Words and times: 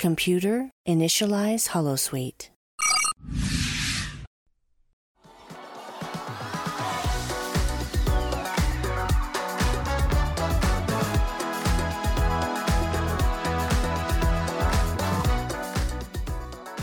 Computer, 0.00 0.70
initialize 0.88 1.68
holosuite. 1.68 2.48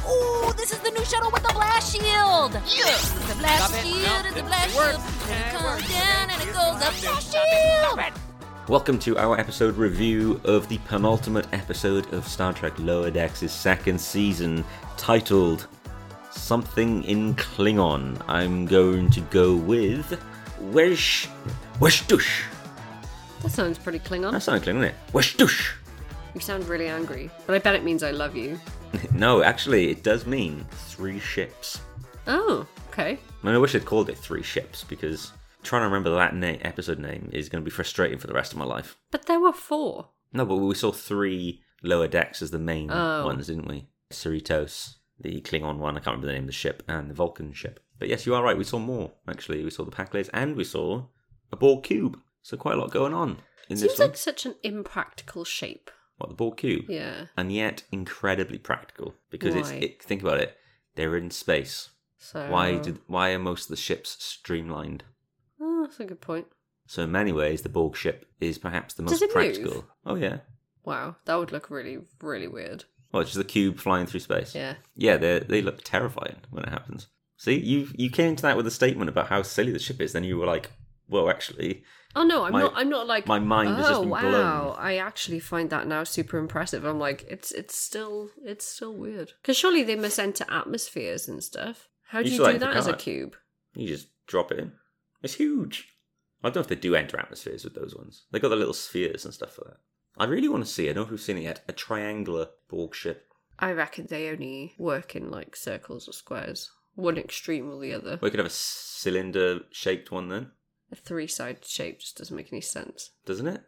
Ooh, 0.08 0.54
this 0.56 0.72
is 0.72 0.80
the 0.80 0.92
new 0.92 1.04
shuttle 1.06 1.32
with 1.32 1.44
the 1.44 1.54
blast 1.54 1.92
shield. 1.92 2.54
Yeah. 2.54 2.98
The 3.28 3.36
blast 3.40 3.74
Stop 3.74 3.84
it. 3.84 3.88
shield 3.88 4.04
No, 4.04 4.28
and 4.28 4.36
the 4.36 4.40
it- 4.40 4.46
blast 4.46 4.70
it 4.70 4.78
works. 4.78 4.98
shield. 4.98 5.30
It 5.30 5.38
it 5.38 5.52
comes 5.52 5.64
works. 5.66 5.90
down 5.90 6.30
and 6.30 6.42
it 6.42 6.54
goes 6.54 6.80
up. 6.88 6.94
Blast 7.02 7.02
Stop 7.02 7.18
it. 7.18 7.24
Stop 7.24 8.00
shield. 8.00 8.00
it. 8.00 8.14
Welcome 8.70 9.00
to 9.00 9.18
our 9.18 9.40
episode 9.40 9.78
review 9.78 10.42
of 10.44 10.68
the 10.68 10.78
penultimate 10.80 11.48
episode 11.54 12.12
of 12.14 12.28
Star 12.28 12.52
Trek 12.52 12.74
Lower 12.78 13.10
Decks' 13.10 13.50
second 13.50 13.98
season, 13.98 14.66
titled 14.98 15.68
Something 16.32 17.06
in 17.06 17.34
Klingon. 17.36 18.22
I'm 18.28 18.66
going 18.66 19.10
to 19.12 19.22
go 19.22 19.56
with 19.56 20.22
Wesh 20.60 21.30
Weshtush. 21.80 22.44
That 23.42 23.52
sounds 23.52 23.78
pretty 23.78 24.00
Klingon. 24.00 24.34
That 24.34 24.44
sounds 24.44 24.64
Klingon, 24.64 24.82
doesn't 24.82 24.84
it? 24.84 24.96
Weshtush. 25.14 25.72
You 26.36 26.42
sound 26.42 26.68
really 26.68 26.90
angry, 26.90 27.32
but 27.46 27.56
I 27.56 27.60
bet 27.60 27.74
it 27.74 27.86
means 27.86 28.04
I 28.04 28.12
love 28.12 28.36
you. 28.36 28.60
No, 29.14 29.44
actually, 29.44 29.92
it 29.92 30.04
does 30.04 30.26
mean 30.26 30.66
three 30.72 31.20
ships. 31.20 31.80
Oh, 32.28 32.68
okay. 32.90 33.18
I, 33.44 33.46
mean, 33.46 33.56
I 33.56 33.58
wish 33.60 33.72
they'd 33.72 33.86
called 33.86 34.10
it 34.10 34.18
three 34.18 34.44
ships 34.44 34.84
because 34.84 35.32
trying 35.68 35.82
to 35.82 35.88
remember 35.88 36.14
that 36.16 36.36
na- 36.36 36.58
episode 36.62 37.00
name 37.00 37.30
is 37.34 37.50
going 37.50 37.62
to 37.64 37.66
be 37.66 37.72
frustrating 37.74 38.18
for 38.18 38.28
the 38.28 38.34
rest 38.34 38.52
of 38.54 38.58
my 38.60 38.66
life. 38.66 38.98
But 39.12 39.26
there 39.26 39.40
were 39.40 39.54
four. 39.54 40.10
No, 40.34 40.46
but 40.46 40.56
we 40.58 40.76
saw 40.76 40.92
three 40.92 41.62
lower 41.84 42.08
decks 42.08 42.42
as 42.42 42.52
the 42.52 42.60
main 42.60 42.90
Oh. 42.92 43.26
ones, 43.26 43.48
didn't 43.48 43.68
we? 43.68 43.88
Cerritos, 44.12 44.96
the 45.20 45.42
Klingon 45.42 45.78
one, 45.78 45.96
I 45.96 46.00
can't 46.00 46.08
remember 46.16 46.28
the 46.28 46.34
name 46.34 46.44
of 46.44 46.48
the 46.48 46.54
ship, 46.54 46.84
and 46.88 47.10
the 47.10 47.14
Vulcan 47.14 47.54
ship. 47.54 47.80
But 48.00 48.08
yes, 48.10 48.26
you 48.26 48.36
are 48.36 48.44
right, 48.44 48.58
we 48.58 48.64
saw 48.64 48.80
more, 48.80 49.12
actually. 49.28 49.64
We 49.64 49.70
saw 49.72 49.84
the 49.86 49.92
Pakleds 49.92 50.30
and 50.34 50.56
we 50.56 50.64
saw 50.64 51.06
a 51.52 51.56
Borg 51.56 51.84
Cube. 51.84 52.20
So 52.42 52.56
quite 52.58 52.76
a 52.76 52.80
lot 52.80 52.92
going 52.92 53.14
on 53.14 53.38
in 53.70 53.78
Seems 53.78 53.82
this 53.92 54.00
one. 54.00 54.10
like 54.10 54.18
such 54.18 54.46
an 54.46 54.56
impractical 54.64 55.44
shape. 55.44 55.92
What, 56.18 56.30
the 56.30 56.36
Borg 56.36 56.58
Cube? 56.58 56.86
Yeah. 56.90 57.26
And 57.36 57.52
yet 57.52 57.84
incredibly 57.92 58.58
practical. 58.58 59.16
Because 59.30 59.54
it's 59.56 59.72
it, 59.72 60.02
think 60.02 60.22
about 60.22 60.40
it, 60.40 60.56
they're 60.96 61.18
in 61.18 61.30
space. 61.32 61.90
So 62.20 62.50
Why 62.50 62.78
did 62.78 63.00
why 63.08 63.32
are 63.32 63.40
most 63.40 63.66
of 63.66 63.70
the 63.70 63.76
ships 63.76 64.16
streamlined? 64.24 65.04
Oh, 65.60 65.84
that's 65.84 66.00
a 66.00 66.06
good 66.06 66.22
point. 66.22 66.48
So 66.86 67.04
in 67.04 67.12
many 67.12 67.32
ways, 67.32 67.62
the 67.62 67.70
Borg 67.70 67.96
ship 67.96 68.26
is 68.40 68.58
perhaps 68.58 68.94
the 68.94 69.04
Does 69.04 69.14
most 69.14 69.22
it 69.24 69.26
move? 69.28 69.34
practical. 69.34 69.86
Oh 70.06 70.16
yeah. 70.16 70.38
Wow, 70.86 71.18
that 71.26 71.36
would 71.36 71.52
look 71.52 71.70
really, 71.70 72.00
really 72.22 72.48
weird. 72.48 72.86
Well, 73.12 73.22
it's 73.22 73.32
just 73.32 73.38
the 73.40 73.44
cube 73.44 73.78
flying 73.80 74.06
through 74.06 74.22
space. 74.22 74.56
Yeah. 74.56 74.76
Yeah, 74.96 75.18
they 75.18 75.40
they 75.40 75.62
look 75.62 75.82
terrifying 75.84 76.38
when 76.50 76.64
it 76.64 76.70
happens. 76.70 77.08
See, 77.38 77.58
you 77.60 77.90
you 77.96 78.10
came 78.10 78.36
to 78.36 78.42
that 78.44 78.58
with 78.58 78.68
a 78.68 78.72
statement 78.72 79.10
about 79.10 79.28
how 79.28 79.42
silly 79.42 79.72
the 79.72 79.80
ship 79.80 80.00
is, 80.02 80.14
then 80.14 80.24
you 80.24 80.38
were 80.38 80.46
like, 80.46 80.72
"Well, 81.10 81.30
actually, 81.30 81.84
Oh 82.16 82.24
no, 82.24 82.46
I'm 82.46 82.54
My- 82.54 82.62
not. 82.62 82.74
I'm 82.76 82.90
not 82.90 83.06
like. 83.06 83.28
my 83.28 83.38
mind 83.40 83.70
oh, 83.70 83.76
has 83.76 83.88
just 83.90 84.00
oh, 84.00 84.02
been 84.04 84.10
wow! 84.10 84.22
blown." 84.64 84.76
I 84.80 84.98
actually 84.98 85.40
find 85.40 85.70
that 85.70 85.88
now 85.88 86.04
super 86.04 86.38
impressive. 86.38 86.84
I'm 86.86 87.00
like, 87.00 87.26
it's 87.30 87.52
it's 87.52 87.76
still 87.76 88.30
it's 88.44 88.66
still 88.66 88.94
weird 88.94 89.34
because 89.42 89.58
surely 89.58 89.84
they 89.84 89.96
must 89.96 90.18
enter 90.20 90.46
atmospheres 90.50 91.28
and 91.28 91.44
stuff. 91.44 91.90
How 92.08 92.22
do 92.24 92.30
You 92.30 92.32
you, 92.34 92.38
do 92.38 92.44
like 92.44 92.60
that 92.60 92.76
as 92.78 92.88
a 92.88 92.94
cube? 92.94 93.36
You 93.76 93.88
just 93.88 94.08
drop 94.26 94.52
it 94.52 94.60
in. 94.60 94.72
It's 95.28 95.36
huge. 95.36 95.90
I 96.42 96.48
don't 96.48 96.56
know 96.56 96.62
if 96.62 96.68
they 96.70 96.76
do 96.76 96.96
enter 96.96 97.20
atmospheres 97.20 97.66
with 97.66 97.76
those 97.76 97.94
ones. 97.94 98.24
They 98.32 98.40
got 98.40 98.48
the 98.48 98.56
little 98.56 98.74
spheres 98.74 99.26
and 99.26 99.34
stuff 99.34 99.52
for 99.56 99.66
that. 99.66 99.78
I 100.18 100.24
really 100.24 100.48
want 100.48 100.64
to 100.66 100.72
see. 100.72 100.86
I 100.90 100.94
don't 100.94 101.02
know 101.02 101.02
if 101.04 101.12
we've 101.12 101.20
seen 101.20 101.38
it 101.38 101.42
yet. 101.44 101.64
A 101.68 101.74
triangular 101.74 102.48
Borg 102.70 102.96
ship. 102.96 103.26
I 103.60 103.74
reckon 103.74 104.06
they 104.08 104.30
only 104.30 104.74
work 104.78 105.18
in 105.18 105.30
like 105.30 105.58
circles 105.58 106.08
or 106.08 106.14
squares. 106.14 106.72
One 106.96 107.18
extreme 107.18 107.70
or 107.70 107.78
the 107.82 107.94
other. 107.94 108.20
We 108.22 108.30
could 108.30 108.40
have 108.40 108.48
a 108.48 108.50
cylinder-shaped 108.50 110.12
one 110.12 110.30
then, 110.30 110.52
A 110.94 110.96
three-sided 110.96 111.66
shape 111.66 112.00
just 112.00 112.18
doesn't 112.18 112.36
make 112.36 112.54
any 112.54 112.62
sense. 112.62 113.12
doesn't 113.26 113.48
it? 113.48 113.64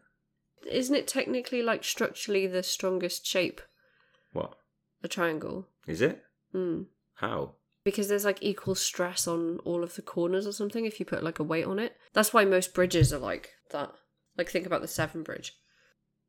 Isn't 0.66 0.96
it 0.96 1.06
technically 1.08 1.62
like 1.62 1.84
structurally 1.84 2.46
the 2.46 2.62
strongest 2.62 3.26
shape? 3.26 3.60
What 4.32 4.54
A 5.04 5.08
triangle. 5.08 5.68
is 5.86 6.00
it? 6.00 6.24
Hmm. 6.52 6.84
How? 7.16 7.56
Because 7.84 8.08
there's 8.08 8.24
like 8.24 8.38
equal 8.42 8.74
stress 8.74 9.26
on 9.26 9.58
all 9.64 9.82
of 9.82 9.94
the 9.94 10.02
corners 10.02 10.46
or 10.46 10.52
something 10.52 10.84
if 10.84 11.00
you 11.00 11.06
put 11.06 11.22
like 11.22 11.38
a 11.38 11.44
weight 11.44 11.66
on 11.66 11.78
it. 11.78 11.96
That's 12.12 12.32
why 12.32 12.44
most 12.44 12.74
bridges 12.74 13.12
are 13.12 13.18
like 13.18 13.50
that. 13.70 13.90
Like 14.36 14.48
think 14.48 14.66
about 14.66 14.82
the 14.82 14.88
Severn 14.88 15.22
Bridge. 15.22 15.54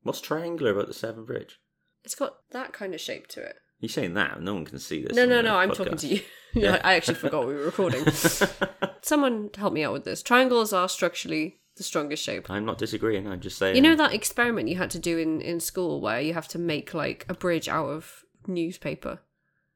What's 0.03 0.21
triangular 0.21 0.71
about 0.71 0.87
the 0.87 0.93
Severn 0.93 1.25
Bridge? 1.25 1.59
It's 2.03 2.15
got 2.15 2.37
that 2.51 2.73
kind 2.73 2.93
of 2.93 3.01
shape 3.01 3.27
to 3.27 3.41
it. 3.41 3.55
You 3.79 3.87
saying 3.87 4.13
that? 4.13 4.41
No 4.41 4.53
one 4.53 4.65
can 4.65 4.79
see 4.79 5.03
this. 5.03 5.15
no, 5.15 5.25
no, 5.25 5.41
no, 5.41 5.55
I'm 5.55 5.71
podcast. 5.71 5.77
talking 5.77 5.97
to 5.97 6.07
you. 6.07 6.21
yeah, 6.53 6.79
I 6.83 6.93
actually 6.93 7.15
forgot 7.15 7.47
we 7.47 7.55
were 7.55 7.65
recording. 7.65 8.05
Someone 9.01 9.49
help 9.55 9.73
me 9.73 9.83
out 9.83 9.93
with 9.93 10.03
this. 10.03 10.21
Triangles 10.21 10.71
are 10.71 10.87
structurally 10.87 11.61
the 11.77 11.83
strongest 11.83 12.23
shape. 12.23 12.49
I'm 12.49 12.65
not 12.65 12.77
disagreeing. 12.77 13.27
I'm 13.27 13.39
just 13.39 13.57
saying. 13.57 13.75
You 13.75 13.81
know 13.81 13.95
that 13.95 14.13
experiment 14.13 14.69
you 14.69 14.77
had 14.77 14.91
to 14.91 14.99
do 14.99 15.17
in, 15.17 15.41
in 15.41 15.59
school 15.59 15.99
where 15.99 16.21
you 16.21 16.33
have 16.33 16.47
to 16.49 16.59
make 16.59 16.93
like 16.93 17.25
a 17.27 17.33
bridge 17.33 17.67
out 17.67 17.87
of 17.87 18.23
newspaper? 18.47 19.19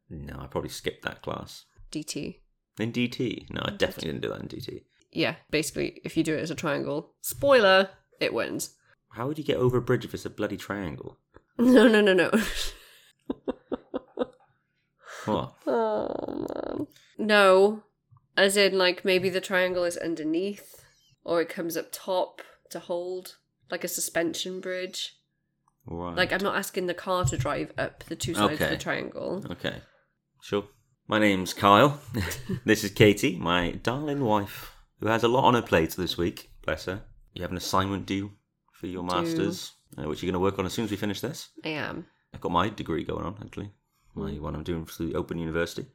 No, 0.09 0.37
I 0.39 0.47
probably 0.47 0.69
skipped 0.69 1.03
that 1.03 1.21
class. 1.21 1.65
DT. 1.91 2.39
In 2.79 2.91
DT? 2.91 3.49
No, 3.49 3.61
I 3.65 3.71
definitely 3.71 4.11
didn't 4.11 4.21
do 4.21 4.29
that 4.29 4.41
in 4.41 4.47
DT. 4.47 4.83
Yeah, 5.11 5.35
basically, 5.49 6.01
if 6.03 6.17
you 6.17 6.23
do 6.23 6.35
it 6.35 6.41
as 6.41 6.51
a 6.51 6.55
triangle, 6.55 7.13
spoiler, 7.21 7.89
it 8.19 8.33
wins. 8.33 8.75
How 9.11 9.27
would 9.27 9.37
you 9.37 9.43
get 9.45 9.57
over 9.57 9.77
a 9.77 9.81
bridge 9.81 10.03
if 10.03 10.13
it's 10.13 10.25
a 10.25 10.29
bloody 10.29 10.57
triangle? 10.57 11.17
No, 11.57 11.87
no, 11.87 12.01
no, 12.01 12.13
no. 12.13 12.31
What? 15.25 15.53
Oh 15.65 16.45
man. 16.49 16.87
No. 17.17 17.83
As 18.37 18.57
in 18.57 18.77
like 18.77 19.05
maybe 19.05 19.29
the 19.29 19.39
triangle 19.41 19.85
is 19.85 19.95
underneath 19.97 20.83
or 21.23 21.41
it 21.41 21.47
comes 21.49 21.77
up 21.77 21.87
top 21.93 22.41
to 22.71 22.79
hold 22.79 23.37
like 23.71 23.83
a 23.85 23.87
suspension 23.87 24.59
bridge. 24.59 25.15
Right. 25.85 26.15
Like 26.15 26.33
I'm 26.33 26.43
not 26.43 26.57
asking 26.57 26.87
the 26.87 26.93
car 26.93 27.23
to 27.25 27.37
drive 27.37 27.71
up 27.77 28.03
the 28.03 28.15
two 28.17 28.33
sides 28.35 28.59
of 28.61 28.69
the 28.69 28.77
triangle. 28.77 29.43
Okay. 29.49 29.81
Sure. 30.41 30.65
My 31.07 31.19
name's 31.19 31.53
Kyle. 31.53 31.99
this 32.65 32.83
is 32.83 32.91
Katie, 32.91 33.37
my 33.37 33.71
darling 33.83 34.23
wife, 34.23 34.75
who 34.99 35.07
has 35.07 35.23
a 35.23 35.27
lot 35.27 35.45
on 35.45 35.53
her 35.53 35.61
plate 35.61 35.91
this 35.95 36.17
week. 36.17 36.49
Bless 36.65 36.85
her. 36.85 37.01
You 37.33 37.41
have 37.43 37.51
an 37.51 37.57
assignment 37.57 38.05
due 38.05 38.31
for 38.71 38.87
your 38.87 39.03
masters, 39.03 39.73
uh, 39.97 40.03
which 40.07 40.21
you're 40.23 40.31
going 40.31 40.39
to 40.39 40.43
work 40.43 40.57
on 40.59 40.65
as 40.65 40.73
soon 40.73 40.85
as 40.85 40.91
we 40.91 40.97
finish 40.97 41.21
this. 41.21 41.49
I 41.63 41.69
am. 41.69 42.07
I've 42.33 42.41
got 42.41 42.51
my 42.51 42.69
degree 42.69 43.03
going 43.03 43.25
on 43.25 43.37
actually, 43.43 43.71
my 44.15 44.31
Hmm. 44.31 44.41
one 44.41 44.55
I'm 44.55 44.63
doing 44.63 44.85
through 44.85 45.07
the 45.09 45.15
Open 45.15 45.37
University, 45.37 45.85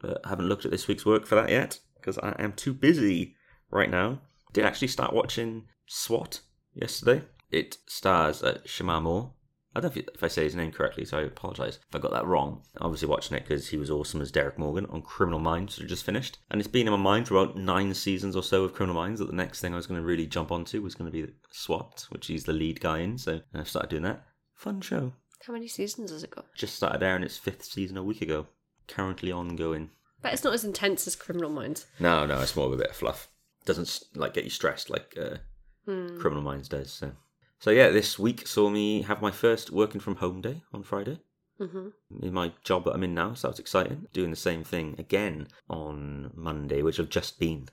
but 0.00 0.20
I 0.24 0.28
haven't 0.28 0.48
looked 0.48 0.64
at 0.64 0.70
this 0.70 0.86
week's 0.86 1.06
work 1.06 1.26
for 1.26 1.34
that 1.36 1.48
yet 1.50 1.80
because 1.96 2.18
I 2.18 2.34
am 2.38 2.52
too 2.52 2.72
busy 2.74 3.34
right 3.70 3.90
now. 3.90 4.20
Did 4.52 4.64
actually 4.64 4.88
start 4.88 5.12
watching 5.12 5.66
SWAT 5.86 6.40
yesterday. 6.74 7.22
It 7.50 7.78
stars 7.86 8.42
uh, 8.42 8.58
Shemar 8.64 9.02
Moore. 9.02 9.32
I 9.76 9.80
don't 9.80 9.94
know 9.94 10.00
if, 10.00 10.08
if 10.14 10.24
I 10.24 10.28
say 10.28 10.44
his 10.44 10.54
name 10.56 10.72
correctly, 10.72 11.04
so 11.04 11.18
I 11.18 11.22
apologise 11.22 11.76
if 11.88 11.94
I 11.94 11.98
got 11.98 12.12
that 12.12 12.26
wrong. 12.26 12.62
Obviously, 12.80 13.06
watching 13.08 13.36
it 13.36 13.44
because 13.44 13.68
he 13.68 13.76
was 13.76 13.90
awesome 13.90 14.20
as 14.22 14.32
Derek 14.32 14.58
Morgan 14.58 14.86
on 14.86 15.02
Criminal 15.02 15.38
Minds, 15.38 15.76
which 15.78 15.84
I 15.86 15.88
just 15.88 16.04
finished. 16.04 16.38
And 16.50 16.60
it's 16.60 16.68
been 16.68 16.86
in 16.86 16.92
my 16.92 16.98
mind 16.98 17.28
for 17.28 17.34
about 17.36 17.56
nine 17.56 17.92
seasons 17.94 18.34
or 18.34 18.42
so 18.42 18.64
of 18.64 18.72
Criminal 18.74 19.00
Minds 19.00 19.20
that 19.20 19.26
the 19.26 19.34
next 19.36 19.60
thing 19.60 19.72
I 19.74 19.76
was 19.76 19.86
going 19.86 20.00
to 20.00 20.06
really 20.06 20.26
jump 20.26 20.50
onto 20.50 20.82
was 20.82 20.94
going 20.94 21.10
to 21.12 21.26
be 21.26 21.32
SWAT, 21.52 22.06
which 22.10 22.26
he's 22.28 22.44
the 22.44 22.52
lead 22.52 22.80
guy 22.80 22.98
in. 23.00 23.18
So 23.18 23.40
I 23.54 23.62
started 23.64 23.90
doing 23.90 24.02
that. 24.04 24.24
Fun 24.54 24.80
show 24.80 25.12
How 25.46 25.52
many 25.52 25.68
seasons 25.68 26.10
has 26.10 26.24
it 26.24 26.30
got? 26.30 26.46
just 26.56 26.74
started 26.74 27.02
airing 27.02 27.22
its 27.22 27.36
fifth 27.36 27.64
season 27.64 27.96
a 27.96 28.02
week 28.02 28.22
ago. 28.22 28.46
Currently 28.88 29.30
ongoing. 29.30 29.90
But 30.22 30.32
it's 30.32 30.42
not 30.42 30.54
as 30.54 30.64
intense 30.64 31.06
as 31.06 31.14
Criminal 31.14 31.50
Minds. 31.50 31.86
No, 32.00 32.26
no, 32.26 32.40
it's 32.40 32.56
more 32.56 32.66
of 32.66 32.72
a 32.72 32.76
bit 32.78 32.90
of 32.90 32.96
fluff. 32.96 33.28
Doesn't 33.66 34.00
like 34.16 34.32
get 34.34 34.44
you 34.44 34.50
stressed 34.50 34.88
like 34.90 35.14
uh, 35.20 35.36
Hmm. 35.84 36.18
Criminal 36.18 36.42
Minds 36.42 36.68
does. 36.68 36.90
So, 36.90 37.12
so 37.60 37.70
yeah, 37.70 37.90
this 37.90 38.18
week 38.18 38.46
saw 38.46 38.68
me 38.70 39.02
have 39.02 39.22
my 39.22 39.30
first 39.30 39.70
working 39.70 40.00
from 40.00 40.16
home 40.16 40.40
day 40.40 40.62
on 40.72 40.82
Friday. 40.82 41.20
hmm 41.58 41.88
In 42.22 42.32
my 42.32 42.52
job 42.64 42.84
that 42.84 42.92
I'm 42.92 43.02
in 43.04 43.14
now, 43.14 43.34
so 43.34 43.48
that's 43.48 43.58
exciting. 43.60 44.06
Doing 44.12 44.30
the 44.30 44.36
same 44.36 44.64
thing 44.64 44.94
again 44.98 45.48
on 45.68 46.30
Monday, 46.34 46.82
which 46.82 47.00
I've 47.00 47.10
just 47.10 47.38
been 47.38 47.68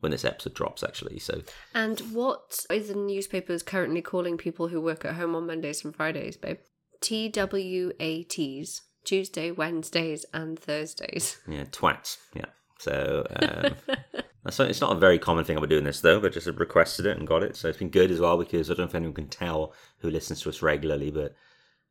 when 0.00 0.12
this 0.12 0.24
episode 0.24 0.54
drops, 0.54 0.82
actually. 0.82 1.18
So 1.18 1.42
And 1.74 2.00
what 2.12 2.64
is 2.70 2.88
the 2.88 2.94
newspapers 2.94 3.62
currently 3.62 4.02
calling 4.02 4.36
people 4.36 4.68
who 4.68 4.80
work 4.80 5.04
at 5.04 5.14
home 5.14 5.34
on 5.34 5.46
Mondays 5.46 5.84
and 5.84 5.94
Fridays, 5.94 6.36
babe? 6.36 6.58
TWATs. 7.00 8.82
Tuesday, 9.04 9.50
Wednesdays, 9.50 10.26
and 10.34 10.58
Thursdays. 10.58 11.38
Yeah, 11.48 11.64
twats. 11.64 12.18
Yeah. 12.34 12.44
So 12.78 13.26
um, 13.40 13.74
that's 14.44 14.60
it's 14.60 14.80
not 14.80 14.96
a 14.96 15.00
very 15.00 15.18
common 15.18 15.44
thing 15.44 15.56
I'll 15.56 15.62
be 15.62 15.68
doing 15.68 15.84
this 15.84 16.00
though, 16.00 16.20
but 16.20 16.32
just 16.32 16.46
requested 16.46 17.06
it 17.06 17.16
and 17.16 17.26
got 17.26 17.42
it. 17.42 17.56
So 17.56 17.68
it's 17.68 17.78
been 17.78 17.90
good 17.90 18.10
as 18.10 18.20
well 18.20 18.38
because 18.38 18.70
I 18.70 18.74
don't 18.74 18.80
know 18.80 18.88
if 18.88 18.94
anyone 18.94 19.14
can 19.14 19.28
tell 19.28 19.72
who 19.98 20.10
listens 20.10 20.42
to 20.42 20.48
us 20.48 20.62
regularly, 20.62 21.10
but 21.10 21.34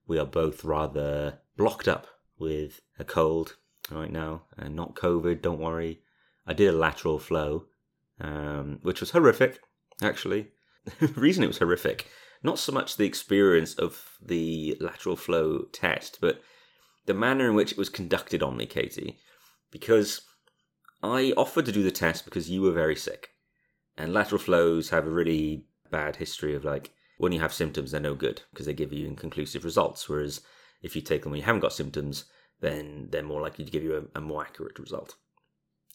we 0.08 0.18
are 0.18 0.26
both 0.26 0.64
rather 0.64 1.40
blocked 1.58 1.88
up 1.88 2.08
with 2.40 2.82
a 2.98 3.04
cold 3.04 3.58
right 3.92 4.12
now, 4.12 4.44
and 4.58 4.76
not 4.76 4.96
COVID. 4.96 5.42
Don't 5.42 5.60
worry. 5.60 6.02
I 6.46 6.54
did 6.54 6.74
a 6.74 6.78
lateral 6.78 7.20
flow, 7.20 7.66
um, 8.22 8.80
which 8.82 9.00
was 9.00 9.12
horrific. 9.12 9.60
Actually, 10.02 10.50
the 11.00 11.08
reason 11.08 11.44
it 11.44 11.48
was 11.48 11.58
horrific, 11.58 12.08
not 12.44 12.60
so 12.60 12.72
much 12.72 12.96
the 12.96 13.06
experience 13.06 13.74
of 13.76 14.18
the 14.24 14.78
lateral 14.80 15.16
flow 15.16 15.66
test, 15.74 16.20
but 16.22 16.42
the 17.06 17.14
manner 17.14 17.48
in 17.50 17.56
which 17.56 17.72
it 17.72 17.78
was 17.78 17.90
conducted 17.90 18.44
on 18.44 18.58
me, 18.58 18.66
Katie, 18.66 19.18
because 19.72 20.22
I 21.02 21.34
offered 21.38 21.66
to 21.66 21.72
do 21.72 21.84
the 21.84 21.92
test 21.92 22.26
because 22.26 22.50
you 22.50 22.62
were 22.62 22.72
very 22.72 22.96
sick. 22.96 23.30
And 23.98 24.14
lateral 24.14 24.40
flows 24.40 24.90
have 24.90 25.06
a 25.06 25.12
really 25.12 25.66
bad 25.92 26.18
history 26.18 26.56
of 26.56 26.64
like, 26.64 26.92
when 27.18 27.32
you 27.32 27.40
have 27.40 27.54
symptoms, 27.54 27.92
they're 27.92 28.02
no 28.02 28.16
good 28.16 28.44
because 28.52 28.66
they 28.66 28.74
give 28.74 28.94
you 28.94 29.08
inconclusive 29.08 29.64
results. 29.64 30.08
Whereas 30.08 30.42
if 30.82 30.96
you 30.96 31.02
take 31.02 31.24
them 31.24 31.32
when 31.32 31.40
you 31.40 31.46
haven't 31.46 31.62
got 31.62 31.74
symptoms, 31.74 32.26
then 32.60 33.08
they're 33.12 33.24
more 33.24 33.42
likely 33.42 33.66
to 33.66 33.72
give 33.72 33.84
you 33.84 34.10
a, 34.16 34.20
a 34.20 34.22
more 34.22 34.44
accurate 34.44 34.80
result. 34.80 35.16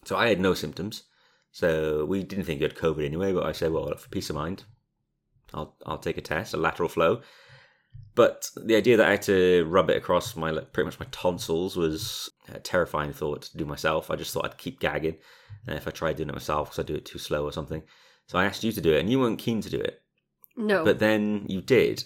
So 0.05 0.17
I 0.17 0.29
had 0.29 0.41
no 0.41 0.55
symptoms. 0.55 1.05
So 1.53 2.05
we 2.05 2.23
didn't 2.23 2.45
think 2.45 2.61
you 2.61 2.67
had 2.67 2.77
COVID 2.77 3.05
anyway, 3.05 3.33
but 3.33 3.45
I 3.45 3.53
said, 3.53 3.73
well, 3.73 3.95
for 3.97 4.09
peace 4.09 4.31
of 4.31 4.37
mind, 4.37 4.65
I'll 5.53 5.77
I'll 5.85 5.99
take 5.99 6.17
a 6.17 6.23
test, 6.23 6.55
a 6.55 6.57
lateral 6.57 6.89
flow. 6.89 7.21
But 8.15 8.51
the 8.57 8.77
idea 8.77 8.99
that 8.99 9.07
I 9.07 9.13
had 9.13 9.23
to 9.23 9.65
rub 9.69 9.89
it 9.89 9.97
across 9.97 10.37
my 10.37 10.51
like, 10.51 10.73
pretty 10.75 10.85
much 10.87 11.01
my 11.01 11.07
tonsils 11.11 11.77
was 11.77 12.31
a 12.53 12.61
terrifying 12.61 13.13
thought 13.13 13.43
to 13.43 13.57
do 13.57 13.65
myself. 13.65 14.11
I 14.11 14.17
just 14.17 14.35
thought 14.35 14.45
I'd 14.45 14.59
keep 14.59 14.81
gagging 14.81 15.17
uh, 15.67 15.73
if 15.73 15.89
I 15.89 15.93
tried 15.93 16.17
doing 16.17 16.29
it 16.29 16.35
myself 16.35 16.69
because 16.69 16.79
I 16.85 16.87
do 16.87 16.95
it 16.95 17.07
too 17.07 17.19
slow 17.19 17.45
or 17.45 17.53
something. 17.53 17.83
So 18.27 18.39
I 18.39 18.45
asked 18.45 18.65
you 18.65 18.73
to 18.73 18.81
do 18.81 18.93
it, 18.93 19.01
and 19.01 19.11
you 19.11 19.19
weren't 19.19 19.39
keen 19.39 19.61
to 19.63 19.71
do 19.71 19.81
it. 19.81 20.03
No. 20.57 20.85
But 20.85 20.99
then 20.99 21.47
you 21.49 21.63
did. 21.63 22.05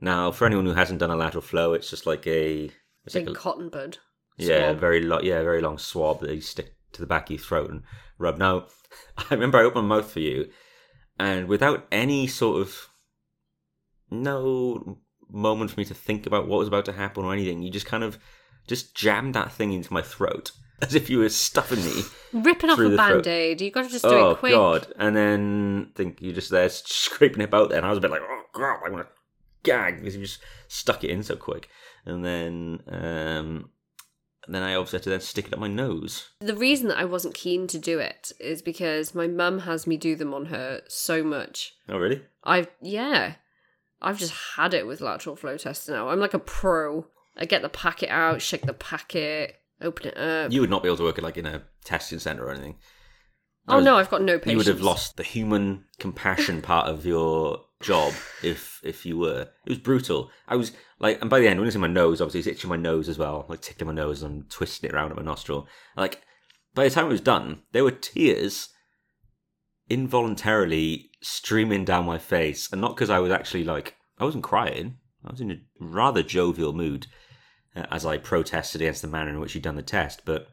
Now, 0.00 0.30
for 0.30 0.46
anyone 0.46 0.64
who 0.64 0.72
hasn't 0.74 1.00
done 1.00 1.10
a 1.10 1.16
lateral 1.16 1.42
flow, 1.42 1.74
it's 1.74 1.90
just 1.90 2.06
like 2.06 2.26
a 2.26 2.70
it's 3.04 3.14
Big 3.14 3.26
like 3.28 3.36
a, 3.36 3.38
cotton 3.38 3.68
bud. 3.68 3.98
yeah, 4.38 4.70
swab. 4.70 4.80
very 4.80 5.02
lo- 5.02 5.20
yeah, 5.22 5.42
very 5.42 5.60
long 5.60 5.76
swab 5.78 6.20
that 6.20 6.34
you 6.34 6.40
stick 6.40 6.74
to 6.92 7.00
the 7.00 7.06
back 7.06 7.24
of 7.26 7.30
your 7.32 7.38
throat 7.40 7.70
and 7.70 7.82
rub. 8.18 8.38
Now, 8.38 8.66
I 9.18 9.24
remember 9.34 9.58
I 9.58 9.64
opened 9.64 9.88
my 9.88 9.96
mouth 9.96 10.10
for 10.10 10.20
you, 10.20 10.50
and 11.18 11.48
without 11.48 11.86
any 11.92 12.26
sort 12.26 12.62
of 12.62 12.87
no 14.10 14.98
moment 15.30 15.70
for 15.70 15.80
me 15.80 15.84
to 15.84 15.94
think 15.94 16.26
about 16.26 16.48
what 16.48 16.58
was 16.58 16.68
about 16.68 16.84
to 16.86 16.92
happen 16.92 17.24
or 17.24 17.32
anything, 17.32 17.62
you 17.62 17.70
just 17.70 17.86
kind 17.86 18.04
of 18.04 18.18
just 18.66 18.94
jammed 18.94 19.34
that 19.34 19.52
thing 19.52 19.72
into 19.72 19.92
my 19.92 20.02
throat 20.02 20.52
as 20.82 20.94
if 20.94 21.10
you 21.10 21.18
were 21.18 21.28
stuffing 21.28 21.84
me. 21.84 22.02
Ripping 22.32 22.70
off 22.70 22.78
a 22.78 22.96
band 22.96 23.26
aid. 23.26 23.60
You 23.60 23.70
got 23.70 23.84
to 23.84 23.90
just 23.90 24.04
do 24.04 24.10
oh 24.10 24.30
it 24.30 24.38
quick. 24.38 24.52
Oh, 24.54 24.74
god! 24.74 24.92
And 24.96 25.16
then 25.16 25.90
think 25.94 26.18
you're 26.20 26.34
just 26.34 26.50
there 26.50 26.68
scraping 26.68 27.40
it 27.40 27.44
about 27.44 27.70
there, 27.70 27.78
and 27.78 27.86
I 27.86 27.90
was 27.90 27.98
a 27.98 28.00
bit 28.00 28.10
like, 28.10 28.22
oh 28.22 28.42
god, 28.52 28.80
I 28.86 28.90
want 28.90 29.06
to 29.06 29.12
gag 29.62 29.96
because 29.98 30.14
you 30.14 30.22
just 30.22 30.40
stuck 30.68 31.04
it 31.04 31.10
in 31.10 31.22
so 31.22 31.36
quick. 31.36 31.68
And 32.06 32.24
then, 32.24 32.80
um, 32.88 33.70
and 34.46 34.54
then 34.54 34.62
I 34.62 34.74
obviously 34.74 34.98
had 34.98 35.02
to 35.04 35.10
then 35.10 35.20
stick 35.20 35.46
it 35.46 35.52
up 35.52 35.58
my 35.58 35.68
nose. 35.68 36.30
The 36.40 36.54
reason 36.54 36.88
that 36.88 36.98
I 36.98 37.04
wasn't 37.04 37.34
keen 37.34 37.66
to 37.66 37.78
do 37.78 37.98
it 37.98 38.32
is 38.40 38.62
because 38.62 39.14
my 39.14 39.26
mum 39.26 39.60
has 39.60 39.86
me 39.86 39.96
do 39.96 40.14
them 40.14 40.32
on 40.32 40.46
her 40.46 40.82
so 40.88 41.22
much. 41.22 41.74
Oh 41.88 41.98
really? 41.98 42.22
I've 42.44 42.68
yeah, 42.80 43.34
I've 44.00 44.18
just 44.18 44.34
had 44.56 44.74
it 44.74 44.86
with 44.86 45.00
lateral 45.00 45.36
flow 45.36 45.56
tests 45.56 45.88
now. 45.88 46.08
I'm 46.08 46.20
like 46.20 46.34
a 46.34 46.38
pro. 46.38 47.06
I 47.36 47.44
get 47.44 47.62
the 47.62 47.68
packet 47.68 48.10
out, 48.10 48.42
shake 48.42 48.62
the 48.62 48.72
packet, 48.72 49.56
open 49.80 50.08
it 50.08 50.16
up. 50.16 50.52
You 50.52 50.60
would 50.60 50.70
not 50.70 50.82
be 50.82 50.88
able 50.88 50.98
to 50.98 51.04
work 51.04 51.18
it 51.18 51.24
like 51.24 51.36
in 51.36 51.46
a 51.46 51.62
testing 51.84 52.18
center 52.18 52.46
or 52.46 52.50
anything. 52.50 52.76
Oh, 53.66 53.72
that 53.72 53.74
oh 53.74 53.76
was- 53.76 53.84
no, 53.84 53.96
I've 53.96 54.10
got 54.10 54.22
no 54.22 54.38
patience. 54.38 54.52
You 54.52 54.56
would 54.58 54.66
have 54.66 54.80
lost 54.80 55.16
the 55.16 55.22
human 55.22 55.84
compassion 55.98 56.62
part 56.62 56.88
of 56.88 57.04
your 57.06 57.64
job 57.80 58.12
if 58.42 58.80
if 58.82 59.04
you 59.04 59.18
were. 59.18 59.48
It 59.66 59.70
was 59.70 59.78
brutal. 59.78 60.30
I 60.48 60.56
was 60.56 60.72
like, 60.98 61.20
and 61.20 61.30
by 61.30 61.40
the 61.40 61.48
end, 61.48 61.58
when 61.60 61.66
it's 61.66 61.76
in 61.76 61.80
my 61.80 61.86
nose, 61.86 62.20
obviously 62.20 62.40
it's 62.40 62.58
itching 62.58 62.70
my 62.70 62.76
nose 62.76 63.08
as 63.08 63.18
well, 63.18 63.46
like 63.48 63.60
tickling 63.60 63.88
my 63.88 63.94
nose 63.94 64.22
and 64.22 64.48
twisting 64.50 64.90
it 64.90 64.94
around 64.94 65.10
at 65.10 65.16
my 65.16 65.22
nostril. 65.22 65.66
Like 65.96 66.22
by 66.74 66.84
the 66.84 66.90
time 66.90 67.06
it 67.06 67.10
was 67.10 67.20
done, 67.20 67.62
there 67.72 67.84
were 67.84 67.90
tears 67.90 68.70
involuntarily 69.90 71.10
streaming 71.20 71.84
down 71.84 72.04
my 72.06 72.18
face, 72.18 72.70
and 72.70 72.80
not 72.80 72.94
because 72.94 73.10
I 73.10 73.18
was 73.18 73.32
actually 73.32 73.64
like 73.64 73.96
I 74.18 74.24
wasn't 74.24 74.44
crying. 74.44 74.96
I 75.24 75.30
was 75.30 75.40
in 75.40 75.50
a 75.50 75.60
rather 75.80 76.22
jovial 76.22 76.72
mood 76.72 77.06
uh, 77.76 77.86
as 77.90 78.06
I 78.06 78.18
protested 78.18 78.80
against 78.80 79.02
the 79.02 79.08
manner 79.08 79.30
in 79.30 79.40
which 79.40 79.54
you'd 79.54 79.64
done 79.64 79.76
the 79.76 79.82
test, 79.82 80.22
but 80.24 80.48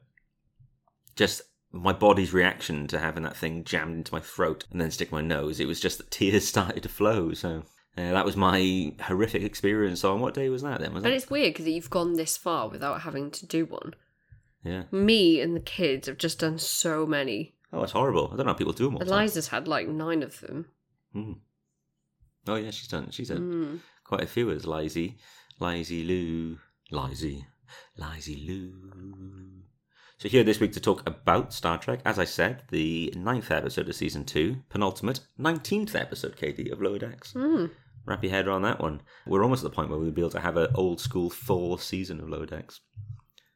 just 1.15 1.41
my 1.71 1.93
body's 1.93 2.33
reaction 2.33 2.87
to 2.87 2.99
having 2.99 3.23
that 3.23 3.35
thing 3.35 3.63
jammed 3.63 3.95
into 3.97 4.13
my 4.13 4.19
throat 4.19 4.65
and 4.71 4.79
then 4.79 4.91
stick 4.91 5.11
my 5.11 5.21
nose, 5.21 5.59
it 5.59 5.67
was 5.67 5.79
just 5.79 5.97
that 5.97 6.11
tears 6.11 6.47
started 6.47 6.83
to 6.83 6.89
flow. 6.89 7.33
So 7.33 7.63
uh, 7.97 8.11
that 8.11 8.25
was 8.25 8.35
my 8.37 8.93
horrific 9.01 9.43
experience. 9.43 10.01
So 10.01 10.13
on 10.13 10.19
what 10.19 10.33
day 10.33 10.49
was 10.49 10.61
that 10.63 10.79
then? 10.79 10.93
Was 10.93 11.03
But 11.03 11.09
that? 11.09 11.15
it's 11.15 11.29
weird 11.29 11.53
because 11.53 11.67
you've 11.67 11.89
gone 11.89 12.13
this 12.13 12.37
far 12.37 12.69
without 12.69 13.01
having 13.01 13.29
to 13.31 13.45
do 13.45 13.65
one. 13.65 13.93
Yeah. 14.63 14.83
Me 14.91 15.39
and 15.41 15.55
the 15.55 15.59
kids 15.61 16.07
have 16.07 16.17
just 16.17 16.39
done 16.39 16.57
so 16.57 17.05
many. 17.05 17.54
Oh, 17.75 17.83
it's 17.83 17.91
horrible. 17.91 18.29
I 18.31 18.37
don't 18.37 18.45
know 18.45 18.53
how 18.53 18.57
people 18.57 18.73
do 18.73 18.85
them 18.85 18.95
all. 18.95 19.01
Eliza's 19.03 19.49
had 19.49 19.67
like 19.67 19.87
nine 19.87 20.23
of 20.23 20.39
them. 20.39 20.65
Mm. 21.15 21.39
Oh 22.47 22.55
yeah, 22.55 22.71
she's 22.71 22.87
done. 22.87 23.09
She's 23.11 23.29
done 23.29 23.39
Mm. 23.53 23.79
quite 24.03 24.21
a 24.23 24.27
few 24.27 24.49
as 24.51 24.65
Lizzie, 24.65 25.17
Lizzie 25.59 26.03
Lou, 26.03 26.57
Lizzie, 26.91 27.45
Lizzie 27.97 28.45
Lou. 28.47 29.61
So 30.17 30.29
here 30.29 30.43
this 30.43 30.59
week 30.61 30.71
to 30.73 30.79
talk 30.79 31.07
about 31.07 31.53
Star 31.53 31.77
Trek. 31.77 31.99
As 32.05 32.17
I 32.19 32.23
said, 32.25 32.63
the 32.69 33.13
ninth 33.17 33.51
episode 33.51 33.89
of 33.89 33.95
season 33.95 34.23
two, 34.23 34.57
penultimate 34.69 35.19
nineteenth 35.37 35.95
episode, 35.95 36.37
Katie 36.37 36.69
of 36.69 36.81
Lower 36.81 36.99
Decks. 36.99 37.33
Mm. 37.33 37.71
Wrap 38.05 38.23
your 38.23 38.31
head 38.31 38.47
around 38.47 38.61
that 38.61 38.79
one. 38.79 39.01
We're 39.25 39.43
almost 39.43 39.63
at 39.65 39.71
the 39.71 39.75
point 39.75 39.89
where 39.89 39.99
we'd 39.99 40.13
be 40.15 40.21
able 40.21 40.29
to 40.31 40.39
have 40.39 40.57
an 40.57 40.67
old 40.75 41.01
school 41.01 41.29
full 41.29 41.77
season 41.77 42.21
of 42.21 42.29
Lower 42.29 42.45
Decks, 42.45 42.79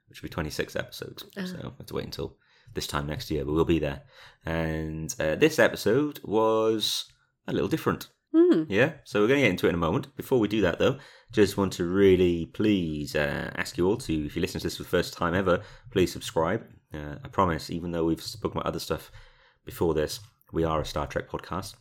which 0.09 0.21
would 0.21 0.29
be 0.29 0.33
26 0.33 0.75
episodes. 0.75 1.23
So 1.35 1.41
we'll 1.61 1.73
have 1.77 1.85
to 1.85 1.93
wait 1.93 2.05
until 2.05 2.35
this 2.73 2.87
time 2.87 3.07
next 3.07 3.31
year, 3.31 3.45
but 3.45 3.53
we'll 3.53 3.65
be 3.65 3.79
there. 3.79 4.03
And 4.45 5.13
uh, 5.19 5.35
this 5.35 5.59
episode 5.59 6.19
was 6.23 7.05
a 7.47 7.53
little 7.53 7.69
different. 7.69 8.09
Mm. 8.33 8.67
Yeah, 8.69 8.93
so 9.05 9.19
we're 9.19 9.27
going 9.27 9.39
to 9.39 9.45
get 9.45 9.51
into 9.51 9.65
it 9.65 9.69
in 9.69 9.75
a 9.75 9.79
moment. 9.79 10.15
Before 10.15 10.39
we 10.39 10.47
do 10.47 10.61
that, 10.61 10.77
though, 10.77 10.97
just 11.31 11.57
want 11.57 11.73
to 11.73 11.85
really 11.85 12.45
please 12.45 13.15
uh, 13.15 13.51
ask 13.55 13.77
you 13.77 13.87
all 13.87 13.97
to, 13.97 14.25
if 14.25 14.35
you 14.35 14.41
listen 14.41 14.61
to 14.61 14.67
this 14.67 14.77
for 14.77 14.83
the 14.83 14.89
first 14.89 15.13
time 15.13 15.33
ever, 15.33 15.61
please 15.91 16.11
subscribe. 16.11 16.63
Uh, 16.93 17.15
I 17.23 17.27
promise, 17.27 17.69
even 17.69 17.91
though 17.91 18.05
we've 18.05 18.21
spoken 18.21 18.59
about 18.59 18.67
other 18.67 18.79
stuff 18.79 19.11
before 19.65 19.93
this, 19.93 20.19
we 20.51 20.63
are 20.63 20.81
a 20.81 20.85
Star 20.85 21.07
Trek 21.07 21.29
podcast. 21.29 21.75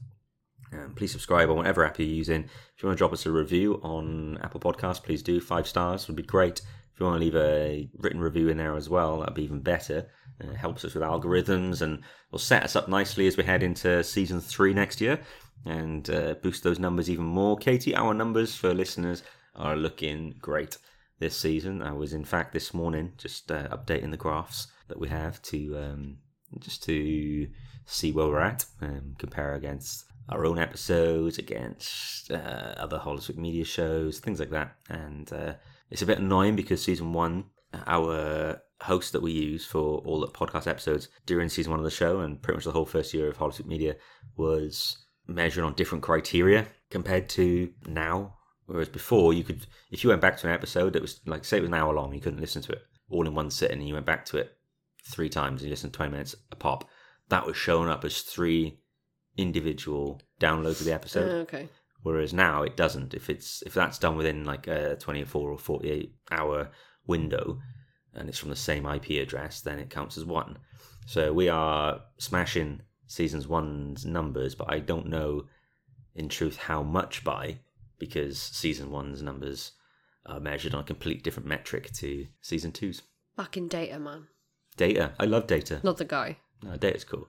Um, 0.72 0.94
please 0.94 1.12
subscribe 1.12 1.48
on 1.50 1.56
whatever 1.56 1.84
app 1.84 1.98
you're 1.98 2.08
using. 2.08 2.44
If 2.44 2.82
you 2.82 2.88
want 2.88 2.98
to 2.98 2.98
drop 2.98 3.12
us 3.12 3.26
a 3.26 3.30
review 3.30 3.80
on 3.82 4.38
Apple 4.42 4.60
Podcasts, 4.60 5.02
please 5.02 5.22
do. 5.22 5.40
Five 5.40 5.66
stars 5.66 6.06
would 6.06 6.16
be 6.16 6.22
great. 6.22 6.60
If 6.92 7.00
you 7.00 7.06
want 7.06 7.20
to 7.20 7.24
leave 7.24 7.36
a 7.36 7.88
written 7.98 8.20
review 8.20 8.48
in 8.48 8.56
there 8.56 8.76
as 8.76 8.88
well, 8.88 9.20
that'd 9.20 9.34
be 9.34 9.44
even 9.44 9.60
better. 9.60 10.08
Uh, 10.42 10.50
it 10.50 10.56
helps 10.56 10.84
us 10.84 10.94
with 10.94 11.02
algorithms 11.02 11.82
and 11.82 12.02
will 12.30 12.38
set 12.38 12.62
us 12.62 12.76
up 12.76 12.88
nicely 12.88 13.26
as 13.26 13.36
we 13.36 13.44
head 13.44 13.62
into 13.62 14.02
season 14.04 14.40
three 14.40 14.72
next 14.72 15.00
year 15.00 15.18
and 15.66 16.10
uh, 16.10 16.34
boost 16.42 16.62
those 16.62 16.78
numbers 16.78 17.10
even 17.10 17.24
more. 17.24 17.56
Katie, 17.56 17.94
our 17.94 18.14
numbers 18.14 18.54
for 18.54 18.72
listeners 18.74 19.22
are 19.56 19.76
looking 19.76 20.34
great 20.40 20.76
this 21.18 21.36
season. 21.36 21.82
I 21.82 21.92
was, 21.92 22.12
in 22.12 22.24
fact, 22.24 22.52
this 22.52 22.72
morning 22.72 23.12
just 23.16 23.50
uh, 23.50 23.68
updating 23.68 24.10
the 24.10 24.16
graphs 24.16 24.68
that 24.88 25.00
we 25.00 25.08
have 25.08 25.42
to 25.42 25.76
um, 25.78 26.18
just 26.60 26.82
to 26.84 27.48
see 27.86 28.12
where 28.12 28.26
we're 28.26 28.40
at, 28.40 28.64
um, 28.80 29.14
compare 29.18 29.54
against 29.54 30.04
our 30.28 30.44
own 30.44 30.58
episodes, 30.58 31.38
against 31.38 32.30
uh, 32.30 32.74
other 32.76 32.98
Holosuite 32.98 33.36
media 33.36 33.64
shows, 33.64 34.18
things 34.20 34.40
like 34.40 34.50
that. 34.50 34.76
And 34.88 35.32
uh, 35.32 35.54
it's 35.90 36.02
a 36.02 36.06
bit 36.06 36.18
annoying 36.18 36.56
because 36.56 36.82
season 36.82 37.12
one, 37.12 37.46
our 37.86 38.60
host 38.80 39.12
that 39.12 39.22
we 39.22 39.32
use 39.32 39.64
for 39.64 39.98
all 39.98 40.20
the 40.20 40.28
podcast 40.28 40.66
episodes 40.66 41.08
during 41.26 41.48
season 41.48 41.70
one 41.70 41.80
of 41.80 41.84
the 41.84 41.90
show 41.90 42.20
and 42.20 42.40
pretty 42.40 42.56
much 42.56 42.64
the 42.64 42.72
whole 42.72 42.84
first 42.84 43.12
year 43.12 43.28
of 43.28 43.36
Holosuite 43.36 43.66
media 43.66 43.96
was 44.36 44.96
measured 45.26 45.64
on 45.64 45.74
different 45.74 46.02
criteria 46.02 46.66
compared 46.90 47.28
to 47.30 47.72
now. 47.86 48.34
Whereas 48.66 48.88
before, 48.88 49.32
you 49.32 49.44
could, 49.44 49.66
if 49.90 50.04
you 50.04 50.10
went 50.10 50.20
back 50.20 50.36
to 50.38 50.46
an 50.46 50.52
episode 50.52 50.92
that 50.92 51.02
was 51.02 51.20
like, 51.26 51.44
say 51.44 51.56
it 51.56 51.62
was 51.62 51.68
an 51.68 51.74
hour 51.74 51.94
long, 51.94 52.12
you 52.12 52.20
couldn't 52.20 52.40
listen 52.40 52.62
to 52.62 52.72
it 52.72 52.82
all 53.10 53.26
in 53.26 53.34
one 53.34 53.50
sitting, 53.50 53.78
and 53.78 53.88
you 53.88 53.94
went 53.94 54.06
back 54.06 54.26
to 54.26 54.36
it 54.36 54.58
three 55.06 55.30
times 55.30 55.62
and 55.62 55.68
you 55.68 55.70
listened 55.70 55.94
20 55.94 56.12
minutes 56.12 56.34
a 56.52 56.56
pop, 56.56 56.88
that 57.30 57.46
was 57.46 57.56
showing 57.56 57.88
up 57.88 58.04
as 58.04 58.20
three 58.20 58.78
individual 59.36 60.20
downloads 60.40 60.80
of 60.80 60.84
the 60.84 60.92
episode. 60.92 61.30
Uh, 61.30 61.42
okay. 61.42 61.68
Whereas 62.02 62.32
now 62.32 62.62
it 62.62 62.76
doesn't. 62.76 63.14
If 63.14 63.28
it's 63.28 63.62
if 63.62 63.74
that's 63.74 63.98
done 63.98 64.16
within 64.16 64.44
like 64.44 64.66
a 64.66 64.96
24 64.96 65.50
or 65.50 65.58
48 65.58 66.14
hour 66.30 66.70
window, 67.06 67.58
and 68.18 68.28
it's 68.28 68.38
from 68.38 68.50
the 68.50 68.56
same 68.56 68.86
IP 68.86 69.10
address, 69.22 69.60
then 69.60 69.78
it 69.78 69.90
counts 69.90 70.18
as 70.18 70.24
one. 70.24 70.58
So 71.06 71.32
we 71.32 71.48
are 71.48 72.00
smashing 72.18 72.82
seasons 73.06 73.48
one's 73.48 74.04
numbers, 74.04 74.54
but 74.54 74.70
I 74.70 74.80
don't 74.80 75.06
know 75.06 75.46
in 76.14 76.28
truth 76.28 76.56
how 76.56 76.82
much 76.82 77.24
by 77.24 77.60
because 77.98 78.38
season 78.40 78.90
one's 78.90 79.22
numbers 79.22 79.72
are 80.26 80.40
measured 80.40 80.74
on 80.74 80.80
a 80.80 80.84
completely 80.84 81.22
different 81.22 81.48
metric 81.48 81.92
to 81.94 82.26
season 82.40 82.72
two's. 82.72 83.02
Fucking 83.36 83.68
data, 83.68 83.98
man. 83.98 84.26
Data. 84.76 85.12
I 85.18 85.24
love 85.24 85.46
data. 85.46 85.80
Not 85.82 85.96
the 85.96 86.04
guy. 86.04 86.38
No, 86.62 86.76
data's 86.76 87.04
cool. 87.04 87.28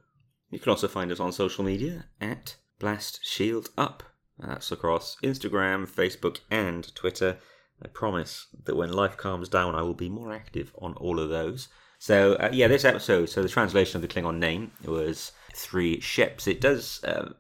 You 0.50 0.60
can 0.60 0.72
also 0.72 0.88
find 0.88 1.12
us 1.12 1.20
on 1.20 1.32
social 1.32 1.64
media 1.64 2.06
at 2.20 2.56
Blast 2.80 3.20
Shield 3.24 3.70
Up. 3.78 4.04
That's 4.38 4.72
across 4.72 5.18
Instagram, 5.24 5.88
Facebook, 5.88 6.40
and 6.50 6.94
Twitter. 6.96 7.38
I 7.82 7.88
promise 7.88 8.48
that 8.66 8.76
when 8.76 8.92
life 8.92 9.18
calms 9.18 9.50
down, 9.50 9.76
I 9.76 9.82
will 9.82 9.94
be 9.94 10.10
more 10.10 10.34
active 10.34 10.74
on 10.82 10.94
all 10.96 11.20
of 11.20 11.30
those. 11.30 11.70
So, 11.98 12.34
uh, 12.36 12.50
yeah, 12.52 12.68
this 12.68 12.86
episode, 12.86 13.30
so 13.30 13.42
the 13.42 13.50
translation 13.50 13.98
of 13.98 14.02
the 14.02 14.08
Klingon 14.08 14.38
name 14.38 14.72
was 14.86 15.32
Three 15.54 16.00
Ships. 16.00 16.48
It 16.48 16.62
does, 16.62 17.02
um, 17.04 17.36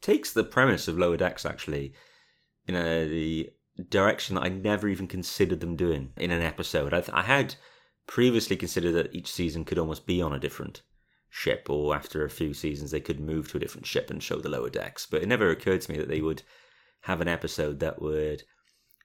takes 0.00 0.32
the 0.32 0.44
premise 0.44 0.88
of 0.88 0.98
Lower 0.98 1.16
Decks, 1.16 1.44
actually, 1.44 1.94
in 2.66 2.74
a 2.74 3.06
the 3.06 3.50
direction 3.88 4.34
that 4.34 4.44
I 4.44 4.48
never 4.48 4.88
even 4.88 5.06
considered 5.06 5.60
them 5.60 5.76
doing 5.76 6.12
in 6.16 6.30
an 6.30 6.42
episode. 6.42 6.92
I, 6.92 7.00
th- 7.00 7.14
I 7.14 7.22
had 7.22 7.54
previously 8.06 8.56
considered 8.56 8.92
that 8.92 9.14
each 9.14 9.30
season 9.30 9.64
could 9.64 9.78
almost 9.78 10.06
be 10.06 10.20
on 10.20 10.32
a 10.32 10.38
different 10.38 10.82
ship, 11.30 11.68
or 11.70 11.94
after 11.94 12.24
a 12.24 12.30
few 12.30 12.52
seasons 12.52 12.90
they 12.90 13.00
could 13.00 13.20
move 13.20 13.50
to 13.50 13.56
a 13.56 13.60
different 13.60 13.86
ship 13.86 14.10
and 14.10 14.22
show 14.22 14.36
the 14.36 14.50
lower 14.50 14.68
decks. 14.68 15.06
But 15.06 15.22
it 15.22 15.28
never 15.28 15.50
occurred 15.50 15.80
to 15.82 15.92
me 15.92 15.98
that 15.98 16.08
they 16.08 16.20
would 16.20 16.42
have 17.02 17.20
an 17.20 17.28
episode 17.28 17.80
that 17.80 18.00
would 18.00 18.42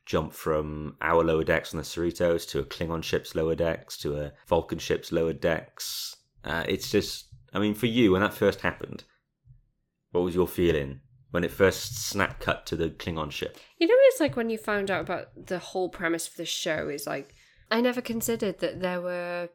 jump 0.08 0.34
from 0.34 0.96
our 1.02 1.24
lower 1.24 1.44
decks 1.44 1.74
on 1.74 1.78
the 1.78 1.84
Cerritos 1.84 2.50
to 2.50 2.60
a 2.60 2.64
Klingon 2.64 3.04
ship's 3.04 3.36
lower 3.36 3.56
decks 3.56 3.98
to 3.98 4.16
a 4.16 4.32
Vulcan 4.48 4.80
ship's 4.80 5.12
lower 5.12 5.34
decks. 5.34 6.16
Uh, 6.46 6.64
it's 6.68 6.90
just, 6.90 7.26
I 7.54 7.60
mean, 7.60 7.76
for 7.76 7.88
you, 7.88 8.14
when 8.14 8.22
that 8.22 8.34
first 8.34 8.62
happened, 8.62 9.04
what 10.12 10.22
was 10.22 10.34
your 10.34 10.48
feeling 10.48 11.02
when 11.32 11.44
it 11.44 11.52
first 11.52 11.98
snap 11.98 12.40
cut 12.40 12.66
to 12.68 12.78
the 12.78 12.90
Klingon 12.90 13.32
ship? 13.32 13.58
You 13.78 13.88
know, 13.88 13.96
it's 13.98 14.22
like 14.22 14.38
when 14.38 14.50
you 14.50 14.58
found 14.58 14.90
out 14.90 15.02
about 15.02 15.28
the 15.46 15.60
whole 15.60 15.90
premise 15.90 16.26
for 16.26 16.38
the 16.38 16.46
show 16.46 16.88
is 16.88 17.06
like, 17.06 17.36
I 17.70 17.82
never 17.82 18.02
considered 18.02 18.60
that 18.60 18.80
there 18.80 19.02
were. 19.02 19.50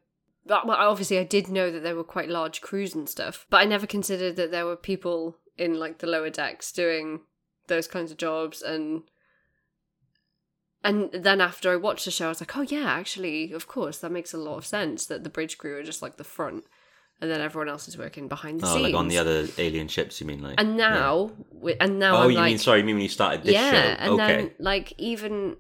Well, 0.45 0.71
obviously, 0.71 1.19
I 1.19 1.25
did 1.25 1.49
know 1.49 1.71
that 1.71 1.83
there 1.83 1.97
were 1.97 2.05
quite 2.05 2.29
large 2.29 2.61
crews 2.61 2.95
and 2.95 3.09
stuff, 3.09 3.47
but 3.49 3.63
I 3.63 3.65
never 3.65 3.87
considered 3.87 4.37
that 4.37 4.51
there 4.51 4.67
were 4.67 4.77
people 4.77 5.39
in 5.57 5.79
like 5.79 5.99
the 5.99 6.07
lower 6.07 6.31
decks 6.31 6.73
doing 6.73 7.21
those 7.69 7.87
kinds 7.87 8.11
of 8.11 8.19
jobs 8.19 8.61
and 8.61 9.05
and 10.85 11.11
then 11.13 11.41
after 11.41 11.71
I 11.73 11.77
watched 11.77 12.05
the 12.05 12.11
show, 12.11 12.27
I 12.27 12.29
was 12.31 12.41
like, 12.41 12.57
oh 12.57 12.63
yeah, 12.63 12.85
actually, 12.91 13.53
of 13.53 13.69
course, 13.69 13.99
that 13.99 14.11
makes 14.13 14.33
a 14.35 14.39
lot 14.39 14.57
of 14.59 14.67
sense 14.67 15.07
that 15.07 15.25
the 15.25 15.31
bridge 15.31 15.59
crew 15.59 15.77
are 15.79 15.83
just 15.83 16.03
like 16.03 16.17
the 16.17 16.25
front, 16.25 16.65
and 17.21 17.31
then 17.31 17.41
everyone 17.41 17.69
else 17.69 17.87
is 17.89 17.97
working 17.99 18.29
behind 18.29 18.61
the 18.61 18.67
Oh, 18.67 18.71
scenes. 18.75 18.83
like 18.85 18.95
on 18.95 19.09
the 19.09 19.19
other 19.19 19.47
alien 19.59 19.89
ships, 19.89 20.21
you 20.21 20.27
mean? 20.27 20.43
Like 20.43 20.55
and 20.59 20.77
now, 20.77 21.31
wi- 21.53 21.77
and 21.81 21.99
now 21.99 22.17
Oh, 22.17 22.23
I'm 22.25 22.31
you 22.31 22.37
like, 22.37 22.51
mean 22.51 22.59
sorry? 22.59 22.81
You 22.81 22.85
mean 22.85 22.97
when 22.97 23.03
you 23.05 23.09
started 23.09 23.43
this 23.45 23.53
yeah, 23.55 23.71
show? 23.71 23.77
and 24.01 24.13
okay. 24.15 24.37
then 24.37 24.51
like 24.59 24.93
even 24.99 25.57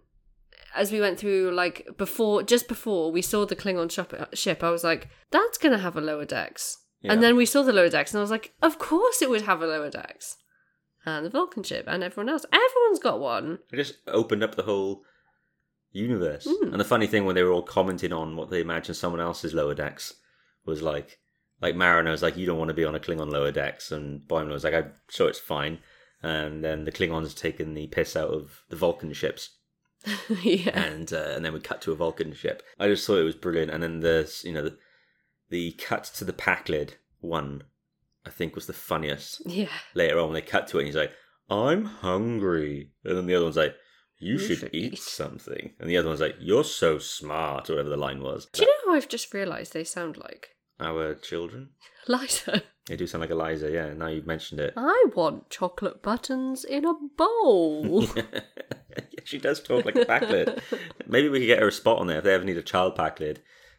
as 0.74 0.90
we 0.90 1.00
went 1.00 1.18
through, 1.18 1.50
like 1.52 1.86
before, 1.98 2.42
just 2.42 2.66
before 2.66 3.12
we 3.12 3.20
saw 3.22 3.44
the 3.44 3.54
Klingon 3.54 3.90
ship, 3.90 4.12
uh, 4.18 4.24
ship 4.34 4.64
I 4.64 4.70
was 4.70 4.82
like, 4.82 5.08
that's 5.30 5.58
gonna 5.58 5.78
have 5.78 5.96
a 5.96 6.00
lower 6.00 6.24
decks. 6.24 6.78
Yeah. 7.02 7.12
And 7.12 7.22
then 7.22 7.36
we 7.36 7.46
saw 7.46 7.62
the 7.62 7.72
lower 7.72 7.88
decks, 7.90 8.12
and 8.12 8.18
I 8.18 8.22
was 8.22 8.30
like, 8.30 8.54
of 8.62 8.78
course 8.78 9.20
it 9.22 9.28
would 9.30 9.42
have 9.42 9.60
a 9.60 9.66
lower 9.66 9.90
decks. 9.90 10.36
And 11.04 11.26
the 11.26 11.30
Vulcan 11.30 11.62
ship, 11.64 11.84
and 11.88 12.02
everyone 12.04 12.28
else, 12.32 12.46
everyone's 12.52 13.00
got 13.00 13.18
one. 13.20 13.58
I 13.72 13.76
just 13.76 13.96
opened 14.06 14.42
up 14.44 14.54
the 14.54 14.62
whole 14.62 15.02
universe. 15.92 16.46
Mm. 16.46 16.72
And 16.72 16.80
the 16.80 16.84
funny 16.84 17.06
thing 17.06 17.24
when 17.24 17.34
they 17.34 17.42
were 17.42 17.52
all 17.52 17.62
commenting 17.62 18.12
on 18.12 18.36
what 18.36 18.50
they 18.50 18.60
imagined 18.60 18.96
someone 18.96 19.20
else's 19.20 19.54
lower 19.54 19.74
decks 19.74 20.14
was 20.64 20.82
like, 20.82 21.18
like 21.60 21.76
Mariner 21.76 22.10
was 22.10 22.22
like, 22.22 22.36
you 22.36 22.46
don't 22.46 22.58
want 22.58 22.68
to 22.68 22.74
be 22.74 22.84
on 22.84 22.94
a 22.94 23.00
Klingon 23.00 23.30
lower 23.30 23.52
decks, 23.52 23.92
and 23.92 24.20
Boimler 24.22 24.52
was 24.52 24.64
like, 24.64 24.74
I'm 24.74 24.92
sure 25.08 25.28
it's 25.28 25.38
fine. 25.38 25.78
And 26.22 26.62
then 26.64 26.84
the 26.84 26.92
Klingons 26.92 27.36
taking 27.36 27.74
the 27.74 27.86
piss 27.88 28.16
out 28.16 28.30
of 28.30 28.62
the 28.68 28.76
Vulcan 28.76 29.12
ships, 29.12 29.50
yeah. 30.42 30.70
and 30.78 31.12
uh, 31.12 31.32
and 31.36 31.44
then 31.44 31.52
we 31.52 31.60
cut 31.60 31.80
to 31.82 31.92
a 31.92 31.96
Vulcan 31.96 32.32
ship. 32.32 32.62
I 32.78 32.88
just 32.88 33.06
thought 33.06 33.18
it 33.18 33.24
was 33.24 33.34
brilliant. 33.36 33.70
And 33.70 33.82
then 33.82 34.00
the 34.00 34.32
you 34.44 34.52
know 34.52 34.62
the, 34.62 34.78
the 35.50 35.72
cut 35.72 36.04
to 36.16 36.24
the 36.24 36.32
Pakled 36.32 36.94
one, 37.20 37.62
I 38.26 38.30
think 38.30 38.54
was 38.54 38.66
the 38.66 38.72
funniest 38.72 39.42
Yeah. 39.46 39.68
later 39.94 40.18
on 40.18 40.26
when 40.26 40.34
they 40.34 40.42
cut 40.42 40.66
to 40.68 40.78
it 40.78 40.82
and 40.82 40.86
he's 40.86 40.96
like, 40.96 41.12
I'm 41.50 41.84
hungry. 41.84 42.90
And 43.04 43.16
then 43.16 43.26
the 43.26 43.34
other 43.34 43.44
one's 43.44 43.56
like, 43.56 43.74
You, 44.22 44.34
You 44.34 44.38
should, 44.38 44.58
should 44.58 44.74
eat, 44.74 44.92
eat." 44.94 44.98
something. 44.98 45.72
And 45.78 45.90
the 45.90 45.96
other 45.96 46.08
one's 46.08 46.20
like, 46.20 46.36
You're 46.40 46.64
so 46.64 46.98
smart, 46.98 47.68
or 47.68 47.74
whatever 47.74 47.90
the 47.90 47.96
line 47.96 48.22
was. 48.22 48.46
Do 48.52 48.62
you 48.62 48.68
know 48.68 48.90
who 48.92 48.96
I've 48.96 49.08
just 49.08 49.32
realised 49.34 49.72
they 49.72 49.84
sound 49.84 50.16
like? 50.16 50.50
Our 50.80 51.14
children? 51.14 51.70
Liza. 52.08 52.62
They 52.86 52.96
do 52.96 53.06
sound 53.06 53.20
like 53.20 53.30
Eliza, 53.30 53.70
yeah, 53.70 53.92
now 53.92 54.08
you've 54.08 54.26
mentioned 54.26 54.58
it. 54.58 54.74
I 54.76 55.04
want 55.14 55.50
chocolate 55.50 56.02
buttons 56.02 56.64
in 56.64 56.84
a 56.84 56.94
bowl. 57.16 58.04
yeah, 58.16 59.20
she 59.22 59.38
does 59.38 59.62
talk 59.62 59.84
like 59.84 59.94
a 59.94 60.04
Pakled. 60.04 60.60
Maybe 61.06 61.28
we 61.28 61.38
could 61.38 61.46
get 61.46 61.60
her 61.60 61.68
a 61.68 61.72
spot 61.72 62.00
on 62.00 62.08
there 62.08 62.18
if 62.18 62.24
they 62.24 62.34
ever 62.34 62.44
need 62.44 62.56
a 62.56 62.62
child 62.62 62.96
Pakled. 62.96 63.38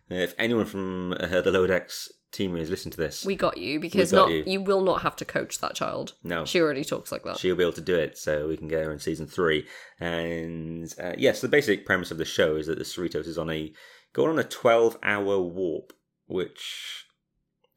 Uh, 0.09 0.15
If 0.15 0.33
anyone 0.37 0.63
from 0.63 1.11
uh, 1.19 1.41
the 1.41 1.67
Decks 1.67 2.13
team 2.33 2.55
is 2.57 2.69
listening 2.69 2.91
to 2.91 2.97
this, 2.97 3.25
we 3.25 3.35
got 3.35 3.57
you 3.57 3.79
because 3.79 4.11
got 4.11 4.17
not 4.17 4.31
you. 4.31 4.43
you. 4.45 4.61
will 4.61 4.81
not 4.81 5.01
have 5.03 5.15
to 5.17 5.25
coach 5.25 5.59
that 5.59 5.75
child. 5.75 6.13
no. 6.23 6.43
She 6.45 6.59
already 6.59 6.83
talks 6.83 7.11
like 7.11 7.23
that. 7.23 7.37
she'll 7.37 7.55
be 7.55 7.63
able 7.63 7.73
to 7.73 7.81
do 7.81 7.95
it 7.95 8.17
so 8.17 8.47
we 8.47 8.57
can 8.57 8.67
get 8.67 8.83
her 8.83 8.91
in 8.91 8.99
season 8.99 9.27
three 9.27 9.65
and 9.99 10.93
uh, 11.01 11.13
yes 11.17 11.41
the 11.41 11.47
basic 11.47 11.85
premise 11.85 12.11
of 12.11 12.17
the 12.17 12.25
show 12.25 12.55
is 12.55 12.67
that 12.67 12.77
the 12.77 12.83
cerritos 12.83 13.27
is 13.27 13.37
on 13.37 13.49
a 13.49 13.71
going 14.13 14.29
on 14.31 14.39
a 14.39 14.43
12 14.43 14.97
hour 15.03 15.39
warp 15.39 15.93
which 16.25 17.05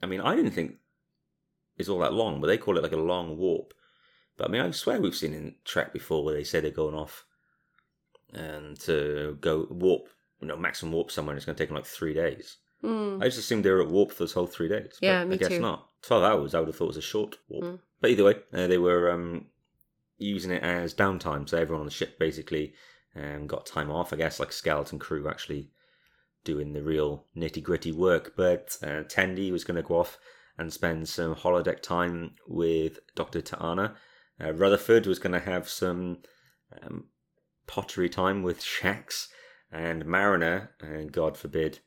i 0.02 0.06
mean 0.06 0.20
i 0.20 0.34
didn't 0.34 0.52
think 0.52 0.76
is 1.78 1.88
all 1.88 1.98
that 1.98 2.12
long 2.12 2.40
but 2.40 2.46
they 2.46 2.58
call 2.58 2.76
it 2.76 2.82
like 2.82 2.92
a 2.92 2.96
long 2.96 3.36
warp 3.36 3.72
but 4.36 4.48
i 4.48 4.50
mean 4.50 4.60
i 4.60 4.70
swear 4.70 5.00
we've 5.00 5.14
seen 5.14 5.34
in 5.34 5.54
trek 5.64 5.92
before 5.92 6.24
where 6.24 6.34
they 6.34 6.44
say 6.44 6.60
they're 6.60 6.70
going 6.70 6.94
off 6.94 7.24
and 8.32 8.78
to 8.80 9.36
go 9.40 9.66
warp 9.70 10.08
you 10.40 10.48
know 10.48 10.56
maximum 10.56 10.92
warp 10.92 11.10
somewhere 11.10 11.32
and 11.32 11.38
it's 11.38 11.46
going 11.46 11.56
to 11.56 11.62
take 11.62 11.68
them 11.68 11.76
like 11.76 11.86
three 11.86 12.14
days 12.14 12.56
Mm. 12.84 13.22
I 13.22 13.26
just 13.26 13.38
assumed 13.38 13.64
they 13.64 13.70
were 13.70 13.82
at 13.82 13.90
warp 13.90 14.12
for 14.12 14.20
those 14.20 14.32
whole 14.32 14.46
three 14.46 14.68
days. 14.68 14.98
Yeah, 15.00 15.22
I 15.22 15.36
guess 15.36 15.48
too. 15.48 15.60
not. 15.60 15.88
Twelve 16.02 16.22
hours, 16.22 16.54
I 16.54 16.60
would 16.60 16.68
have 16.68 16.76
thought 16.76 16.88
was 16.88 16.96
a 16.96 17.02
short 17.02 17.36
warp. 17.48 17.64
Mm. 17.64 17.80
But 18.00 18.10
either 18.10 18.24
way, 18.24 18.34
uh, 18.52 18.66
they 18.66 18.78
were 18.78 19.10
um, 19.10 19.46
using 20.18 20.50
it 20.50 20.62
as 20.62 20.94
downtime, 20.94 21.48
so 21.48 21.58
everyone 21.58 21.80
on 21.80 21.86
the 21.86 21.92
ship 21.92 22.18
basically 22.18 22.74
um, 23.14 23.46
got 23.46 23.66
time 23.66 23.90
off. 23.90 24.12
I 24.12 24.16
guess 24.16 24.38
like 24.38 24.52
skeleton 24.52 24.98
crew 24.98 25.28
actually 25.28 25.70
doing 26.44 26.72
the 26.72 26.82
real 26.82 27.26
nitty 27.36 27.62
gritty 27.62 27.92
work. 27.92 28.34
But 28.36 28.76
uh, 28.82 29.04
Tendi 29.04 29.50
was 29.50 29.64
going 29.64 29.76
to 29.76 29.82
go 29.82 29.98
off 29.98 30.18
and 30.58 30.72
spend 30.72 31.08
some 31.08 31.34
holodeck 31.34 31.82
time 31.82 32.32
with 32.46 32.98
Doctor 33.14 33.40
T'Ana. 33.40 33.94
Uh, 34.42 34.52
Rutherford 34.52 35.06
was 35.06 35.18
going 35.18 35.32
to 35.32 35.40
have 35.40 35.68
some 35.68 36.18
um, 36.82 37.04
pottery 37.66 38.08
time 38.08 38.42
with 38.42 38.62
Shax, 38.62 39.28
and 39.72 40.06
Mariner, 40.06 40.70
and 40.80 41.12
God 41.12 41.36
forbid, 41.36 41.80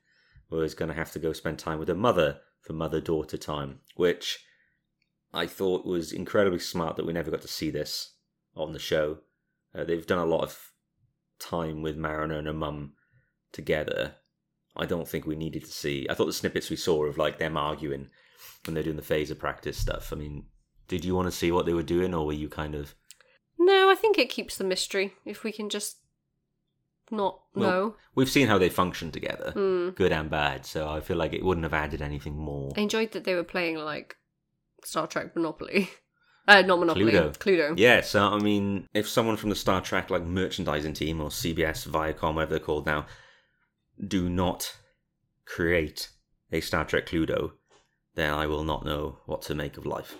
was 0.49 0.73
going 0.73 0.89
to 0.89 0.95
have 0.95 1.11
to 1.11 1.19
go 1.19 1.33
spend 1.33 1.59
time 1.59 1.79
with 1.79 1.87
her 1.87 1.95
mother 1.95 2.39
for 2.61 2.73
mother 2.73 2.99
daughter 2.99 3.37
time, 3.37 3.79
which 3.95 4.43
I 5.33 5.45
thought 5.45 5.85
was 5.85 6.11
incredibly 6.11 6.59
smart 6.59 6.95
that 6.95 7.05
we 7.05 7.13
never 7.13 7.31
got 7.31 7.41
to 7.41 7.47
see 7.47 7.69
this 7.69 8.15
on 8.55 8.73
the 8.73 8.79
show. 8.79 9.19
Uh, 9.75 9.83
they've 9.83 10.07
done 10.07 10.19
a 10.19 10.25
lot 10.25 10.41
of 10.41 10.71
time 11.39 11.81
with 11.81 11.97
Mariner 11.97 12.37
and 12.37 12.47
her 12.47 12.53
mum 12.53 12.93
together. 13.51 14.15
I 14.75 14.85
don't 14.85 15.07
think 15.07 15.25
we 15.25 15.35
needed 15.35 15.65
to 15.65 15.71
see. 15.71 16.07
I 16.09 16.13
thought 16.13 16.25
the 16.25 16.33
snippets 16.33 16.69
we 16.69 16.75
saw 16.75 17.05
of 17.05 17.17
like 17.17 17.37
them 17.37 17.57
arguing 17.57 18.09
when 18.65 18.73
they're 18.73 18.83
doing 18.83 18.95
the 18.95 19.01
phaser 19.01 19.37
practice 19.37 19.77
stuff. 19.77 20.11
I 20.11 20.15
mean, 20.15 20.45
did 20.87 21.05
you 21.05 21.15
want 21.15 21.27
to 21.27 21.31
see 21.31 21.51
what 21.51 21.65
they 21.65 21.73
were 21.73 21.83
doing, 21.83 22.13
or 22.13 22.25
were 22.25 22.33
you 22.33 22.49
kind 22.49 22.75
of 22.75 22.95
No, 23.57 23.89
I 23.89 23.95
think 23.95 24.17
it 24.17 24.29
keeps 24.29 24.57
the 24.57 24.63
mystery. 24.63 25.13
If 25.25 25.43
we 25.43 25.51
can 25.51 25.69
just 25.69 25.98
not 27.11 27.39
Well, 27.55 27.69
know. 27.69 27.95
We've 28.15 28.29
seen 28.29 28.47
how 28.47 28.57
they 28.57 28.69
function 28.69 29.11
together, 29.11 29.53
Mm. 29.55 29.95
good 29.95 30.11
and 30.11 30.29
bad. 30.29 30.65
So 30.65 30.89
I 30.89 30.99
feel 31.01 31.17
like 31.17 31.33
it 31.33 31.43
wouldn't 31.43 31.63
have 31.65 31.73
added 31.73 32.01
anything 32.01 32.35
more. 32.37 32.71
I 32.77 32.81
enjoyed 32.81 33.11
that 33.13 33.23
they 33.23 33.35
were 33.35 33.43
playing 33.43 33.77
like 33.77 34.17
Star 34.83 35.07
Trek 35.07 35.35
Monopoly. 35.35 35.89
Uh, 36.47 36.63
not 36.63 36.79
Monopoly. 36.79 37.11
Cluedo. 37.11 37.37
Cluedo. 37.37 37.73
Yeah, 37.77 38.01
so 38.01 38.23
I 38.23 38.39
mean, 38.39 38.87
if 38.95 39.07
someone 39.07 39.37
from 39.37 39.51
the 39.51 39.55
Star 39.55 39.81
Trek 39.81 40.09
like 40.09 40.23
merchandising 40.23 40.93
team 40.93 41.21
or 41.21 41.29
CBS, 41.29 41.87
Viacom, 41.87 42.33
whatever 42.33 42.49
they're 42.55 42.59
called 42.59 42.87
now, 42.87 43.05
do 44.07 44.27
not 44.27 44.75
create 45.45 46.09
a 46.51 46.59
Star 46.61 46.85
Trek 46.85 47.05
Cluedo, 47.05 47.51
then 48.15 48.33
I 48.33 48.47
will 48.47 48.63
not 48.63 48.83
know 48.83 49.19
what 49.27 49.43
to 49.43 49.53
make 49.53 49.77
of 49.77 49.85
life. 49.85 50.15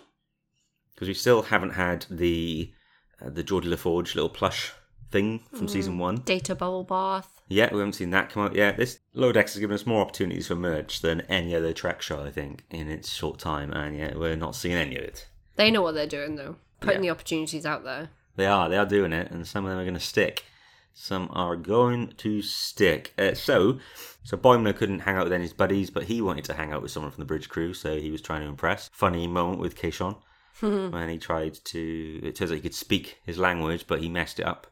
Because 0.93 1.08
we 1.08 1.15
still 1.15 1.41
haven't 1.43 1.72
had 1.72 2.05
the 2.12 2.74
uh, 3.19 3.31
the 3.31 3.43
Geordi 3.43 3.65
La 3.65 3.77
Forge 3.77 4.13
little 4.13 4.29
plush 4.29 4.72
thing 5.11 5.41
from 5.53 5.67
season 5.67 5.97
one. 5.97 6.17
Data 6.17 6.55
bubble 6.55 6.83
bath. 6.83 7.41
Yeah, 7.47 7.69
we 7.71 7.79
haven't 7.79 7.93
seen 7.93 8.11
that 8.11 8.29
come 8.29 8.43
out 8.43 8.55
yet. 8.55 8.77
This 8.77 8.99
Decks 9.15 9.53
has 9.53 9.59
given 9.59 9.73
us 9.73 9.85
more 9.85 10.01
opportunities 10.01 10.47
for 10.47 10.55
merch 10.55 11.01
than 11.01 11.21
any 11.21 11.55
other 11.55 11.73
Trek 11.73 12.01
show, 12.01 12.23
I 12.23 12.29
think, 12.31 12.63
in 12.69 12.89
its 12.89 13.11
short 13.11 13.39
time, 13.39 13.71
and 13.73 13.97
yet 13.97 14.19
we're 14.19 14.35
not 14.35 14.55
seeing 14.55 14.75
any 14.75 14.97
of 14.97 15.03
it. 15.03 15.27
They 15.55 15.71
know 15.71 15.81
what 15.81 15.93
they're 15.95 16.05
doing 16.07 16.35
though. 16.35 16.57
Putting 16.79 17.03
Yeah. 17.03 17.09
the 17.09 17.09
opportunities 17.11 17.65
out 17.65 17.83
there. 17.83 18.09
They 18.35 18.45
are. 18.45 18.69
They 18.69 18.77
are 18.77 18.85
doing 18.85 19.11
it, 19.11 19.31
and 19.31 19.45
some 19.47 19.65
of 19.65 19.71
them 19.71 19.79
are 19.79 19.83
going 19.83 19.95
to 19.95 19.99
stick. 19.99 20.45
Some 20.93 21.29
are 21.31 21.55
going 21.55 22.13
to 22.17 22.41
stick. 22.41 23.13
Uh, 23.17 23.33
so, 23.33 23.79
so 24.23 24.37
Boimler 24.37 24.75
couldn't 24.75 24.99
hang 24.99 25.15
out 25.17 25.23
with 25.25 25.33
any 25.33 25.43
of 25.43 25.49
his 25.49 25.53
buddies, 25.57 25.89
but 25.89 26.03
he 26.03 26.21
wanted 26.21 26.45
to 26.45 26.53
hang 26.53 26.71
out 26.71 26.81
with 26.81 26.91
someone 26.91 27.11
from 27.11 27.21
the 27.21 27.25
bridge 27.27 27.49
crew, 27.49 27.73
so 27.73 27.99
he 27.99 28.11
was 28.11 28.21
trying 28.21 28.41
to 28.41 28.47
impress. 28.47 28.89
Funny 28.93 29.27
moment 29.27 29.59
with 29.59 29.75
Kayshon 29.75 30.15
when 30.59 31.09
he 31.09 31.17
tried 31.17 31.55
to. 31.65 32.19
It 32.23 32.35
turns 32.35 32.51
out 32.51 32.55
he 32.55 32.61
could 32.61 32.75
speak 32.75 33.17
his 33.25 33.37
language, 33.37 33.85
but 33.87 34.01
he 34.01 34.07
messed 34.09 34.39
it 34.39 34.45
up 34.45 34.67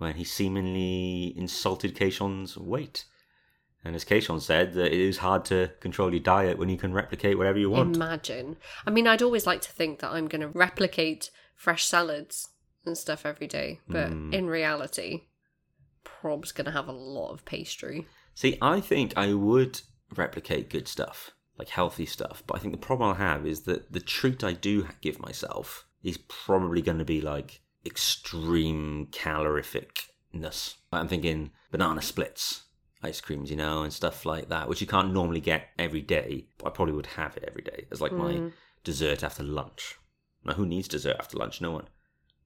when 0.00 0.14
he 0.14 0.24
seemingly 0.24 1.34
insulted 1.36 1.94
Kayshon's 1.94 2.56
weight. 2.56 3.04
And 3.84 3.94
as 3.94 4.04
Keishon 4.04 4.40
said, 4.40 4.72
that 4.72 4.92
it 4.94 5.00
is 5.00 5.18
hard 5.18 5.44
to 5.46 5.72
control 5.80 6.10
your 6.10 6.22
diet 6.22 6.58
when 6.58 6.70
you 6.70 6.78
can 6.78 6.94
replicate 6.94 7.36
whatever 7.36 7.58
you 7.58 7.68
want. 7.68 7.96
Imagine. 7.96 8.56
I 8.86 8.90
mean, 8.90 9.06
I'd 9.06 9.20
always 9.22 9.46
like 9.46 9.60
to 9.62 9.70
think 9.72 10.00
that 10.00 10.10
I'm 10.10 10.26
going 10.26 10.40
to 10.40 10.48
replicate 10.48 11.30
fresh 11.54 11.84
salads 11.84 12.48
and 12.86 12.96
stuff 12.96 13.26
every 13.26 13.46
day, 13.46 13.80
but 13.88 14.08
Hmm. 14.08 14.32
in 14.32 14.46
reality, 14.48 15.22
Prob's 16.02 16.50
going 16.52 16.64
to 16.64 16.70
have 16.70 16.88
a 16.88 16.92
lot 16.92 17.32
of 17.32 17.44
pastry. 17.44 18.06
See, 18.34 18.56
I 18.62 18.80
think 18.80 19.12
I 19.16 19.34
would 19.34 19.82
replicate 20.16 20.70
good 20.70 20.88
stuff, 20.88 21.30
like 21.58 21.68
healthy 21.68 22.06
stuff, 22.06 22.42
but 22.46 22.56
I 22.56 22.58
think 22.60 22.72
the 22.72 22.78
problem 22.86 23.10
I'll 23.10 23.14
have 23.16 23.46
is 23.46 23.62
that 23.62 23.92
the 23.92 24.00
treat 24.00 24.42
I 24.42 24.52
do 24.54 24.88
give 25.02 25.20
myself 25.20 25.86
is 26.02 26.16
probably 26.16 26.80
going 26.80 26.98
to 26.98 27.04
be 27.04 27.20
like 27.20 27.59
extreme 27.84 29.08
calorificness. 29.10 30.76
I'm 30.92 31.08
thinking 31.08 31.50
banana 31.70 32.02
splits, 32.02 32.62
ice 33.02 33.20
creams, 33.20 33.50
you 33.50 33.56
know, 33.56 33.82
and 33.82 33.92
stuff 33.92 34.26
like 34.26 34.48
that, 34.48 34.68
which 34.68 34.80
you 34.80 34.86
can't 34.86 35.12
normally 35.12 35.40
get 35.40 35.68
every 35.78 36.02
day. 36.02 36.46
But 36.58 36.68
I 36.68 36.70
probably 36.70 36.94
would 36.94 37.06
have 37.06 37.36
it 37.36 37.44
every 37.46 37.62
day 37.62 37.86
as 37.90 38.00
like 38.00 38.12
my 38.12 38.32
mm. 38.32 38.52
dessert 38.84 39.22
after 39.22 39.42
lunch. 39.42 39.96
Now, 40.44 40.54
who 40.54 40.66
needs 40.66 40.88
dessert 40.88 41.16
after 41.18 41.36
lunch? 41.36 41.60
No 41.60 41.70
one. 41.70 41.88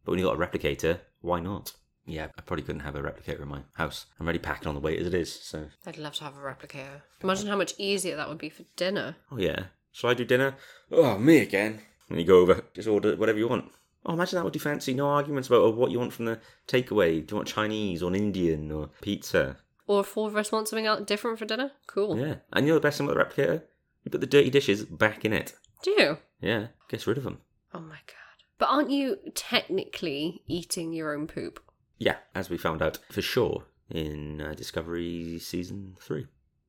But 0.04 0.12
when 0.12 0.18
you 0.18 0.26
got 0.26 0.40
a 0.40 0.46
replicator, 0.46 1.00
why 1.20 1.40
not? 1.40 1.72
Yeah, 2.06 2.26
I 2.36 2.42
probably 2.42 2.64
couldn't 2.64 2.80
have 2.82 2.96
a 2.96 3.02
replicator 3.02 3.42
in 3.42 3.48
my 3.48 3.62
house. 3.74 4.06
I'm 4.18 4.26
already 4.26 4.38
packing 4.38 4.68
on 4.68 4.74
the 4.74 4.80
weight 4.80 5.00
as 5.00 5.06
it 5.06 5.14
is, 5.14 5.32
so. 5.32 5.68
I'd 5.86 5.96
love 5.96 6.14
to 6.14 6.24
have 6.24 6.36
a 6.36 6.40
replicator. 6.40 7.00
Imagine 7.22 7.46
how 7.46 7.56
much 7.56 7.72
easier 7.78 8.16
that 8.16 8.28
would 8.28 8.38
be 8.38 8.50
for 8.50 8.64
dinner. 8.76 9.16
Oh, 9.30 9.38
yeah. 9.38 9.66
Shall 9.92 10.10
I 10.10 10.14
do 10.14 10.24
dinner? 10.24 10.56
Oh, 10.90 11.16
me 11.16 11.38
again. 11.38 11.80
And 12.10 12.20
you 12.20 12.26
go 12.26 12.40
over, 12.40 12.62
just 12.74 12.88
order 12.88 13.16
whatever 13.16 13.38
you 13.38 13.48
want. 13.48 13.72
Oh, 14.06 14.12
imagine 14.12 14.36
that. 14.36 14.44
would 14.44 14.52
be 14.52 14.58
fancy? 14.58 14.92
No 14.92 15.08
arguments 15.08 15.48
about 15.48 15.62
oh, 15.62 15.70
what 15.70 15.90
you 15.90 15.98
want 15.98 16.12
from 16.12 16.26
the 16.26 16.38
takeaway. 16.68 17.26
Do 17.26 17.32
you 17.32 17.36
want 17.36 17.48
Chinese 17.48 18.02
or 18.02 18.08
an 18.08 18.14
Indian 18.14 18.70
or 18.70 18.90
pizza? 19.00 19.56
Or 19.86 20.00
if 20.00 20.16
all 20.16 20.26
of 20.26 20.36
us 20.36 20.52
want 20.52 20.68
something 20.68 20.86
out 20.86 21.06
different 21.06 21.38
for 21.38 21.44
dinner? 21.44 21.72
Cool. 21.86 22.18
Yeah. 22.18 22.36
And 22.52 22.66
you 22.66 22.72
know 22.72 22.78
the 22.78 22.82
best 22.82 22.98
thing 22.98 23.08
about 23.08 23.34
the 23.34 23.42
replicator? 23.42 23.62
You 24.04 24.10
put 24.10 24.20
the 24.20 24.26
dirty 24.26 24.50
dishes 24.50 24.84
back 24.84 25.24
in 25.24 25.32
it. 25.32 25.54
Do 25.82 25.90
you? 25.90 26.18
Yeah. 26.40 26.66
Gets 26.88 27.06
rid 27.06 27.18
of 27.18 27.24
them. 27.24 27.40
Oh 27.72 27.80
my 27.80 27.98
god. 28.06 28.44
But 28.58 28.68
aren't 28.68 28.90
you 28.90 29.18
technically 29.34 30.42
eating 30.46 30.92
your 30.92 31.14
own 31.14 31.26
poop? 31.26 31.60
Yeah, 31.98 32.16
as 32.34 32.50
we 32.50 32.58
found 32.58 32.82
out 32.82 32.98
for 33.10 33.22
sure 33.22 33.64
in 33.90 34.40
uh, 34.40 34.54
Discovery 34.54 35.38
season 35.38 35.96
three. 36.00 36.26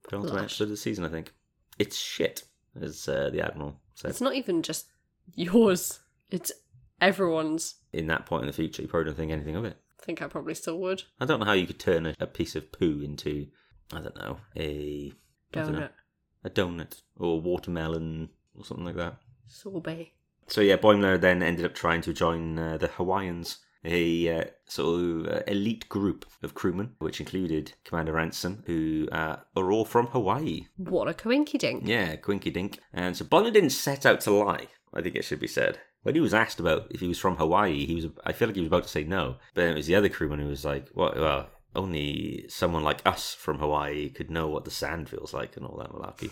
Penultimate 0.08 0.36
Lush. 0.36 0.44
episode 0.44 0.64
of 0.66 0.70
the 0.72 0.78
season, 0.78 1.06
I 1.06 1.10
think. 1.10 1.34
It's 1.80 1.98
shit, 1.98 2.44
as 2.80 3.08
uh, 3.08 3.30
the 3.32 3.42
Admiral 3.42 3.80
said. 3.96 4.12
It's 4.12 4.22
not 4.22 4.36
even 4.36 4.62
just 4.62 4.88
yours, 5.34 6.00
it's 6.30 6.52
everyone's. 7.02 7.76
In 7.94 8.08
that 8.08 8.26
point 8.26 8.44
in 8.44 8.48
the 8.48 8.54
future, 8.54 8.82
you 8.82 8.88
probably 8.88 9.06
don't 9.06 9.18
think 9.18 9.32
anything 9.32 9.56
of 9.56 9.66
it. 9.66 9.78
I 10.02 10.06
think 10.06 10.22
I 10.22 10.28
probably 10.28 10.56
still 10.56 10.80
would. 10.80 11.04
I 11.20 11.26
don't 11.26 11.40
know 11.40 11.46
how 11.46 11.54
you 11.54 11.68
could 11.68 11.80
turn 11.80 12.06
a, 12.06 12.16
a 12.20 12.28
piece 12.28 12.56
of 12.56 12.72
poo 12.72 13.02
into, 13.04 13.48
I 13.94 14.02
don't 14.02 14.16
know, 14.18 14.38
a 14.56 15.14
I 15.54 15.64
don't 15.64 15.74
know, 15.74 15.80
Donut. 15.80 15.90
a 16.44 16.50
donut 16.50 17.02
or 17.18 17.42
watermelon 17.42 18.30
or 18.58 18.66
something 18.66 18.86
like 18.86 18.96
that. 18.98 19.18
Sorbet. 19.48 20.12
So 20.48 20.62
yeah, 20.62 20.78
Boimler 20.78 21.20
then 21.20 21.42
ended 21.42 21.66
up 21.66 21.74
trying 21.74 22.02
to 22.02 22.14
join 22.14 22.60
uh, 22.60 22.78
the 22.78 22.88
Hawaiians, 22.88 23.60
a 23.84 24.42
uh, 24.42 24.44
sort 24.68 25.00
of 25.00 25.28
uh, 25.28 25.40
elite 25.48 25.88
group 25.90 26.26
of 26.44 26.54
crewmen, 26.54 26.92
which 27.00 27.20
included 27.20 27.74
Commander 27.84 28.14
Ransom, 28.14 28.64
who 28.68 29.08
uh, 29.12 29.38
are 29.56 29.72
all 29.72 29.86
from 29.86 30.08
Hawaii. 30.08 30.68
What 30.78 31.08
a 31.08 31.14
coinky 31.14 31.58
dink. 31.58 31.84
Yeah, 31.88 32.16
Quinky 32.18 32.52
Dink. 32.52 32.80
And 32.94 33.16
so 33.18 33.26
Boimler 33.26 33.54
didn't 33.54 33.72
set 33.72 34.06
out 34.06 34.22
to 34.22 34.32
lie. 34.32 34.68
I 34.94 35.02
think 35.02 35.16
it 35.16 35.26
should 35.26 35.40
be 35.40 35.48
said. 35.48 35.80
When 36.06 36.14
he 36.14 36.22
was 36.22 36.36
asked 36.36 36.60
about 36.60 36.86
if 36.92 37.00
he 37.00 37.08
was 37.08 37.18
from 37.18 37.38
Hawaii, 37.38 37.88
he 37.88 37.96
was. 37.96 38.06
I 38.24 38.32
feel 38.32 38.48
like 38.48 38.54
he 38.56 38.62
was 38.62 38.68
about 38.68 38.84
to 38.84 38.90
say 38.90 39.04
no, 39.04 39.38
but 39.56 39.62
then 39.62 39.72
it 39.72 39.76
was 39.76 39.88
the 39.88 39.96
other 39.96 40.08
crewman 40.08 40.38
who 40.38 40.50
was 40.50 40.64
like, 40.64 40.88
"What? 40.90 41.16
Well, 41.16 41.50
only 41.76 42.46
someone 42.48 42.84
like 42.84 43.02
us 43.08 43.34
from 43.34 43.58
Hawaii 43.58 44.12
could 44.12 44.30
know 44.30 44.48
what 44.48 44.66
the 44.66 44.70
sand 44.72 45.10
feels 45.10 45.34
like 45.34 45.58
and 45.58 45.66
all 45.66 45.78
that 45.78 45.90
malarkey." 45.90 46.30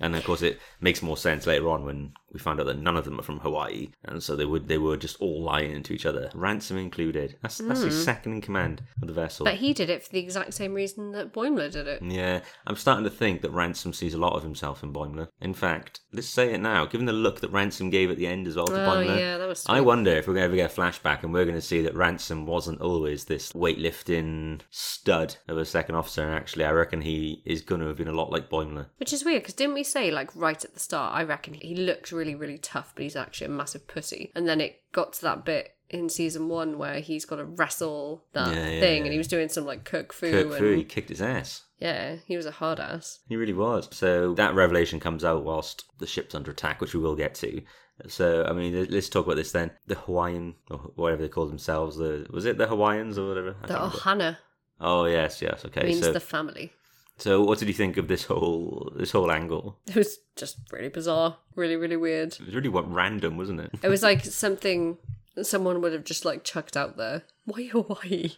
And 0.00 0.16
of 0.16 0.24
course, 0.24 0.42
it 0.42 0.58
makes 0.80 1.02
more 1.02 1.16
sense 1.16 1.46
later 1.46 1.68
on 1.68 1.84
when 1.84 2.12
we 2.34 2.40
find 2.40 2.60
out 2.60 2.66
that 2.66 2.80
none 2.80 2.96
of 2.96 3.04
them 3.04 3.18
are 3.18 3.22
from 3.22 3.38
Hawaii, 3.38 3.90
and 4.04 4.22
so 4.22 4.34
they 4.34 4.44
would 4.44 4.66
they 4.66 4.76
were 4.76 4.96
just 4.96 5.20
all 5.20 5.40
lying 5.42 5.82
to 5.84 5.94
each 5.94 6.04
other, 6.04 6.30
ransom 6.34 6.76
included. 6.76 7.36
That's 7.40 7.58
that's 7.58 7.82
his 7.82 7.94
hmm. 7.94 8.02
second 8.02 8.32
in 8.32 8.40
command 8.40 8.82
of 9.00 9.06
the 9.06 9.14
vessel. 9.14 9.44
But 9.44 9.54
he 9.54 9.72
did 9.72 9.88
it 9.88 10.02
for 10.02 10.10
the 10.10 10.18
exact 10.18 10.52
same 10.52 10.74
reason 10.74 11.12
that 11.12 11.32
Boimler 11.32 11.70
did 11.70 11.86
it. 11.86 12.02
Yeah, 12.02 12.40
I'm 12.66 12.76
starting 12.76 13.04
to 13.04 13.10
think 13.10 13.42
that 13.42 13.52
Ransom 13.52 13.92
sees 13.92 14.14
a 14.14 14.18
lot 14.18 14.34
of 14.34 14.42
himself 14.42 14.82
in 14.82 14.92
Boimler. 14.92 15.28
In 15.40 15.54
fact, 15.54 16.00
let's 16.12 16.28
say 16.28 16.52
it 16.52 16.60
now, 16.60 16.86
given 16.86 17.06
the 17.06 17.12
look 17.12 17.40
that 17.40 17.52
Ransom 17.52 17.88
gave 17.88 18.10
at 18.10 18.16
the 18.16 18.26
end 18.26 18.48
as 18.48 18.56
well 18.56 18.66
to 18.66 18.74
Oh, 18.74 18.96
Boimler. 18.96 19.16
yeah, 19.16 19.38
that 19.38 19.48
was 19.48 19.64
I 19.68 19.80
wonder 19.80 20.10
if 20.10 20.26
we're 20.26 20.34
going 20.34 20.42
to 20.42 20.46
ever 20.46 20.56
get 20.56 20.76
a 20.76 20.80
flashback 20.80 21.22
and 21.22 21.32
we're 21.32 21.44
going 21.44 21.54
to 21.54 21.62
see 21.62 21.82
that 21.82 21.94
Ransom 21.94 22.46
wasn't 22.46 22.80
always 22.80 23.26
this 23.26 23.52
weightlifting 23.52 24.60
stud 24.70 25.36
of 25.46 25.56
a 25.56 25.64
second 25.64 25.94
officer. 25.94 26.24
And 26.24 26.34
actually, 26.34 26.64
I 26.64 26.72
reckon 26.72 27.00
he 27.00 27.42
is 27.46 27.62
going 27.62 27.80
to 27.80 27.86
have 27.86 27.96
been 27.96 28.08
a 28.08 28.12
lot 28.12 28.32
like 28.32 28.50
Boimler. 28.50 28.86
Which 28.98 29.12
is 29.12 29.24
weird 29.24 29.42
because 29.42 29.54
didn't 29.54 29.74
we 29.74 29.83
say 29.84 30.10
like 30.10 30.34
right 30.34 30.64
at 30.64 30.74
the 30.74 30.80
start? 30.80 31.14
I 31.14 31.22
reckon 31.22 31.54
he 31.54 31.74
looks 31.76 32.12
really 32.12 32.34
really 32.34 32.58
tough, 32.58 32.92
but 32.94 33.02
he's 33.04 33.16
actually 33.16 33.46
a 33.46 33.50
massive 33.50 33.86
pussy. 33.86 34.32
And 34.34 34.48
then 34.48 34.60
it 34.60 34.82
got 34.92 35.12
to 35.14 35.22
that 35.22 35.44
bit 35.44 35.70
in 35.90 36.08
season 36.08 36.48
one 36.48 36.78
where 36.78 36.98
he's 37.00 37.24
got 37.24 37.36
to 37.36 37.44
wrestle 37.44 38.24
that 38.32 38.54
Yeah, 38.54 38.68
yeah, 38.68 38.80
thing, 38.80 38.98
yeah. 38.98 39.04
and 39.04 39.12
he 39.12 39.18
was 39.18 39.28
doing 39.28 39.48
some 39.48 39.64
like 39.66 39.84
cook 39.84 40.12
fu 40.12 40.30
Kirk 40.30 40.46
and 40.46 40.54
Fu, 40.54 40.72
he 40.74 40.82
kicked 40.84 41.10
his 41.10 41.22
ass. 41.22 41.62
yeah, 41.78 42.16
he 42.26 42.36
was 42.36 42.46
a 42.46 42.50
hard 42.50 42.80
ass. 42.80 43.20
He 43.28 43.36
really 43.36 43.52
was. 43.52 43.88
So 43.92 44.34
that 44.34 44.54
revelation 44.54 44.98
comes 44.98 45.24
out 45.24 45.44
whilst 45.44 45.84
the 45.98 46.06
ship's 46.06 46.34
under 46.34 46.50
attack, 46.50 46.80
which 46.80 46.94
we 46.94 47.00
will 47.00 47.14
get 47.16 47.34
to. 47.36 47.60
So 48.08 48.44
I 48.44 48.52
mean, 48.54 48.74
let- 48.76 48.90
let's 48.90 49.08
talk 49.08 49.26
about 49.26 49.36
this 49.36 49.52
then. 49.52 49.70
The 49.86 49.94
Hawaiian, 49.94 50.56
or 50.70 50.78
whatever 50.96 51.22
they 51.22 51.28
call 51.28 51.46
themselves, 51.46 51.96
the 51.96 52.26
was 52.30 52.44
it 52.44 52.58
the 52.58 52.66
Hawaiians 52.66 53.18
or 53.18 53.28
whatever? 53.28 53.56
I 53.62 53.66
The 53.66 53.74
remember. 53.74 53.96
Ohana 53.98 54.36
Oh 54.80 55.04
yes, 55.04 55.40
yes. 55.40 55.64
Okay. 55.64 55.82
it 55.82 55.86
means 55.86 56.00
so, 56.00 56.12
the 56.12 56.18
family. 56.18 56.72
So 57.16 57.42
what 57.42 57.58
did 57.58 57.68
you 57.68 57.74
think 57.74 57.96
of 57.96 58.08
this 58.08 58.24
whole 58.24 58.92
this 58.96 59.12
whole 59.12 59.30
angle? 59.30 59.78
It 59.86 59.96
was 59.96 60.18
just 60.36 60.58
really 60.72 60.88
bizarre, 60.88 61.38
really 61.54 61.76
really 61.76 61.96
weird. 61.96 62.34
It 62.34 62.46
was 62.46 62.54
really 62.54 62.68
what 62.68 62.90
random, 62.92 63.36
wasn't 63.36 63.60
it? 63.60 63.72
It 63.82 63.88
was 63.88 64.02
like 64.10 64.24
something 64.24 64.98
someone 65.42 65.80
would 65.80 65.92
have 65.92 66.04
just 66.04 66.24
like 66.24 66.44
chucked 66.44 66.76
out 66.76 66.96
there. 66.96 67.22
Why 67.44 67.70
oh, 67.74 67.82
Hawaii? 67.82 68.32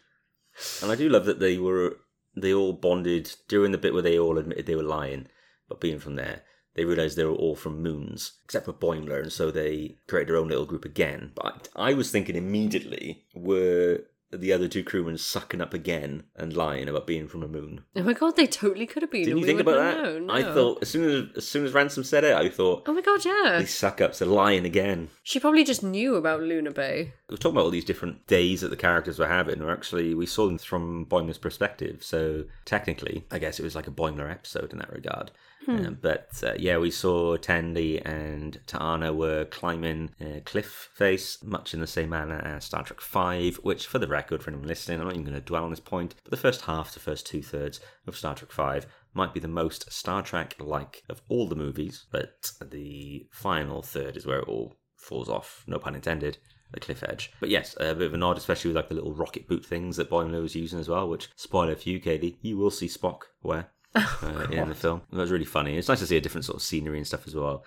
And 0.82 0.90
I 0.90 0.94
do 0.94 1.08
love 1.08 1.26
that 1.26 1.40
they 1.40 1.58
were 1.58 1.98
they 2.34 2.52
all 2.52 2.72
bonded 2.72 3.34
during 3.48 3.72
the 3.72 3.78
bit 3.78 3.94
where 3.94 4.02
they 4.02 4.18
all 4.18 4.38
admitted 4.38 4.66
they 4.66 4.76
were 4.76 4.82
lying, 4.82 5.28
but 5.68 5.80
being 5.80 5.98
from 5.98 6.16
there, 6.16 6.42
they 6.74 6.84
realised 6.84 7.16
they 7.16 7.24
were 7.24 7.32
all 7.32 7.56
from 7.56 7.82
moons, 7.82 8.32
except 8.44 8.66
for 8.66 8.72
Boimler, 8.74 9.22
and 9.22 9.32
so 9.32 9.50
they 9.50 9.96
created 10.06 10.28
their 10.28 10.36
own 10.36 10.48
little 10.48 10.66
group 10.66 10.84
again. 10.84 11.32
But 11.34 11.68
I 11.74 11.94
was 11.94 12.10
thinking 12.10 12.36
immediately, 12.36 13.24
were 13.34 14.00
the 14.32 14.52
other 14.52 14.68
two 14.68 14.82
crewmen 14.82 15.16
sucking 15.18 15.60
up 15.60 15.72
again 15.72 16.24
and 16.34 16.56
lying 16.56 16.88
about 16.88 17.06
being 17.06 17.28
from 17.28 17.42
a 17.42 17.48
moon? 17.48 17.84
Oh 17.94 18.02
my 18.02 18.12
god, 18.12 18.36
they 18.36 18.46
totally 18.46 18.86
could 18.86 19.02
have 19.02 19.10
been. 19.10 19.24
Didn't 19.24 19.38
you 19.38 19.46
think 19.46 19.60
about 19.60 19.76
that? 19.76 20.02
known, 20.02 20.30
I 20.30 20.42
thought 20.42 20.78
as 20.82 20.88
soon 20.88 21.08
as 21.08 21.36
as 21.36 21.46
soon 21.48 21.64
as 21.64 21.72
Ransom 21.72 22.04
said 22.04 22.24
it, 22.24 22.34
I 22.34 22.48
thought 22.48 22.84
Oh 22.86 22.92
my 22.92 23.00
god, 23.00 23.24
yeah. 23.24 23.58
these 23.58 23.74
suck 23.74 24.00
ups 24.00 24.20
are 24.22 24.26
lying 24.26 24.64
again. 24.64 25.08
She 25.22 25.40
probably 25.40 25.64
just 25.64 25.82
knew 25.82 26.16
about 26.16 26.40
Luna 26.42 26.70
Bay. 26.70 27.12
We're 27.30 27.36
talking 27.36 27.56
about 27.56 27.64
all 27.64 27.70
these 27.70 27.84
different 27.84 28.26
days 28.26 28.60
that 28.60 28.68
the 28.68 28.76
characters 28.76 29.18
were 29.18 29.28
having, 29.28 29.60
or 29.60 29.70
actually 29.70 30.14
we 30.14 30.26
saw 30.26 30.46
them 30.46 30.58
from 30.58 31.06
Boimler's 31.06 31.38
perspective. 31.38 32.02
So 32.02 32.44
technically, 32.64 33.24
I 33.30 33.38
guess 33.38 33.58
it 33.58 33.64
was 33.64 33.74
like 33.74 33.88
a 33.88 33.92
Boimler 33.92 34.30
episode 34.30 34.72
in 34.72 34.78
that 34.78 34.92
regard. 34.92 35.30
Um, 35.68 35.98
but 36.00 36.28
uh, 36.42 36.54
yeah, 36.58 36.78
we 36.78 36.90
saw 36.90 37.36
Tendi 37.36 38.00
and 38.04 38.60
T'Ana 38.66 39.14
were 39.14 39.44
climbing 39.46 40.10
a 40.20 40.40
cliff 40.40 40.90
face, 40.94 41.42
much 41.42 41.74
in 41.74 41.80
the 41.80 41.86
same 41.86 42.10
manner 42.10 42.38
as 42.38 42.64
Star 42.64 42.84
Trek 42.84 43.00
Five. 43.00 43.56
Which, 43.56 43.86
for 43.86 43.98
the 43.98 44.06
record, 44.06 44.42
for 44.42 44.50
anyone 44.50 44.68
listening, 44.68 45.00
I'm 45.00 45.06
not 45.06 45.14
even 45.14 45.24
going 45.24 45.34
to 45.34 45.40
dwell 45.40 45.64
on 45.64 45.70
this 45.70 45.80
point. 45.80 46.14
But 46.24 46.30
the 46.30 46.36
first 46.36 46.62
half 46.62 46.92
to 46.92 47.00
first 47.00 47.26
two 47.26 47.42
thirds 47.42 47.80
of 48.06 48.16
Star 48.16 48.34
Trek 48.34 48.52
Five 48.52 48.86
might 49.14 49.34
be 49.34 49.40
the 49.40 49.48
most 49.48 49.90
Star 49.90 50.22
Trek 50.22 50.54
like 50.60 51.02
of 51.08 51.22
all 51.28 51.48
the 51.48 51.56
movies, 51.56 52.06
but 52.10 52.52
the 52.64 53.26
final 53.32 53.82
third 53.82 54.16
is 54.16 54.26
where 54.26 54.40
it 54.40 54.48
all 54.48 54.76
falls 54.96 55.28
off. 55.28 55.64
No 55.66 55.78
pun 55.78 55.94
intended 55.94 56.38
the 56.72 56.80
cliff 56.80 57.02
edge. 57.08 57.32
But 57.40 57.48
yes, 57.48 57.76
a 57.78 57.94
bit 57.94 58.08
of 58.08 58.14
a 58.14 58.16
nod, 58.16 58.36
especially 58.36 58.70
with 58.70 58.76
like 58.76 58.88
the 58.88 58.94
little 58.94 59.14
rocket 59.14 59.48
boot 59.48 59.64
things 59.64 59.96
that 59.96 60.10
Boimler 60.10 60.42
was 60.42 60.56
using 60.56 60.78
as 60.78 60.88
well, 60.88 61.08
which, 61.08 61.30
spoiler 61.36 61.76
for 61.76 61.88
you, 61.88 62.00
Katie, 62.00 62.38
you 62.42 62.58
will 62.58 62.70
see 62.70 62.88
Spock 62.88 63.20
wear 63.42 63.70
uh, 64.22 64.46
in 64.50 64.68
the 64.68 64.74
film. 64.74 65.02
That 65.10 65.18
was 65.18 65.30
really 65.30 65.44
funny. 65.44 65.76
It's 65.76 65.88
nice 65.88 66.00
to 66.00 66.06
see 66.06 66.16
a 66.16 66.20
different 66.20 66.44
sort 66.44 66.56
of 66.56 66.62
scenery 66.62 66.98
and 66.98 67.06
stuff 67.06 67.26
as 67.26 67.34
well. 67.34 67.64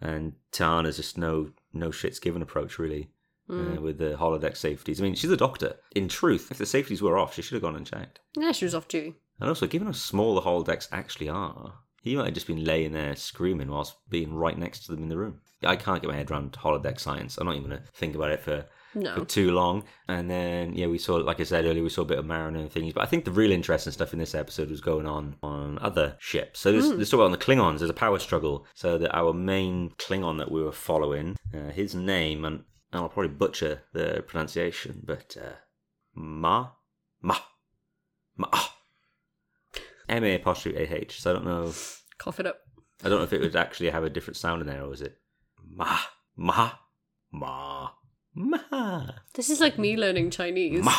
And 0.00 0.34
T'Ana's 0.52 0.96
just 0.96 1.16
no 1.16 1.50
no 1.72 1.88
shits 1.90 2.20
given 2.20 2.42
approach, 2.42 2.78
really, 2.78 3.10
uh, 3.48 3.80
with 3.80 3.98
the 3.98 4.16
holodeck 4.18 4.56
safeties. 4.56 5.00
I 5.00 5.04
mean, 5.04 5.14
she's 5.14 5.30
a 5.30 5.36
doctor. 5.36 5.76
In 5.94 6.08
truth, 6.08 6.50
if 6.50 6.58
the 6.58 6.66
safeties 6.66 7.02
were 7.02 7.18
off, 7.18 7.34
she 7.34 7.42
should 7.42 7.54
have 7.54 7.62
gone 7.62 7.76
and 7.76 7.86
checked. 7.86 8.18
Yeah, 8.36 8.52
she 8.52 8.64
was 8.64 8.74
off 8.74 8.88
duty. 8.88 9.14
And 9.40 9.48
also, 9.48 9.66
given 9.66 9.86
how 9.86 9.92
small 9.92 10.34
the 10.34 10.42
holodecks 10.42 10.88
actually 10.92 11.28
are, 11.28 11.74
he 12.02 12.16
might 12.16 12.26
have 12.26 12.34
just 12.34 12.46
been 12.46 12.64
laying 12.64 12.92
there 12.92 13.14
screaming 13.14 13.68
whilst 13.68 13.94
being 14.08 14.34
right 14.34 14.58
next 14.58 14.86
to 14.86 14.92
them 14.92 15.02
in 15.02 15.08
the 15.08 15.16
room. 15.16 15.40
I 15.62 15.76
can't 15.76 16.02
get 16.02 16.10
my 16.10 16.16
head 16.16 16.30
around 16.30 16.52
holodeck 16.52 16.98
science. 16.98 17.38
I'm 17.38 17.46
not 17.46 17.56
even 17.56 17.68
going 17.68 17.80
to 17.80 17.86
think 17.92 18.16
about 18.16 18.32
it 18.32 18.40
for, 18.40 18.66
No. 18.94 19.14
for 19.14 19.24
too 19.24 19.52
long. 19.52 19.84
And 20.08 20.30
then, 20.30 20.74
yeah, 20.74 20.86
we 20.86 20.98
saw, 20.98 21.16
like 21.16 21.40
I 21.40 21.44
said 21.44 21.64
earlier, 21.64 21.82
we 21.82 21.88
saw 21.88 22.02
a 22.02 22.06
bit 22.06 22.18
of 22.18 22.26
Mariner 22.26 22.58
and 22.58 22.70
things. 22.70 22.92
But 22.92 23.02
I 23.02 23.06
think 23.06 23.24
the 23.24 23.30
real 23.30 23.52
interesting 23.52 23.92
stuff 23.92 24.12
in 24.12 24.18
this 24.18 24.34
episode 24.34 24.70
was 24.70 24.80
going 24.80 25.06
on 25.06 25.36
on 25.42 25.78
other 25.80 26.16
ships. 26.18 26.60
So 26.60 26.72
this, 26.72 26.86
let's 26.86 27.10
talk 27.10 27.18
about 27.18 27.26
on 27.26 27.32
the 27.32 27.38
Klingons. 27.38 27.78
There's 27.78 27.90
a 27.90 27.94
power 27.94 28.18
struggle. 28.18 28.66
So 28.74 28.98
that 28.98 29.16
our 29.16 29.32
main 29.32 29.90
Klingon 29.98 30.38
that 30.38 30.50
we 30.50 30.62
were 30.62 30.72
following, 30.72 31.36
uh, 31.54 31.70
his 31.70 31.94
name, 31.94 32.44
and 32.44 32.64
and 32.92 33.00
I'll 33.00 33.08
probably 33.08 33.30
butcher 33.30 33.82
the 33.94 34.22
pronunciation, 34.26 35.02
but 35.04 35.36
uh, 35.40 35.52
Ma? 36.14 36.70
Ma. 37.22 37.36
Ma. 38.36 38.48
M 40.08 40.24
A 40.24 40.34
apostrophe 40.34 40.76
A 40.76 40.94
H. 40.94 41.22
So 41.22 41.30
I 41.30 41.32
don't 41.32 41.46
know. 41.46 41.72
Cough 42.18 42.40
it 42.40 42.46
up. 42.46 42.58
I 43.02 43.08
don't 43.08 43.18
know 43.18 43.24
if 43.24 43.32
it 43.32 43.40
would 43.40 43.56
actually 43.56 43.90
have 43.90 44.04
a 44.04 44.10
different 44.10 44.36
sound 44.36 44.60
in 44.60 44.68
there, 44.68 44.82
or 44.82 44.88
was 44.88 45.00
it 45.00 45.18
ma 45.66 45.98
ma 46.36 46.72
ma 47.32 47.90
ma 48.34 49.10
This 49.34 49.50
is 49.50 49.60
like 49.60 49.78
me 49.78 49.96
learning 49.96 50.30
Chinese. 50.30 50.84
ma? 50.84 50.94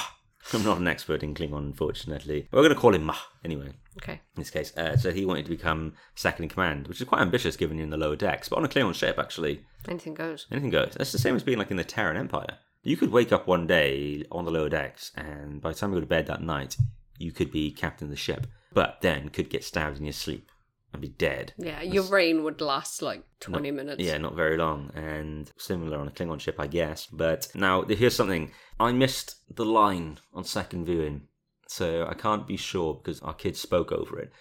I'm 0.52 0.64
not 0.64 0.78
an 0.80 0.88
expert 0.90 1.24
in 1.24 1.34
Klingon, 1.34 1.60
unfortunately. 1.60 2.50
We're 2.52 2.62
going 2.64 2.74
to 2.74 2.80
call 2.80 2.94
him 2.94 3.04
ma 3.06 3.16
anyway. 3.46 3.70
Okay. 4.02 4.14
In 4.36 4.42
this 4.42 4.50
case, 4.50 4.76
uh, 4.76 4.98
so 4.98 5.12
he 5.12 5.26
wanted 5.26 5.46
to 5.46 5.52
become 5.52 5.94
second 6.16 6.44
in 6.44 6.50
command, 6.50 6.88
which 6.88 7.00
is 7.00 7.08
quite 7.08 7.22
ambitious 7.22 7.56
given 7.56 7.78
you're 7.78 7.86
in 7.86 7.90
the 7.92 7.98
lower 7.98 8.16
decks. 8.18 8.50
But 8.50 8.58
on 8.58 8.66
a 8.66 8.68
Klingon 8.68 8.94
ship, 8.94 9.18
actually, 9.18 9.64
Anything 9.88 10.14
goes. 10.14 10.48
anything 10.52 10.70
goes. 10.70 10.96
That's 10.98 11.12
the 11.14 11.18
same 11.20 11.36
as 11.36 11.44
being 11.44 11.58
like 11.60 11.72
in 11.72 11.78
the 11.78 11.84
Terran 11.86 12.18
Empire. 12.18 12.58
You 12.84 12.98
could 12.98 13.12
wake 13.12 13.32
up 13.32 13.48
one 13.48 13.66
day 13.68 14.26
on 14.32 14.44
the 14.44 14.52
lower 14.52 14.68
decks, 14.70 15.12
and 15.16 15.62
by 15.62 15.70
the 15.70 15.76
time 15.76 15.92
you 15.92 15.96
go 15.98 16.02
to 16.02 16.06
bed 16.08 16.28
that 16.28 16.42
night, 16.42 16.76
you 17.18 17.32
could 17.32 17.50
be 17.52 17.72
captain 17.72 18.06
of 18.08 18.10
the 18.12 18.18
ship, 18.18 18.46
but 18.74 18.98
then 19.02 19.30
could 19.30 19.50
get 19.50 19.64
stabbed 19.64 19.98
in 20.00 20.04
your 20.06 20.12
sleep 20.14 20.50
and 20.94 21.02
be 21.02 21.10
dead. 21.10 21.54
Yeah, 21.58 21.82
your 21.82 22.04
reign 22.04 22.44
would 22.44 22.62
last 22.62 23.02
like 23.02 23.24
20 23.40 23.72
Not- 23.72 23.76
minutes. 23.76 24.04
Yeah, 24.04 24.18
not 24.18 24.36
very 24.36 24.58
long, 24.58 24.92
and 24.96 25.52
similar 25.58 25.98
on 25.98 26.08
a 26.08 26.12
Klingon 26.12 26.40
ship, 26.40 26.56
I 26.60 26.68
guess. 26.68 27.08
But 27.08 27.50
now, 27.56 27.82
here's 27.84 28.16
something. 28.16 28.52
I 28.80 28.92
missed 28.92 29.36
the 29.54 29.66
line 29.66 30.20
on 30.34 30.44
second 30.44 30.86
viewing, 30.86 31.28
so 31.68 32.08
I 32.08 32.14
can't 32.14 32.48
be 32.48 32.58
sure 32.58 32.94
because 32.94 33.22
our 33.22 33.34
kids 33.34 33.60
spoke 33.60 33.92
over 33.92 34.20
it. 34.20 34.32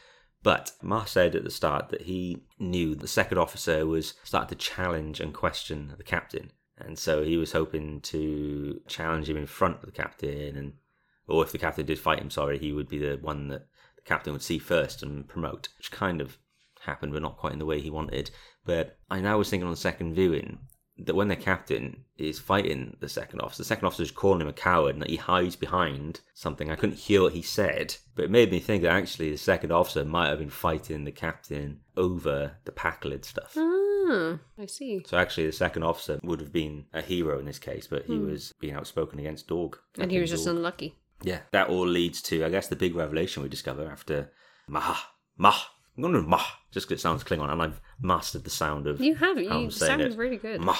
But 0.42 0.72
Ma 0.82 1.04
said 1.04 1.36
at 1.36 1.44
the 1.44 1.50
start 1.50 1.90
that 1.90 2.02
he 2.02 2.44
knew 2.58 2.94
the 2.94 3.06
second 3.06 3.38
officer 3.38 3.86
was 3.86 4.14
starting 4.24 4.48
to 4.48 4.54
challenge 4.64 5.20
and 5.20 5.32
question 5.32 5.94
the 5.96 6.02
captain. 6.02 6.50
And 6.78 6.98
so 6.98 7.22
he 7.22 7.36
was 7.36 7.52
hoping 7.52 8.00
to 8.02 8.80
challenge 8.88 9.28
him 9.28 9.36
in 9.36 9.46
front 9.46 9.76
of 9.76 9.86
the 9.86 9.92
captain, 9.92 10.56
and 10.56 10.72
or 11.28 11.44
if 11.44 11.52
the 11.52 11.58
captain 11.58 11.86
did 11.86 11.98
fight 11.98 12.18
him, 12.18 12.30
sorry, 12.30 12.58
he 12.58 12.72
would 12.72 12.88
be 12.88 12.98
the 12.98 13.18
one 13.20 13.48
that 13.48 13.66
the 13.94 14.02
captain 14.02 14.32
would 14.32 14.42
see 14.42 14.58
first 14.58 15.02
and 15.02 15.28
promote, 15.28 15.68
which 15.78 15.92
kind 15.92 16.20
of 16.20 16.38
happened, 16.84 17.12
but 17.12 17.22
not 17.22 17.36
quite 17.36 17.52
in 17.52 17.58
the 17.58 17.66
way 17.66 17.80
he 17.80 17.90
wanted. 17.90 18.30
But 18.64 18.98
I 19.10 19.20
now 19.20 19.38
was 19.38 19.50
thinking 19.50 19.66
on 19.66 19.72
the 19.72 19.76
second 19.76 20.14
viewing 20.14 20.58
that 20.98 21.14
when 21.14 21.28
the 21.28 21.36
captain 21.36 22.04
is 22.18 22.38
fighting 22.38 22.96
the 23.00 23.08
second 23.08 23.40
officer, 23.40 23.62
the 23.62 23.66
second 23.66 23.86
officer 23.86 24.02
is 24.02 24.10
calling 24.10 24.40
him 24.40 24.48
a 24.48 24.52
coward 24.52 24.94
and 24.94 25.02
that 25.02 25.10
he 25.10 25.16
hides 25.16 25.56
behind 25.56 26.20
something. 26.34 26.70
I 26.70 26.76
couldn't 26.76 26.98
hear 26.98 27.22
what 27.22 27.32
he 27.32 27.42
said, 27.42 27.96
but 28.14 28.26
it 28.26 28.30
made 28.30 28.50
me 28.50 28.60
think 28.60 28.82
that 28.82 28.92
actually 28.92 29.30
the 29.30 29.38
second 29.38 29.72
officer 29.72 30.04
might 30.04 30.28
have 30.28 30.38
been 30.38 30.50
fighting 30.50 31.04
the 31.04 31.12
captain 31.12 31.80
over 31.96 32.58
the 32.64 32.72
Pakled 32.72 33.24
stuff. 33.24 33.54
Ah, 33.56 34.38
I 34.58 34.66
see. 34.66 35.02
So 35.06 35.16
actually, 35.16 35.46
the 35.46 35.52
second 35.52 35.82
officer 35.82 36.20
would 36.22 36.40
have 36.40 36.52
been 36.52 36.84
a 36.92 37.00
hero 37.00 37.38
in 37.38 37.46
this 37.46 37.58
case, 37.58 37.86
but 37.86 38.04
he 38.04 38.18
was 38.18 38.52
being 38.60 38.74
outspoken 38.74 39.18
against 39.18 39.48
Dorg. 39.48 39.78
And 39.98 40.10
he 40.10 40.20
was 40.20 40.30
just 40.30 40.46
unlucky. 40.46 40.94
Yeah, 41.22 41.40
that 41.52 41.68
all 41.68 41.86
leads 41.86 42.20
to, 42.22 42.44
I 42.44 42.50
guess, 42.50 42.68
the 42.68 42.76
big 42.76 42.94
revelation 42.94 43.42
we 43.42 43.48
discover 43.48 43.86
after 43.86 44.30
Maha. 44.68 45.00
Mah. 45.36 45.56
I'm 45.96 46.02
going 46.02 46.14
to 46.14 46.22
Mah, 46.22 46.44
just 46.70 46.88
because 46.88 47.00
it 47.00 47.02
sounds 47.02 47.22
Klingon, 47.24 47.50
and 47.50 47.60
I've 47.62 47.80
mastered 48.00 48.44
the 48.44 48.50
sound 48.50 48.86
of 48.86 49.00
You 49.00 49.14
have. 49.16 49.38
You 49.38 49.50
I'm 49.50 49.70
saying 49.70 49.90
sounded 49.90 50.12
it. 50.12 50.18
really 50.18 50.36
good. 50.38 50.60
Mah. 50.60 50.78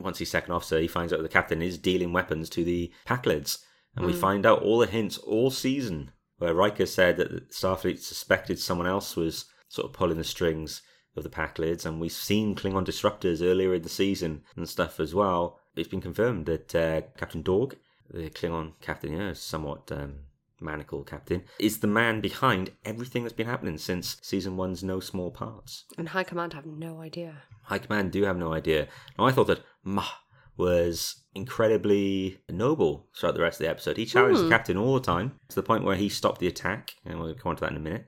Once 0.00 0.18
he's 0.18 0.30
second 0.30 0.52
officer, 0.52 0.80
he 0.80 0.88
finds 0.88 1.12
out 1.12 1.22
the 1.22 1.28
captain 1.28 1.62
is 1.62 1.78
dealing 1.78 2.12
weapons 2.12 2.50
to 2.50 2.64
the 2.64 2.90
Pakleds. 3.06 3.58
And 3.96 4.04
we 4.06 4.12
Hmm. 4.12 4.18
find 4.18 4.46
out 4.46 4.62
all 4.62 4.78
the 4.78 4.88
hints 4.88 5.18
all 5.18 5.50
season, 5.52 6.10
where 6.38 6.52
Riker 6.52 6.86
said 6.86 7.16
that 7.18 7.50
Starfleet 7.50 8.00
suspected 8.00 8.58
someone 8.58 8.88
else 8.88 9.14
was 9.14 9.44
sort 9.68 9.86
of 9.86 9.92
pulling 9.92 10.16
the 10.18 10.24
strings 10.24 10.82
of 11.14 11.22
the 11.22 11.28
Pakleds, 11.30 11.86
and 11.86 12.00
we've 12.00 12.10
seen 12.10 12.56
Klingon 12.56 12.84
disruptors 12.84 13.40
earlier 13.40 13.72
in 13.74 13.82
the 13.82 13.88
season 13.88 14.42
and 14.56 14.68
stuff 14.68 14.98
as 14.98 15.14
well. 15.14 15.60
It's 15.76 15.86
been 15.88 16.00
confirmed 16.00 16.46
that 16.46 16.74
uh, 16.74 17.02
Captain 17.16 17.42
Dorg, 17.42 17.76
the 18.10 18.30
Klingon 18.30 18.72
captain, 18.80 19.12
yeah, 19.12 19.32
somewhat 19.34 19.92
um, 19.92 20.14
manical 20.60 21.02
captain, 21.04 21.42
is 21.58 21.78
the 21.78 21.86
man 21.86 22.20
behind 22.20 22.70
everything 22.84 23.22
that's 23.22 23.34
been 23.34 23.46
happening 23.46 23.78
since 23.78 24.16
season 24.22 24.56
one's 24.56 24.82
No 24.82 25.00
Small 25.00 25.30
Parts. 25.30 25.84
And 25.98 26.08
High 26.08 26.24
Command 26.24 26.52
have 26.52 26.66
no 26.66 27.00
idea. 27.00 27.42
High 27.64 27.78
Command 27.78 28.12
do 28.12 28.24
have 28.24 28.36
no 28.36 28.52
idea. 28.52 28.88
Now, 29.18 29.26
I 29.26 29.32
thought 29.32 29.46
that 29.48 29.64
Mah 29.82 30.08
was 30.56 31.22
incredibly 31.34 32.38
noble 32.48 33.08
throughout 33.16 33.34
the 33.34 33.42
rest 33.42 33.60
of 33.60 33.64
the 33.64 33.70
episode. 33.70 33.96
He 33.96 34.06
challenged 34.06 34.40
the 34.40 34.48
captain 34.48 34.76
all 34.76 34.94
the 34.94 35.00
time 35.00 35.32
to 35.48 35.54
the 35.56 35.62
point 35.62 35.84
where 35.84 35.96
he 35.96 36.08
stopped 36.08 36.40
the 36.40 36.46
attack, 36.46 36.94
and 37.04 37.18
we'll 37.18 37.34
come 37.34 37.50
on 37.50 37.56
to 37.56 37.60
that 37.62 37.72
in 37.72 37.76
a 37.76 37.80
minute. 37.80 38.06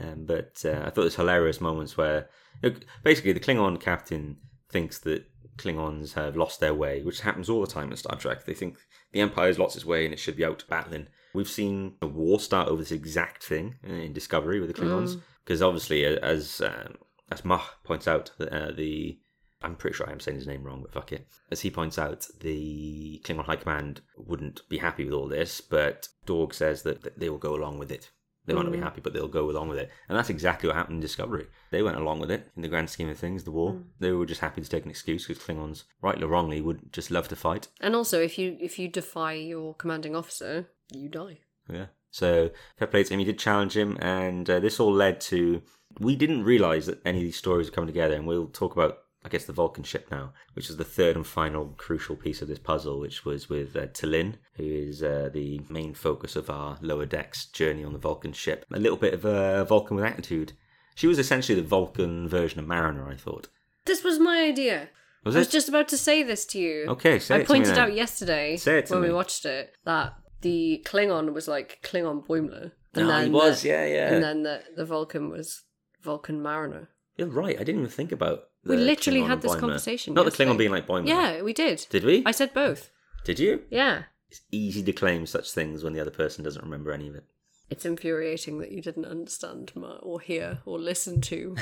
Um, 0.00 0.24
but 0.26 0.62
uh, 0.64 0.82
I 0.84 0.90
thought 0.90 1.02
there's 1.02 1.16
hilarious 1.16 1.60
moments 1.60 1.96
where, 1.96 2.28
look, 2.62 2.84
basically, 3.02 3.32
the 3.32 3.40
Klingon 3.40 3.80
captain 3.80 4.36
thinks 4.70 4.98
that 5.00 5.24
Klingons 5.56 6.12
have 6.14 6.36
lost 6.36 6.60
their 6.60 6.74
way, 6.74 7.02
which 7.02 7.20
happens 7.20 7.48
all 7.48 7.60
the 7.60 7.66
time 7.66 7.90
in 7.90 7.96
Star 7.96 8.16
Trek. 8.16 8.44
They 8.44 8.54
think 8.54 8.76
the 9.12 9.20
Empire's 9.20 9.58
lost 9.58 9.76
its 9.76 9.84
way 9.84 10.04
and 10.04 10.14
it 10.14 10.20
should 10.20 10.36
be 10.36 10.44
out 10.44 10.64
battling. 10.68 11.08
We've 11.38 11.48
seen 11.48 11.94
a 12.02 12.06
war 12.08 12.40
start 12.40 12.66
over 12.68 12.82
this 12.82 12.90
exact 12.90 13.44
thing 13.44 13.76
uh, 13.88 13.92
in 13.92 14.12
Discovery 14.12 14.58
with 14.58 14.74
the 14.74 14.74
Klingons, 14.74 15.20
because 15.44 15.62
obviously, 15.62 16.04
uh, 16.04 16.18
as 16.20 16.60
um, 16.60 16.96
as 17.30 17.44
Mah 17.44 17.62
points 17.84 18.08
out, 18.08 18.32
uh, 18.40 18.72
the 18.72 19.20
I'm 19.62 19.76
pretty 19.76 19.94
sure 19.94 20.08
I 20.08 20.12
am 20.12 20.18
saying 20.18 20.38
his 20.38 20.48
name 20.48 20.64
wrong, 20.64 20.82
but 20.82 20.92
fuck 20.92 21.12
it. 21.12 21.28
As 21.52 21.60
he 21.60 21.70
points 21.70 21.96
out, 21.96 22.26
the 22.40 23.22
Klingon 23.24 23.44
High 23.44 23.54
Command 23.54 24.00
wouldn't 24.16 24.68
be 24.68 24.78
happy 24.78 25.04
with 25.04 25.14
all 25.14 25.28
this, 25.28 25.60
but 25.60 26.08
Dorg 26.26 26.52
says 26.52 26.82
that 26.82 27.02
that 27.02 27.20
they 27.20 27.30
will 27.30 27.38
go 27.38 27.54
along 27.54 27.78
with 27.78 27.92
it. 27.92 28.10
They 28.48 28.54
might 28.54 28.64
not 28.64 28.72
be 28.72 28.78
happy, 28.78 29.00
but 29.00 29.12
they'll 29.12 29.28
go 29.28 29.50
along 29.50 29.68
with 29.68 29.78
it. 29.78 29.90
And 30.08 30.18
that's 30.18 30.30
exactly 30.30 30.66
what 30.68 30.76
happened 30.76 30.96
in 30.96 31.00
Discovery. 31.00 31.46
They 31.70 31.82
went 31.82 31.98
along 31.98 32.20
with 32.20 32.30
it 32.30 32.50
in 32.56 32.62
the 32.62 32.68
grand 32.68 32.90
scheme 32.90 33.08
of 33.08 33.18
things, 33.18 33.44
the 33.44 33.50
war. 33.50 33.76
They 34.00 34.12
were 34.12 34.26
just 34.26 34.40
happy 34.40 34.62
to 34.62 34.68
take 34.68 34.84
an 34.84 34.90
excuse 34.90 35.26
because 35.26 35.42
Klingons, 35.42 35.84
rightly 36.02 36.24
or 36.24 36.28
wrongly, 36.28 36.60
would 36.60 36.92
just 36.92 37.10
love 37.10 37.28
to 37.28 37.36
fight. 37.36 37.68
And 37.80 37.94
also, 37.94 38.20
if 38.20 38.38
you 38.38 38.56
if 38.60 38.78
you 38.78 38.88
defy 38.88 39.34
your 39.34 39.74
commanding 39.74 40.16
officer, 40.16 40.68
you 40.92 41.08
die. 41.08 41.40
Yeah. 41.70 41.86
So 42.10 42.50
fair 42.78 42.88
play 42.88 43.04
to 43.04 43.12
him. 43.12 43.20
He 43.20 43.26
did 43.26 43.38
challenge 43.38 43.76
him, 43.76 43.98
and 44.00 44.48
uh, 44.48 44.60
this 44.60 44.80
all 44.80 44.92
led 44.92 45.20
to. 45.22 45.62
We 46.00 46.16
didn't 46.16 46.44
realize 46.44 46.86
that 46.86 47.00
any 47.04 47.18
of 47.18 47.24
these 47.24 47.36
stories 47.36 47.68
were 47.68 47.74
coming 47.74 47.88
together, 47.88 48.14
and 48.14 48.26
we'll 48.26 48.46
talk 48.46 48.72
about, 48.72 48.98
I 49.24 49.28
guess, 49.28 49.44
the 49.44 49.52
Vulcan 49.52 49.82
ship 49.84 50.08
now, 50.10 50.32
which 50.54 50.70
is 50.70 50.76
the 50.76 50.84
third 50.84 51.16
and 51.16 51.26
final 51.26 51.74
crucial 51.76 52.14
piece 52.16 52.40
of 52.40 52.48
this 52.48 52.58
puzzle, 52.58 53.00
which 53.00 53.24
was 53.24 53.48
with 53.48 53.74
uh, 53.76 53.86
T'Lyn, 53.88 54.34
who 54.54 54.64
is 54.64 55.02
uh, 55.02 55.28
the 55.32 55.60
main 55.68 55.92
focus 55.94 56.36
of 56.36 56.48
our 56.48 56.78
lower 56.80 57.04
decks 57.06 57.46
journey 57.46 57.82
on 57.84 57.92
the 57.92 57.98
Vulcan 57.98 58.32
ship. 58.32 58.64
A 58.72 58.78
little 58.78 58.96
bit 58.98 59.14
of 59.14 59.24
a 59.24 59.64
Vulcan 59.64 59.96
with 59.96 60.04
attitude. 60.04 60.52
She 60.94 61.06
was 61.06 61.18
essentially 61.18 61.60
the 61.60 61.66
Vulcan 61.66 62.28
version 62.28 62.60
of 62.60 62.66
Mariner, 62.66 63.08
I 63.08 63.16
thought. 63.16 63.48
This 63.86 64.04
was 64.04 64.18
my 64.18 64.42
idea. 64.42 64.88
Was 65.24 65.34
I 65.34 65.40
was 65.40 65.48
just 65.48 65.68
about 65.68 65.88
to 65.88 65.98
say 65.98 66.22
this 66.22 66.46
to 66.46 66.58
you. 66.58 66.86
Okay, 66.88 67.18
say 67.18 67.34
I 67.34 67.38
it 67.38 67.46
to 67.46 67.52
me 67.52 67.58
pointed 67.58 67.74
then. 67.74 67.84
out 67.84 67.94
yesterday 67.94 68.56
Say 68.56 68.78
it 68.78 68.86
to 68.86 68.94
when 68.94 69.02
me. 69.02 69.08
we 69.08 69.14
watched 69.14 69.44
it 69.44 69.74
that 69.84 70.14
the 70.42 70.84
Klingon 70.86 71.32
was 71.32 71.48
like 71.48 71.80
Klingon 71.82 72.24
Boimler. 72.26 72.72
Ah, 72.96 73.22
he 73.22 73.30
was, 73.30 73.62
the, 73.62 73.68
yeah, 73.68 73.86
yeah. 73.86 74.12
And 74.14 74.22
then 74.22 74.42
the, 74.44 74.62
the 74.76 74.84
Vulcan 74.84 75.28
was 75.28 75.64
Vulcan 76.02 76.40
Mariner. 76.40 76.88
You're 77.16 77.28
right. 77.28 77.56
I 77.56 77.64
didn't 77.64 77.80
even 77.80 77.90
think 77.90 78.12
about. 78.12 78.44
We 78.64 78.76
literally 78.76 79.20
Klingon 79.20 79.28
had 79.28 79.42
this 79.42 79.54
conversation 79.54 80.14
Not 80.14 80.24
the. 80.24 80.30
Klingon 80.30 80.58
being 80.58 80.70
like 80.70 80.86
Boimler. 80.86 81.08
Yeah, 81.08 81.42
we 81.42 81.52
did. 81.52 81.86
Did 81.90 82.04
we? 82.04 82.22
I 82.26 82.32
said 82.32 82.52
both. 82.52 82.90
Did 83.24 83.38
you? 83.38 83.62
Yeah. 83.70 84.04
It's 84.30 84.42
easy 84.50 84.82
to 84.82 84.92
claim 84.92 85.26
such 85.26 85.52
things 85.52 85.82
when 85.82 85.92
the 85.92 86.00
other 86.00 86.10
person 86.10 86.44
doesn't 86.44 86.62
remember 86.62 86.92
any 86.92 87.08
of 87.08 87.14
it. 87.14 87.24
It's 87.70 87.84
infuriating 87.84 88.58
that 88.58 88.72
you 88.72 88.82
didn't 88.82 89.04
understand 89.04 89.72
my, 89.74 89.96
or 90.02 90.20
hear 90.20 90.58
or 90.64 90.78
listen 90.78 91.20
to 91.22 91.56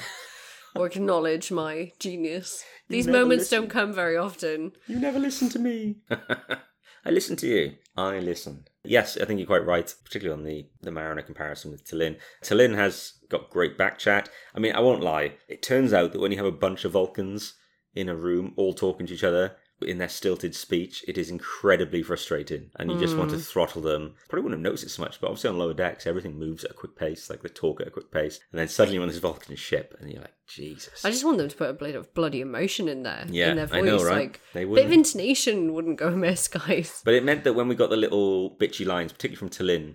or 0.74 0.86
acknowledge 0.86 1.50
my 1.50 1.92
genius. 1.98 2.64
These 2.88 3.06
moments 3.06 3.42
listen. 3.42 3.62
don't 3.62 3.70
come 3.70 3.92
very 3.92 4.16
often. 4.16 4.72
You 4.86 4.98
never 4.98 5.18
listen 5.18 5.48
to 5.50 5.58
me. 5.58 5.96
I 6.10 7.10
listen 7.10 7.36
to 7.36 7.46
you. 7.46 7.74
I 7.96 8.18
listen. 8.18 8.66
Yes, 8.88 9.16
I 9.20 9.24
think 9.24 9.38
you're 9.38 9.46
quite 9.46 9.66
right, 9.66 9.92
particularly 10.04 10.40
on 10.40 10.46
the, 10.46 10.66
the 10.82 10.90
Mariner 10.90 11.22
comparison 11.22 11.70
with 11.70 11.84
T'Lyn. 11.84 12.16
T'Lyn 12.42 12.74
has 12.74 13.14
got 13.28 13.50
great 13.50 13.76
back 13.76 13.98
chat. 13.98 14.28
I 14.54 14.58
mean, 14.58 14.72
I 14.72 14.80
won't 14.80 15.02
lie. 15.02 15.34
It 15.48 15.62
turns 15.62 15.92
out 15.92 16.12
that 16.12 16.20
when 16.20 16.30
you 16.32 16.38
have 16.38 16.46
a 16.46 16.52
bunch 16.52 16.84
of 16.84 16.92
Vulcans 16.92 17.54
in 17.94 18.08
a 18.08 18.14
room 18.14 18.52
all 18.56 18.74
talking 18.74 19.06
to 19.06 19.14
each 19.14 19.24
other 19.24 19.56
in 19.82 19.98
their 19.98 20.08
stilted 20.08 20.54
speech, 20.54 21.04
it 21.06 21.18
is 21.18 21.28
incredibly 21.28 22.02
frustrating. 22.02 22.70
And 22.76 22.90
you 22.90 22.98
just 22.98 23.16
want 23.16 23.30
to 23.30 23.36
mm. 23.36 23.46
throttle 23.46 23.82
them. 23.82 24.14
Probably 24.28 24.44
wouldn't 24.44 24.58
have 24.58 24.64
noticed 24.64 24.84
it 24.84 24.90
so 24.90 25.02
much, 25.02 25.20
but 25.20 25.28
obviously 25.28 25.50
on 25.50 25.58
lower 25.58 25.74
decks, 25.74 26.06
everything 26.06 26.38
moves 26.38 26.64
at 26.64 26.70
a 26.70 26.74
quick 26.74 26.96
pace. 26.96 27.28
Like 27.28 27.42
they 27.42 27.48
talk 27.50 27.80
at 27.80 27.88
a 27.88 27.90
quick 27.90 28.10
pace. 28.10 28.40
And 28.52 28.58
then 28.58 28.68
suddenly 28.68 28.94
you're 28.94 29.02
on 29.02 29.08
this 29.08 29.18
Vulcan 29.18 29.54
ship, 29.56 29.94
and 30.00 30.10
you're 30.10 30.22
like, 30.22 30.34
Jesus. 30.48 31.04
I 31.04 31.10
just 31.10 31.24
want 31.24 31.38
them 31.38 31.48
to 31.48 31.56
put 31.56 31.70
a 31.70 31.74
bit 31.74 31.94
of 31.94 32.14
bloody 32.14 32.40
emotion 32.40 32.88
in 32.88 33.02
there. 33.02 33.26
Yeah, 33.28 33.50
in 33.50 33.56
their 33.56 33.66
voice. 33.66 33.76
I 33.76 33.80
know, 33.82 34.04
right? 34.04 34.16
Like 34.16 34.40
They 34.54 34.64
bit 34.64 34.86
of 34.86 34.92
intonation 34.92 35.74
wouldn't 35.74 35.98
go 35.98 36.08
amiss, 36.08 36.48
guys. 36.48 37.02
But 37.04 37.14
it 37.14 37.24
meant 37.24 37.44
that 37.44 37.54
when 37.54 37.68
we 37.68 37.74
got 37.74 37.90
the 37.90 37.96
little 37.96 38.56
bitchy 38.56 38.86
lines, 38.86 39.12
particularly 39.12 39.36
from 39.36 39.50
T'Lyn, 39.50 39.94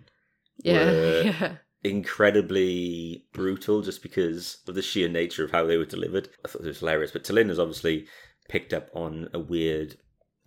Yeah, 0.59 0.85
were 0.85 1.21
yeah. 1.25 1.55
incredibly 1.83 3.25
brutal 3.33 3.81
just 3.81 4.03
because 4.03 4.57
of 4.67 4.75
the 4.75 4.81
sheer 4.81 5.09
nature 5.09 5.43
of 5.43 5.51
how 5.51 5.65
they 5.65 5.77
were 5.77 5.85
delivered. 5.85 6.29
I 6.45 6.49
thought 6.49 6.63
it 6.63 6.67
was 6.67 6.79
hilarious. 6.79 7.11
But 7.11 7.23
Talin 7.23 7.49
is 7.49 7.59
obviously 7.59 8.05
picked 8.51 8.73
up 8.73 8.89
on 8.93 9.29
a 9.33 9.39
weird 9.39 9.95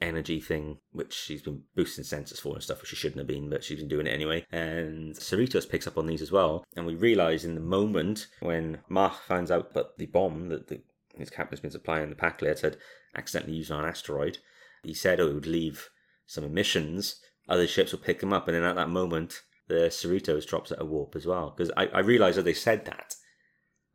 energy 0.00 0.38
thing, 0.38 0.76
which 0.92 1.14
she's 1.14 1.40
been 1.40 1.62
boosting 1.74 2.04
sensors 2.04 2.38
for 2.38 2.52
and 2.52 2.62
stuff, 2.62 2.80
which 2.82 2.90
she 2.90 2.96
shouldn't 2.96 3.18
have 3.18 3.26
been, 3.26 3.48
but 3.48 3.64
she's 3.64 3.78
been 3.78 3.88
doing 3.88 4.06
it 4.06 4.10
anyway. 4.10 4.44
And 4.52 5.14
Cerritos 5.14 5.68
picks 5.68 5.86
up 5.86 5.96
on 5.96 6.06
these 6.06 6.20
as 6.20 6.30
well. 6.30 6.64
And 6.76 6.84
we 6.84 6.94
realise 6.94 7.44
in 7.44 7.54
the 7.54 7.62
moment 7.62 8.26
when 8.40 8.80
Mach 8.90 9.22
finds 9.22 9.50
out 9.50 9.72
that 9.72 9.96
the 9.96 10.06
bomb 10.06 10.50
that 10.50 10.68
the, 10.68 10.82
his 11.16 11.30
captain's 11.30 11.60
been 11.60 11.70
supplying 11.70 12.10
the 12.10 12.14
Pakleds 12.14 12.60
had 12.60 12.76
accidentally 13.16 13.56
used 13.56 13.70
on 13.70 13.82
an 13.82 13.88
asteroid, 13.88 14.38
he 14.82 14.92
said 14.92 15.18
oh, 15.18 15.28
it 15.28 15.34
would 15.34 15.46
leave 15.46 15.88
some 16.26 16.44
emissions. 16.44 17.20
Other 17.48 17.66
ships 17.66 17.92
will 17.92 18.00
pick 18.00 18.20
them 18.20 18.34
up. 18.34 18.48
And 18.48 18.54
then 18.54 18.64
at 18.64 18.76
that 18.76 18.90
moment, 18.90 19.40
the 19.68 19.88
Cerritos 19.88 20.46
drops 20.46 20.70
at 20.70 20.80
a 20.80 20.84
warp 20.84 21.16
as 21.16 21.24
well. 21.24 21.54
Because 21.56 21.72
I, 21.74 21.86
I 21.86 22.00
realised 22.00 22.36
that 22.36 22.44
they 22.44 22.52
said 22.52 22.84
that. 22.84 23.14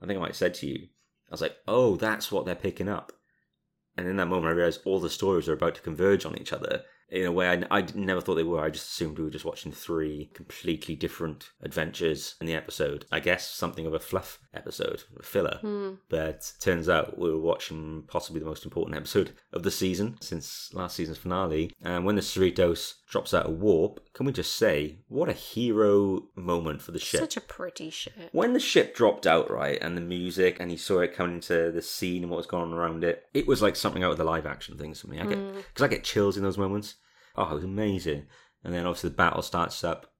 I 0.02 0.08
think 0.08 0.18
I 0.18 0.22
might 0.22 0.30
have 0.30 0.36
said 0.36 0.56
to 0.56 0.68
you, 0.68 0.88
I 1.30 1.32
was 1.32 1.42
like, 1.42 1.58
oh, 1.68 1.96
that's 1.96 2.32
what 2.32 2.46
they're 2.46 2.56
picking 2.56 2.90
up. 2.90 3.12
And 4.00 4.08
in 4.08 4.16
that 4.16 4.28
moment, 4.28 4.48
I 4.48 4.56
realised 4.56 4.80
all 4.86 5.02
the 5.02 5.10
stories 5.10 5.50
are 5.50 5.54
about 5.54 5.76
to 5.76 5.82
converge 5.82 6.26
on 6.26 6.38
each 6.38 6.54
other 6.54 6.84
in 7.10 7.26
a 7.26 7.32
way 7.34 7.50
I, 7.50 7.80
I 7.80 7.86
never 7.96 8.22
thought 8.22 8.36
they 8.36 8.44
were. 8.44 8.62
I 8.62 8.70
just 8.70 8.92
assumed 8.92 9.18
we 9.18 9.26
were 9.26 9.30
just 9.30 9.44
watching 9.44 9.74
three 9.74 10.30
completely 10.34 10.96
different 10.96 11.50
adventures 11.62 12.36
in 12.40 12.48
the 12.48 12.56
episode. 12.56 13.06
I 13.12 13.20
guess 13.20 13.46
something 13.46 13.86
of 13.86 13.94
a 13.94 14.00
fluff 14.00 14.40
episode, 14.54 15.04
filler. 15.22 15.60
Hmm. 15.62 15.94
But 16.10 16.52
turns 16.60 16.90
out 16.90 17.20
we 17.20 17.30
were 17.30 17.40
watching 17.40 18.04
possibly 18.08 18.40
the 18.40 18.46
most 18.46 18.66
important 18.66 18.98
episode 18.98 19.34
of 19.54 19.64
the 19.64 19.72
season 19.72 20.18
since 20.22 20.70
last 20.74 20.96
season's 20.96 21.18
finale. 21.18 21.72
And 21.82 22.06
when 22.06 22.16
the 22.16 22.22
Cerritos 22.22 22.96
drops 23.10 23.34
out 23.34 23.48
a 23.48 23.52
warp, 23.52 24.00
can 24.14 24.26
we 24.26 24.32
just 24.32 24.56
say, 24.56 25.00
what 25.08 25.30
a 25.30 25.34
hero 25.34 26.24
moment 26.36 26.82
for 26.82 26.92
the 26.92 27.00
ship. 27.00 27.20
Such 27.20 27.38
a 27.38 27.42
pretty 27.42 27.90
ship. 27.90 28.14
When 28.32 28.54
the 28.54 28.60
ship 28.60 28.96
dropped 28.96 29.28
out, 29.28 29.50
right, 29.52 29.78
and 29.82 29.96
the 29.96 30.02
music, 30.02 30.58
and 30.60 30.72
you 30.72 30.78
saw 30.78 31.00
it 31.00 31.16
coming 31.16 31.36
into 31.36 31.72
the 31.72 31.82
scene 31.82 32.24
and 32.24 32.32
what 32.32 32.38
was 32.38 32.48
going 32.48 32.72
on 32.72 32.74
around 32.74 33.04
it, 33.04 33.26
it 33.34 33.48
was 33.48 33.62
like 33.62 33.76
something 33.76 34.04
out 34.04 34.12
of 34.12 34.18
the 34.18 34.24
live 34.24 34.46
action 34.46 34.78
things 34.78 35.02
for 35.02 35.08
me. 35.08 35.20
I 35.20 35.26
get 35.26 35.56
because 35.56 35.84
I 35.84 35.88
get 35.88 36.04
chills 36.04 36.38
in 36.38 36.44
those 36.44 36.58
moments. 36.58 36.96
Oh, 37.36 37.50
it 37.50 37.56
was 37.56 37.64
amazing. 37.64 38.26
And 38.64 38.74
then 38.74 38.86
obviously 38.86 39.12
the 39.12 39.16
battle 39.16 39.42
starts 39.42 39.84
up. 39.84 40.12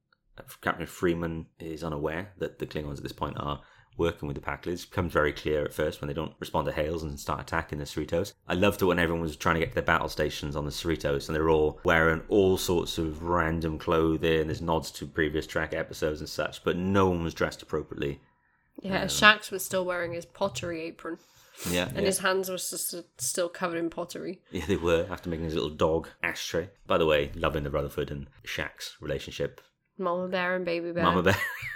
Captain 0.62 0.86
Freeman 0.86 1.46
is 1.58 1.84
unaware 1.84 2.32
that 2.38 2.58
the 2.58 2.66
Klingons 2.66 2.96
at 2.96 3.02
this 3.02 3.12
point 3.12 3.36
are 3.38 3.60
working 4.00 4.26
with 4.26 4.34
the 4.36 4.40
Pakleds. 4.42 4.88
becomes 4.88 5.12
very 5.12 5.32
clear 5.32 5.64
at 5.64 5.72
first 5.72 6.00
when 6.00 6.08
they 6.08 6.14
don't 6.14 6.34
respond 6.40 6.66
to 6.66 6.72
hails 6.72 7.02
and 7.04 7.20
start 7.20 7.40
attacking 7.40 7.78
the 7.78 7.84
Cerritos. 7.84 8.32
I 8.48 8.54
loved 8.54 8.82
it 8.82 8.86
when 8.86 8.98
everyone 8.98 9.22
was 9.22 9.36
trying 9.36 9.54
to 9.54 9.60
get 9.60 9.68
to 9.68 9.74
the 9.76 9.82
battle 9.82 10.08
stations 10.08 10.56
on 10.56 10.64
the 10.64 10.70
Cerritos 10.72 11.28
and 11.28 11.36
they're 11.36 11.50
all 11.50 11.78
wearing 11.84 12.22
all 12.28 12.56
sorts 12.56 12.98
of 12.98 13.22
random 13.22 13.78
clothing. 13.78 14.48
There's 14.48 14.60
nods 14.62 14.90
to 14.92 15.06
previous 15.06 15.46
track 15.46 15.74
episodes 15.74 16.20
and 16.20 16.28
such, 16.28 16.64
but 16.64 16.76
no 16.76 17.08
one 17.08 17.22
was 17.22 17.34
dressed 17.34 17.62
appropriately. 17.62 18.20
Yeah, 18.82 19.02
um, 19.02 19.08
Shax 19.08 19.50
was 19.50 19.64
still 19.64 19.84
wearing 19.84 20.14
his 20.14 20.24
pottery 20.24 20.82
apron, 20.82 21.18
Yeah, 21.70 21.90
and 21.94 22.06
his 22.06 22.20
hands 22.20 22.48
were 22.48 22.56
just 22.56 22.94
still 23.18 23.50
covered 23.50 23.76
in 23.76 23.90
pottery. 23.90 24.40
Yeah, 24.50 24.64
they 24.66 24.76
were 24.76 25.06
after 25.10 25.28
making 25.28 25.44
his 25.44 25.54
little 25.54 25.68
dog 25.68 26.08
ashtray. 26.22 26.70
By 26.86 26.96
the 26.96 27.04
way, 27.04 27.30
loving 27.34 27.64
the 27.64 27.70
Rutherford 27.70 28.10
and 28.10 28.28
Shaq's 28.44 28.96
relationship. 29.00 29.60
Mama 29.98 30.28
bear 30.28 30.56
and 30.56 30.64
baby 30.64 30.92
bear. 30.92 31.04
Mama 31.04 31.22
bear 31.22 31.36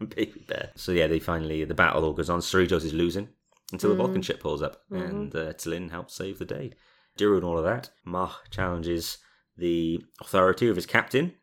and 0.00 0.14
baby 0.14 0.44
bear. 0.48 0.70
So 0.76 0.92
yeah, 0.92 1.06
they 1.06 1.18
finally 1.18 1.64
the 1.64 1.74
battle 1.74 2.04
all 2.04 2.12
goes 2.12 2.30
on. 2.30 2.40
Cerritos 2.40 2.84
is 2.84 2.92
losing 2.94 3.28
until 3.72 3.90
the 3.90 3.96
Vulcan 3.96 4.22
ship 4.22 4.40
pulls 4.40 4.62
up, 4.62 4.82
and 4.90 5.34
uh, 5.34 5.52
T'Lyn 5.52 5.90
helps 5.90 6.14
save 6.14 6.38
the 6.38 6.44
day. 6.44 6.72
During 7.16 7.44
all 7.44 7.58
of 7.58 7.64
that, 7.64 7.90
Mach 8.04 8.50
challenges 8.50 9.18
the 9.56 10.02
authority 10.20 10.68
of 10.68 10.76
his 10.76 10.86
captain 10.86 11.34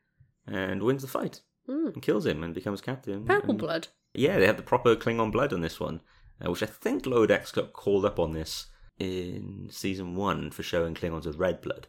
and 0.48 0.82
wins 0.84 1.02
the 1.04 1.08
fight 1.08 1.42
and 1.68 2.02
kills 2.02 2.26
him 2.26 2.44
and 2.44 2.54
becomes 2.54 2.82
captain. 2.82 3.26
Purple 3.26 3.52
And- 3.52 3.60
blood. 3.60 3.88
yeah, 4.14 4.40
they 4.40 4.48
have 4.48 4.58
the 4.58 4.64
proper 4.64 4.96
Klingon 4.96 5.32
blood 5.32 5.54
on 5.54 5.62
this 5.62 5.80
one, 5.80 6.02
uh, 6.44 6.50
which 6.50 6.64
I 6.64 6.66
think 6.68 7.04
Decks 7.28 7.52
got 7.52 7.74
called 7.74 8.06
up 8.06 8.18
on 8.20 8.32
this 8.34 8.68
in 8.98 9.68
season 9.70 10.16
one 10.16 10.50
for 10.52 10.64
showing 10.64 10.96
Klingons 10.96 11.26
with 11.26 11.38
red 11.38 11.62
blood. 11.62 11.88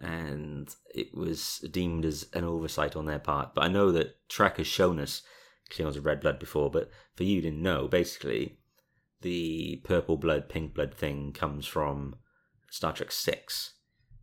And 0.00 0.72
it 0.94 1.12
was 1.16 1.58
deemed 1.72 2.04
as 2.04 2.28
an 2.32 2.44
oversight 2.44 2.94
on 2.94 3.06
their 3.06 3.18
part. 3.18 3.54
But 3.54 3.64
I 3.64 3.68
know 3.68 3.90
that 3.92 4.16
Trek 4.28 4.58
has 4.58 4.66
shown 4.68 5.00
us 5.00 5.22
Klingons 5.74 5.94
with 5.96 6.04
red 6.04 6.20
blood 6.20 6.38
before, 6.38 6.70
but 6.70 6.90
for 7.14 7.24
you 7.24 7.40
didn't 7.40 7.62
know, 7.62 7.88
basically, 7.88 8.58
the 9.22 9.80
purple 9.84 10.16
blood, 10.16 10.48
pink 10.48 10.74
blood 10.74 10.94
thing 10.94 11.32
comes 11.32 11.66
from 11.66 12.16
Star 12.70 12.92
Trek 12.92 13.10
6. 13.12 13.72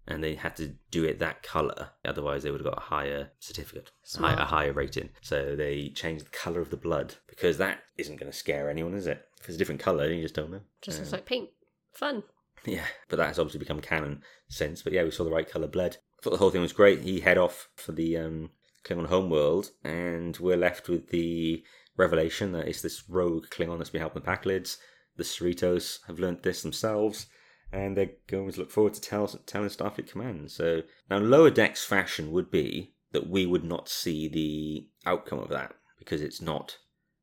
And 0.07 0.23
they 0.23 0.33
had 0.35 0.55
to 0.55 0.73
do 0.89 1.03
it 1.03 1.19
that 1.19 1.43
color, 1.43 1.91
otherwise 2.03 2.41
they 2.41 2.49
would 2.49 2.59
have 2.59 2.73
got 2.73 2.77
a 2.81 2.85
higher 2.87 3.29
certificate, 3.39 3.91
a 4.17 4.21
high- 4.21 4.33
a 4.41 4.45
higher 4.45 4.73
rating. 4.73 5.09
So 5.21 5.55
they 5.55 5.89
changed 5.89 6.25
the 6.25 6.29
color 6.31 6.59
of 6.59 6.71
the 6.71 6.75
blood 6.75 7.15
because 7.27 7.59
that 7.59 7.83
isn't 7.97 8.15
going 8.19 8.31
to 8.31 8.37
scare 8.37 8.67
anyone, 8.69 8.95
is 8.95 9.05
it? 9.05 9.27
If 9.39 9.47
it's 9.47 9.55
a 9.55 9.57
different 9.59 9.79
color, 9.79 10.11
you 10.11 10.23
just 10.23 10.33
don't 10.33 10.51
know. 10.51 10.61
Just 10.81 10.97
looks 10.99 11.11
like 11.11 11.25
paint. 11.25 11.51
Fun. 11.93 12.23
Yeah, 12.65 12.85
but 13.09 13.17
that 13.17 13.27
has 13.27 13.39
obviously 13.39 13.59
become 13.59 13.79
canon 13.79 14.23
since. 14.49 14.81
But 14.81 14.93
yeah, 14.93 15.03
we 15.03 15.11
saw 15.11 15.23
the 15.23 15.31
right 15.31 15.49
color 15.49 15.67
blood. 15.67 15.97
I 16.19 16.21
thought 16.23 16.31
the 16.31 16.37
whole 16.37 16.49
thing 16.51 16.61
was 16.61 16.73
great. 16.73 17.01
He 17.01 17.19
head 17.21 17.37
off 17.37 17.69
for 17.75 17.91
the 17.91 18.17
um, 18.17 18.49
Klingon 18.83 19.07
homeworld, 19.07 19.71
and 19.83 20.37
we're 20.37 20.57
left 20.57 20.89
with 20.89 21.09
the 21.09 21.63
revelation 21.97 22.51
that 22.53 22.67
it's 22.67 22.81
this 22.81 23.09
rogue 23.09 23.47
Klingon 23.49 23.77
that's 23.77 23.89
been 23.89 24.01
helping 24.01 24.21
the 24.21 24.27
Pakleds. 24.27 24.77
The 25.17 25.23
Cerritos 25.23 25.99
have 26.07 26.19
learnt 26.19 26.43
this 26.43 26.61
themselves, 26.61 27.27
and 27.71 27.95
they're 27.95 28.11
going 28.27 28.51
to 28.51 28.59
look 28.59 28.71
forward 28.71 28.93
to 28.95 29.01
tell, 29.01 29.27
telling 29.27 29.69
Starfleet 29.69 30.09
Command. 30.09 30.51
So 30.51 30.83
now, 31.09 31.17
lower 31.17 31.49
decks 31.49 31.83
fashion 31.83 32.31
would 32.31 32.49
be 32.49 32.93
that 33.11 33.29
we 33.29 33.45
would 33.45 33.63
not 33.63 33.89
see 33.89 34.27
the 34.27 34.87
outcome 35.09 35.39
of 35.39 35.49
that 35.49 35.73
because 35.99 36.21
it's 36.21 36.41
not 36.41 36.77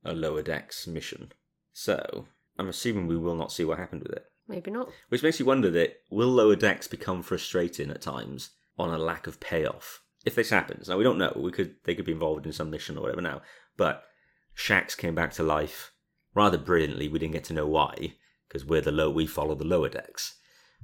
a 0.05 0.13
lower 0.13 0.43
decks 0.43 0.87
mission. 0.87 1.33
So 1.73 2.27
I'm 2.59 2.69
assuming 2.69 3.07
we 3.07 3.17
will 3.17 3.35
not 3.35 3.53
see 3.53 3.65
what 3.65 3.79
happened 3.79 4.03
with 4.03 4.13
it. 4.13 4.27
Maybe 4.47 4.71
not. 4.71 4.91
Which 5.09 5.23
makes 5.23 5.39
you 5.39 5.47
wonder 5.47 5.71
that 5.71 5.97
will 6.11 6.29
lower 6.29 6.57
decks 6.57 6.89
become 6.89 7.23
frustrating 7.23 7.91
at 7.91 8.01
times 8.01 8.51
on 8.79 8.91
a 8.91 8.99
lack 8.99 9.27
of 9.27 9.41
payoff? 9.41 10.03
If 10.29 10.35
this 10.35 10.51
happens, 10.51 10.89
now 10.89 10.99
we 10.99 11.05
don't 11.05 11.19
know. 11.19 11.33
We 11.37 11.51
could 11.53 11.77
they 11.85 11.95
could 11.95 12.05
be 12.05 12.13
involved 12.13 12.45
in 12.47 12.53
some 12.53 12.71
mission 12.71 12.97
or 12.99 13.03
whatever 13.03 13.23
now. 13.23 13.41
But 13.77 14.03
Shax 14.57 14.97
came 14.97 15.15
back 15.15 15.33
to 15.35 15.43
life 15.43 15.93
rather 16.35 16.59
brilliantly. 16.59 17.09
We 17.09 17.19
didn't 17.19 17.33
get 17.39 17.45
to 17.45 17.55
know 17.55 17.67
why 17.67 18.15
because 18.47 18.65
we're 18.65 18.81
the 18.89 18.93
low 18.93 19.11
we 19.11 19.27
follow 19.27 19.55
the 19.55 19.65
lower 19.75 19.89
decks. 19.89 20.35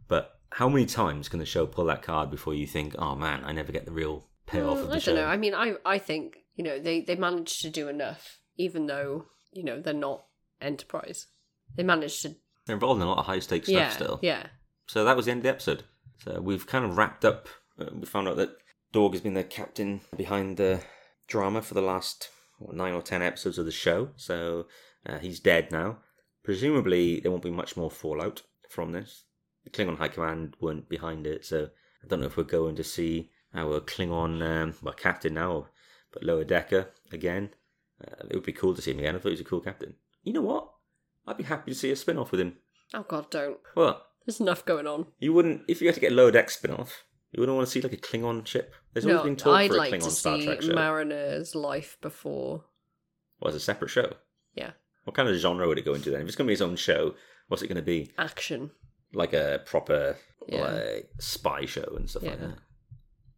But 0.08 0.30
how 0.52 0.68
many 0.68 0.86
times 0.86 1.28
can 1.28 1.40
the 1.40 1.46
show 1.46 1.66
pull 1.66 1.84
that 1.86 2.02
card 2.02 2.30
before 2.30 2.54
you 2.54 2.66
think, 2.66 2.94
oh 2.98 3.14
man, 3.14 3.42
I 3.44 3.52
never 3.52 3.72
get 3.72 3.84
the 3.84 3.92
real 3.92 4.28
payoff 4.46 4.78
Mm, 4.78 4.82
of 4.84 4.90
I 4.90 4.94
the 4.94 5.00
show? 5.00 5.14
don't 5.14 5.24
know. 5.24 5.28
I 5.28 5.36
mean, 5.36 5.54
I 5.54 5.74
I 5.84 5.98
think 5.98 6.36
you 6.56 6.64
know 6.64 6.78
they 6.78 7.00
they 7.02 7.16
managed 7.16 7.60
to 7.62 7.70
do 7.70 7.88
enough, 7.88 8.38
even 8.56 8.86
though 8.86 9.26
you 9.52 9.64
know 9.64 9.80
they're 9.80 9.94
not 10.08 10.24
Enterprise. 10.60 11.26
They 11.76 11.82
managed 11.82 12.22
to. 12.22 12.36
They're 12.64 12.76
involved 12.76 13.00
in 13.02 13.06
a 13.06 13.10
lot 13.10 13.18
of 13.18 13.26
high 13.26 13.40
stakes 13.40 13.68
yeah. 13.68 13.88
stuff 13.90 13.94
still. 14.02 14.18
Yeah. 14.22 14.46
So 14.86 15.04
that 15.04 15.16
was 15.16 15.26
the 15.26 15.32
end 15.32 15.38
of 15.40 15.42
the 15.44 15.50
episode. 15.50 15.82
So 16.24 16.40
we've 16.40 16.66
kind 16.66 16.84
of 16.86 16.96
wrapped 16.96 17.24
up. 17.24 17.48
Uh, 17.78 17.86
we 17.92 18.06
found 18.06 18.28
out 18.28 18.36
that 18.36 18.50
Dorg 18.94 19.12
has 19.12 19.20
been 19.22 19.34
the 19.34 19.42
captain 19.42 20.02
behind 20.16 20.56
the 20.56 20.80
drama 21.26 21.62
for 21.62 21.74
the 21.74 21.82
last 21.82 22.28
what, 22.58 22.76
nine 22.76 22.94
or 22.94 23.02
ten 23.02 23.22
episodes 23.22 23.58
of 23.58 23.66
the 23.66 23.72
show. 23.72 24.10
So 24.14 24.66
uh, 25.04 25.18
he's 25.18 25.40
dead 25.40 25.72
now. 25.72 25.98
Presumably, 26.44 27.18
there 27.18 27.32
won't 27.32 27.42
be 27.42 27.50
much 27.50 27.76
more 27.76 27.90
fallout 27.90 28.42
from 28.68 28.92
this. 28.92 29.24
The 29.64 29.70
Klingon 29.70 29.98
High 29.98 30.08
Command 30.08 30.54
weren't 30.60 30.88
behind 30.88 31.26
it, 31.26 31.44
so 31.44 31.70
I 32.04 32.06
don't 32.06 32.20
know 32.20 32.26
if 32.26 32.36
we're 32.36 32.44
going 32.44 32.76
to 32.76 32.84
see 32.84 33.30
our 33.52 33.80
Klingon, 33.80 34.40
um, 34.42 34.74
well, 34.80 34.94
captain 34.94 35.34
now, 35.34 35.66
but 36.12 36.22
lower 36.22 36.44
decker 36.44 36.90
again. 37.10 37.50
Uh, 38.00 38.26
it 38.30 38.36
would 38.36 38.44
be 38.46 38.52
cool 38.52 38.76
to 38.76 38.82
see 38.82 38.92
him 38.92 39.00
again. 39.00 39.16
I 39.16 39.18
thought 39.18 39.30
he 39.30 39.34
was 39.34 39.40
a 39.40 39.44
cool 39.44 39.60
captain. 39.60 39.94
You 40.22 40.34
know 40.34 40.42
what? 40.42 40.70
I'd 41.26 41.36
be 41.38 41.42
happy 41.42 41.72
to 41.72 41.76
see 41.76 41.90
a 41.90 41.96
spin 41.96 42.18
off 42.18 42.30
with 42.30 42.40
him. 42.40 42.58
Oh 42.92 43.04
God, 43.08 43.28
don't. 43.30 43.58
Well, 43.74 44.06
There's 44.24 44.40
enough 44.40 44.64
going 44.64 44.86
on. 44.86 45.06
you 45.18 45.32
wouldn't 45.32 45.62
if 45.66 45.80
you 45.80 45.88
had 45.88 45.94
to 45.96 46.00
get 46.00 46.12
lower 46.12 46.30
deck 46.30 46.50
spin 46.50 46.70
off. 46.70 47.02
You 47.34 47.40
wouldn't 47.40 47.56
want 47.56 47.66
to 47.66 47.72
see 47.72 47.80
like 47.80 47.92
a 47.92 47.96
Klingon 47.96 48.46
ship. 48.46 48.74
There's 48.92 49.04
always 49.06 49.22
been 49.22 49.36
talk 49.36 49.56
I'd 49.56 49.68
for 49.70 49.74
a 49.74 49.78
like 49.78 49.92
Klingon 49.92 50.04
to 50.04 50.10
Star 50.10 50.38
see 50.38 50.44
Trek 50.46 50.62
show. 50.62 50.72
Mariner's 50.74 51.54
life 51.54 51.98
before. 52.00 52.64
What, 53.40 53.48
as 53.50 53.56
a 53.56 53.60
separate 53.60 53.88
show? 53.90 54.12
Yeah, 54.54 54.70
What 55.02 55.14
kind 55.16 55.28
of 55.28 55.34
genre 55.36 55.66
would 55.66 55.78
it 55.78 55.84
go 55.84 55.94
into 55.94 56.10
then? 56.10 56.20
If 56.22 56.28
it's 56.28 56.36
going 56.36 56.46
to 56.46 56.50
be 56.50 56.52
its 56.54 56.62
own 56.62 56.76
show, 56.76 57.14
what's 57.48 57.62
it 57.62 57.66
going 57.66 57.76
to 57.76 57.82
be? 57.82 58.12
action. 58.18 58.70
Like 59.12 59.32
a 59.32 59.60
proper 59.66 60.16
Yeah. 60.46 60.62
like 60.62 61.10
spy 61.18 61.64
show 61.66 61.92
and 61.96 62.08
stuff 62.08 62.22
like 62.22 62.38
Yeah. 62.40 62.46
that. 62.46 62.58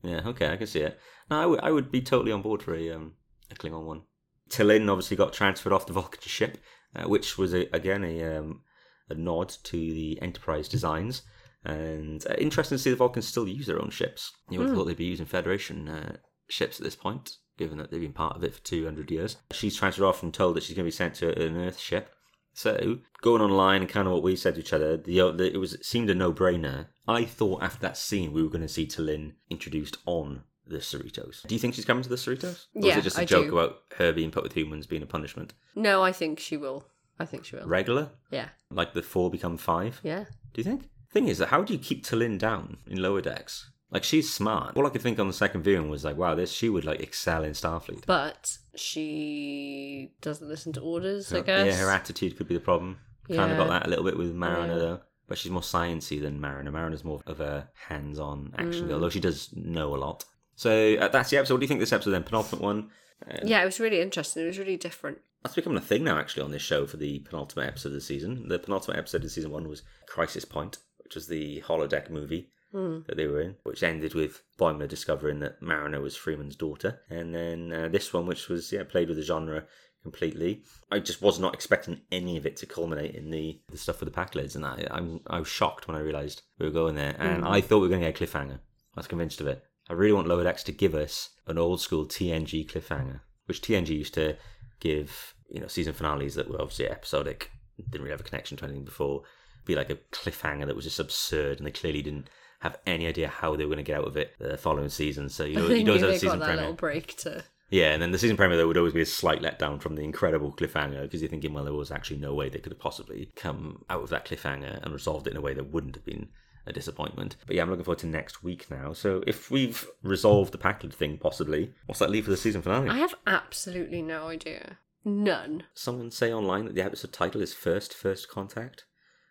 Yeah, 0.03 0.29
okay, 0.29 0.51
I 0.51 0.57
can 0.57 0.67
see 0.67 0.81
it. 0.81 0.99
No, 1.31 1.41
I 1.41 1.47
would, 1.47 1.61
I 1.61 1.71
would 1.73 1.91
be 1.91 2.03
totally 2.03 2.33
on 2.33 2.43
board 2.43 2.63
for 2.63 2.75
a 2.75 2.91
um, 2.93 3.15
a 3.51 3.55
Klingon 3.55 3.85
one. 3.87 4.03
T'Lyn 4.51 4.89
obviously 4.91 5.17
got 5.17 5.33
transferred 5.33 5.73
off 5.73 5.87
the 5.87 5.93
Vulcan 5.95 6.21
ship, 6.23 6.59
uh, 6.95 7.09
which 7.09 7.37
was 7.39 7.53
a, 7.55 7.67
again 7.75 8.05
a 8.05 8.37
um, 8.39 8.61
a 9.09 9.15
nod 9.15 9.49
to 9.65 9.77
the 9.77 10.21
Enterprise 10.23 10.69
designs. 10.69 11.23
And 11.66 12.24
uh, 12.31 12.35
interesting 12.38 12.76
to 12.76 12.83
see 12.83 12.90
the 12.90 12.96
Vulcans 12.96 13.26
still 13.26 13.48
use 13.48 13.66
their 13.66 13.81
own 13.83 13.90
ships. 13.90 14.33
You 14.50 14.59
would 14.61 14.68
have 14.68 14.76
thought 14.76 14.85
they'd 14.85 14.96
be 14.96 15.05
using 15.05 15.26
Federation 15.26 15.88
uh, 15.88 16.16
ships 16.48 16.79
at 16.79 16.85
this 16.85 16.94
point, 16.94 17.33
given 17.59 17.79
that 17.79 17.90
they've 17.90 18.00
been 18.00 18.12
part 18.12 18.37
of 18.37 18.44
it 18.44 18.55
for 18.55 18.62
200 18.62 19.11
years. 19.11 19.37
She's 19.52 19.76
transferred 19.76 20.07
off 20.07 20.22
and 20.22 20.33
told 20.33 20.55
that 20.57 20.62
she's 20.62 20.76
going 20.76 20.85
to 20.85 20.88
be 20.88 20.92
sent 20.92 21.16
to 21.16 21.37
an 21.44 21.57
Earth 21.57 21.79
ship. 21.79 22.11
So, 22.55 22.98
going 23.20 23.42
online 23.42 23.83
and 23.83 23.90
kind 23.90 24.07
of 24.07 24.14
what 24.14 24.22
we 24.22 24.35
said 24.37 24.55
to 24.55 24.61
each 24.61 24.72
other, 24.72 24.96
the, 24.96 25.20
uh, 25.20 25.31
the 25.33 25.52
it 25.52 25.59
was 25.59 25.74
it 25.74 25.85
seemed 25.85 26.09
a 26.09 26.14
no-brainer. 26.14 26.87
I 27.07 27.24
thought 27.24 27.62
after 27.62 27.81
that 27.81 27.98
scene 27.98 28.33
we 28.33 28.42
were 28.42 28.48
going 28.48 28.62
to 28.62 28.68
see 28.68 28.87
T'Lyn 28.87 29.33
introduced 29.50 29.98
on 30.07 30.44
the 30.66 30.79
Cerritos. 30.79 31.46
Do 31.46 31.55
you 31.55 31.59
think 31.59 31.74
she's 31.74 31.85
coming 31.85 32.02
to 32.02 32.09
the 32.09 32.16
Cerritos? 32.16 32.66
Or 32.74 32.88
is 32.88 32.96
it 32.96 33.02
just 33.02 33.18
a 33.18 33.22
I 33.22 33.24
joke 33.26 33.48
do. 33.48 33.59
about 33.59 33.81
her 33.98 34.12
being 34.12 34.31
put 34.31 34.42
with 34.42 34.55
humans 34.55 34.87
being 34.87 35.02
a 35.02 35.07
punishment? 35.07 35.52
No, 35.74 36.02
I 36.02 36.12
think 36.12 36.38
she 36.40 36.57
will. 36.57 36.87
I 37.18 37.24
think 37.26 37.44
she 37.44 37.57
will. 37.57 37.66
Regular? 37.66 38.11
Yeah, 38.31 38.48
Like 38.70 38.92
the 38.94 39.02
four 39.02 39.31
become 39.31 39.57
five? 39.59 40.00
yeah. 40.02 40.24
Do 40.55 40.61
you 40.61 40.64
think? 40.64 40.88
Thing 41.16 41.29
is, 41.29 41.38
that 41.38 41.48
how 41.48 41.62
do 41.62 41.72
you 41.72 41.79
keep 41.79 42.05
T'Lyn 42.05 42.38
down 42.38 42.76
in 42.87 43.00
lower 43.00 43.22
decks? 43.22 43.70
Like 43.90 44.05
she's 44.05 44.31
smart. 44.31 44.76
All 44.76 44.87
I 44.87 44.90
could 44.90 45.00
think 45.00 45.18
on 45.18 45.29
the 45.29 45.33
second 45.33 45.62
viewing 45.62 45.88
was 45.88 46.05
like, 46.05 46.18
wow, 46.18 46.35
this 46.35 46.52
she 46.52 46.68
would 46.68 46.85
like 46.85 47.00
excel 47.00 47.42
in 47.42 47.52
Starfleet. 47.52 48.05
But 48.05 48.59
she 48.74 50.12
doesn't 50.20 50.46
listen 50.48 50.72
to 50.74 50.81
orders. 50.81 51.33
I 51.33 51.40
guess. 51.40 51.66
Yeah, 51.66 51.76
her 51.85 51.90
attitude 51.90 52.37
could 52.37 52.48
be 52.48 52.55
the 52.55 52.61
problem. 52.61 52.98
Kind 53.29 53.50
of 53.52 53.57
got 53.57 53.68
that 53.68 53.87
a 53.87 53.88
little 53.88 54.05
bit 54.05 54.18
with 54.18 54.35
Mariner 54.35 54.74
Yeah. 54.74 54.79
though. 54.79 55.00
But 55.29 55.38
she's 55.38 55.50
more 55.50 55.62
sciencey 55.62 56.20
than 56.20 56.38
Mariner. 56.40 56.70
Mariner's 56.70 57.02
more 57.02 57.20
of 57.26 57.40
a 57.40 57.68
hands-on 57.88 58.52
action 58.59 58.85
Mm. 58.85 58.88
girl, 58.88 59.00
though 59.00 59.09
she 59.09 59.18
does 59.20 59.48
know 59.57 59.94
a 59.94 59.96
lot. 59.96 60.24
So 60.55 60.96
uh, 60.96 61.09
that's 61.09 61.31
the 61.31 61.38
episode. 61.38 61.55
What 61.55 61.61
do 61.61 61.64
you 61.64 61.68
think 61.68 61.81
this 61.81 61.92
episode 61.92 62.11
then? 62.11 62.22
Penultimate 62.24 62.62
one. 62.62 62.90
Uh, 63.29 63.38
Yeah, 63.42 63.62
it 63.62 63.64
was 63.64 63.81
really 63.81 64.00
interesting. 64.02 64.44
It 64.44 64.46
was 64.48 64.59
really 64.59 64.76
different. 64.76 65.18
That's 65.42 65.55
becoming 65.55 65.79
a 65.79 65.81
thing 65.81 66.05
now, 66.05 66.18
actually, 66.18 66.42
on 66.42 66.50
this 66.50 66.62
show 66.62 66.87
for 66.87 66.98
the 66.98 67.20
penultimate 67.20 67.68
episode 67.68 67.88
of 67.88 67.94
the 67.94 68.00
season. 68.00 68.48
The 68.48 68.59
penultimate 68.59 68.98
episode 68.98 69.24
of 69.24 69.31
season 69.31 69.50
one 69.50 69.68
was 69.68 69.83
Crisis 70.07 70.44
Point, 70.44 70.79
which 71.07 71.14
was 71.14 71.29
the 71.29 71.62
holodeck 71.62 72.11
movie 72.11 72.51
Hmm. 72.73 72.99
that 73.07 73.16
they 73.16 73.29
were 73.29 73.40
in, 73.40 73.55
which 73.62 73.85
ended 73.85 74.12
with 74.14 74.42
Boimler 74.59 74.88
discovering 74.88 75.38
that 75.38 75.62
Mariner 75.62 76.01
was 76.01 76.16
Freeman's 76.16 76.57
daughter. 76.57 77.01
And 77.09 77.33
then 77.33 77.73
uh, 77.73 77.88
this 77.88 78.12
one, 78.12 78.27
which 78.27 78.49
was 78.49 78.73
yeah 78.73 78.83
played 78.83 79.07
with 79.09 79.16
the 79.16 79.23
genre 79.23 79.64
completely. 80.03 80.64
I 80.90 80.99
just 80.99 81.23
was 81.23 81.38
not 81.38 81.55
expecting 81.55 82.01
any 82.11 82.37
of 82.37 82.45
it 82.45 82.57
to 82.59 82.66
culminate 82.66 83.14
in 83.14 83.31
the, 83.31 83.61
the 83.71 83.79
stuff 83.79 84.01
with 84.01 84.12
the 84.12 84.21
Pakleds, 84.21 84.57
and 84.57 84.66
I, 84.66 84.85
I'm, 84.90 85.21
I 85.29 85.38
was 85.38 85.49
shocked 85.49 85.87
when 85.87 85.97
I 85.97 86.01
realised 86.01 86.42
we 86.59 86.66
were 86.66 86.73
going 86.73 86.97
there, 86.97 87.14
and 87.21 87.45
I 87.45 87.61
thought 87.61 87.79
we 87.79 87.83
were 87.83 87.88
going 87.97 88.03
to 88.03 88.11
get 88.11 88.21
a 88.21 88.25
cliffhanger. 88.25 88.59
I 88.59 89.01
was 89.01 89.07
convinced 89.07 89.40
of 89.40 89.47
it. 89.47 89.62
I 89.88 89.92
really 89.92 90.12
want 90.12 90.27
Lower 90.27 90.42
Decks 90.45 90.64
to 90.64 90.73
give 90.73 90.95
us 90.97 91.31
an 91.47 91.59
old 91.59 91.81
school 91.81 92.05
TNG 92.05 92.69
cliffhanger, 92.69 93.21
which 93.47 93.62
TNG 93.62 93.90
used 93.90 94.14
to 94.14 94.37
give, 94.81 95.35
you 95.49 95.61
know, 95.61 95.69
season 95.69 95.95
finales 95.95 96.35
that 96.35 96.51
were 96.51 96.61
obviously 96.61 96.88
episodic, 96.90 97.51
didn't 97.77 98.03
really 98.03 98.11
have 98.11 98.21
a 98.21 98.25
connection 98.25 98.57
to 98.57 98.64
anything 98.64 98.85
before, 98.85 99.23
be 99.66 99.74
like 99.74 99.90
a 99.90 99.96
cliffhanger 100.12 100.66
that 100.66 100.76
was 100.76 100.85
just 100.85 101.00
absurd, 101.00 101.59
and 101.59 101.66
they 101.66 101.70
clearly 101.72 102.02
didn't 102.02 102.31
have 102.61 102.79
any 102.87 103.07
idea 103.07 103.29
how 103.29 103.55
they 103.55 103.64
were 103.64 103.74
going 103.74 103.85
to 103.85 103.88
get 103.90 103.98
out 103.98 104.07
of 104.07 104.16
it 104.16 104.33
the 104.38 104.57
following 104.57 104.88
season. 104.88 105.29
So 105.29 105.44
you 105.44 105.57
know, 105.57 105.68
you 105.68 105.85
knew 105.85 105.90
always 105.90 106.00
have 106.02 106.11
a 106.11 106.12
they 106.12 106.18
season 106.18 106.38
got 106.38 106.46
that 106.46 106.46
premiere. 106.46 106.62
little 106.62 106.76
break 106.76 107.16
to. 107.18 107.44
Yeah, 107.68 107.92
and 107.92 108.00
then 108.00 108.12
the 108.12 108.18
season 108.18 108.37
premiere 108.37 108.57
there 108.57 108.66
would 108.68 108.76
always 108.79 108.92
be 108.92 109.02
a 109.02 109.07
slight 109.07 109.42
letdown 109.42 109.81
from 109.83 109.96
the 109.96 110.05
incredible 110.05 110.52
cliffhanger 110.52 111.02
because 111.02 111.20
you're 111.20 111.29
thinking, 111.29 111.52
well, 111.52 111.64
there 111.64 111.72
was 111.74 111.90
actually 111.90 112.18
no 112.18 112.33
way 112.33 112.48
they 112.48 112.61
could 112.61 112.70
have 112.72 112.79
possibly 112.79 113.33
come 113.35 113.85
out 113.90 114.02
of 114.02 114.09
that 114.11 114.24
cliffhanger 114.24 114.81
and 114.83 114.92
resolved 114.92 115.26
it 115.26 115.33
in 115.33 115.37
a 115.37 115.40
way 115.40 115.52
that 115.52 115.72
wouldn't 115.72 115.96
have 115.96 116.05
been 116.05 116.29
a 116.64 116.72
disappointment. 116.72 117.35
But 117.46 117.57
yeah, 117.57 117.62
I'm 117.62 117.70
looking 117.70 117.85
forward 117.85 117.98
to 118.00 118.07
next 118.07 118.42
week 118.44 118.70
now. 118.70 118.92
So 118.92 119.22
if 119.26 119.50
we've 119.50 119.85
resolved 120.02 120.52
the 120.52 120.59
Pakled 120.59 120.94
thing, 120.94 121.18
possibly, 121.18 121.72
what's 121.87 121.98
that 121.98 122.11
leave 122.11 122.24
for 122.24 122.31
the 122.31 122.37
season 122.37 122.62
finale? 122.62 122.88
I 122.88 122.98
have 122.98 123.14
absolutely 123.26 124.00
no 124.02 124.29
idea. 124.29 124.79
None. 125.05 125.64
Someone 125.74 126.11
say 126.11 126.33
online 126.33 126.64
that 126.66 126.74
the 126.74 126.83
episode 126.85 127.12
title 127.12 127.40
is 127.40 127.55
First 127.55 127.94
First 127.94 128.29
Contact, 128.29 128.85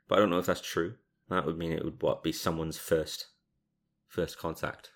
but 0.07 0.17
I 0.17 0.19
don't 0.21 0.29
know 0.29 0.39
if 0.39 0.45
that's 0.45 0.61
true. 0.61 0.95
That 1.29 1.45
would 1.45 1.57
mean 1.57 1.71
it 1.71 1.83
would 1.83 2.01
what 2.01 2.23
be 2.23 2.31
someone's 2.31 2.77
first 2.77 3.27
first 4.07 4.37
contact 4.37 4.91